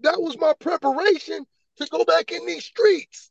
[0.00, 1.46] that was my preparation
[1.76, 3.30] to go back in these streets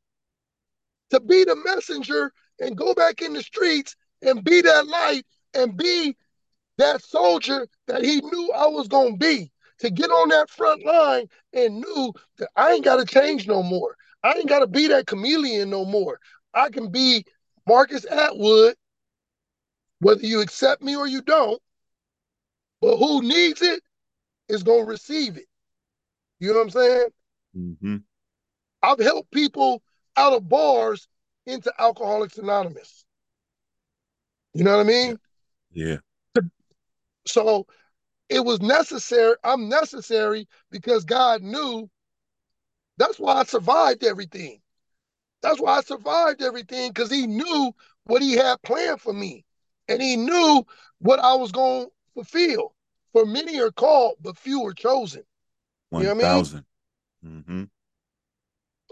[1.13, 5.77] to be the messenger and go back in the streets and be that light and
[5.77, 6.15] be
[6.77, 9.51] that soldier that he knew I was going to be.
[9.79, 13.61] To get on that front line and knew that I ain't got to change no
[13.61, 13.97] more.
[14.23, 16.19] I ain't got to be that chameleon no more.
[16.53, 17.25] I can be
[17.67, 18.75] Marcus Attwood,
[19.99, 21.61] whether you accept me or you don't.
[22.83, 23.81] But who needs it
[24.49, 25.45] is going to receive it.
[26.41, 27.07] You know what I'm saying?
[27.57, 27.95] Mm-hmm.
[28.81, 29.81] I've helped people
[30.17, 31.07] out of bars
[31.45, 33.05] into Alcoholics Anonymous.
[34.53, 35.17] You know what I mean?
[35.71, 35.95] Yeah.
[37.25, 37.67] So
[38.27, 39.35] it was necessary.
[39.45, 41.89] I'm necessary because God knew
[42.97, 44.59] that's why I survived everything.
[45.41, 47.71] That's why I survived everything because He knew
[48.03, 49.45] what He had planned for me.
[49.87, 50.65] And He knew
[50.99, 52.75] what I was going to fulfill.
[53.11, 55.23] For many are called, but few are chosen.
[55.89, 56.65] One you know thousand.
[57.23, 57.43] I mean?
[57.47, 57.63] Mm-hmm.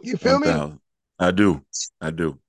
[0.04, 0.78] You feel 1, me?
[1.20, 1.64] I do.
[2.00, 2.40] I do.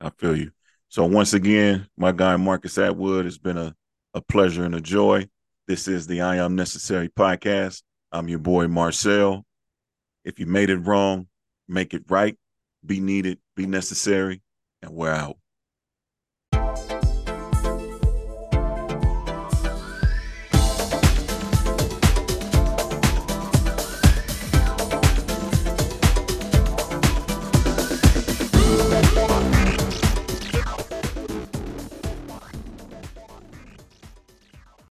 [0.00, 0.50] I feel you.
[0.88, 3.74] So once again, my guy Marcus Attwood, it's been a,
[4.14, 5.28] a pleasure and a joy.
[5.66, 7.82] This is the I Am Necessary podcast.
[8.12, 9.44] I'm your boy Marcel.
[10.24, 11.28] If you made it wrong,
[11.68, 12.38] make it right.
[12.84, 14.42] Be needed, be necessary,
[14.80, 15.36] and we're out.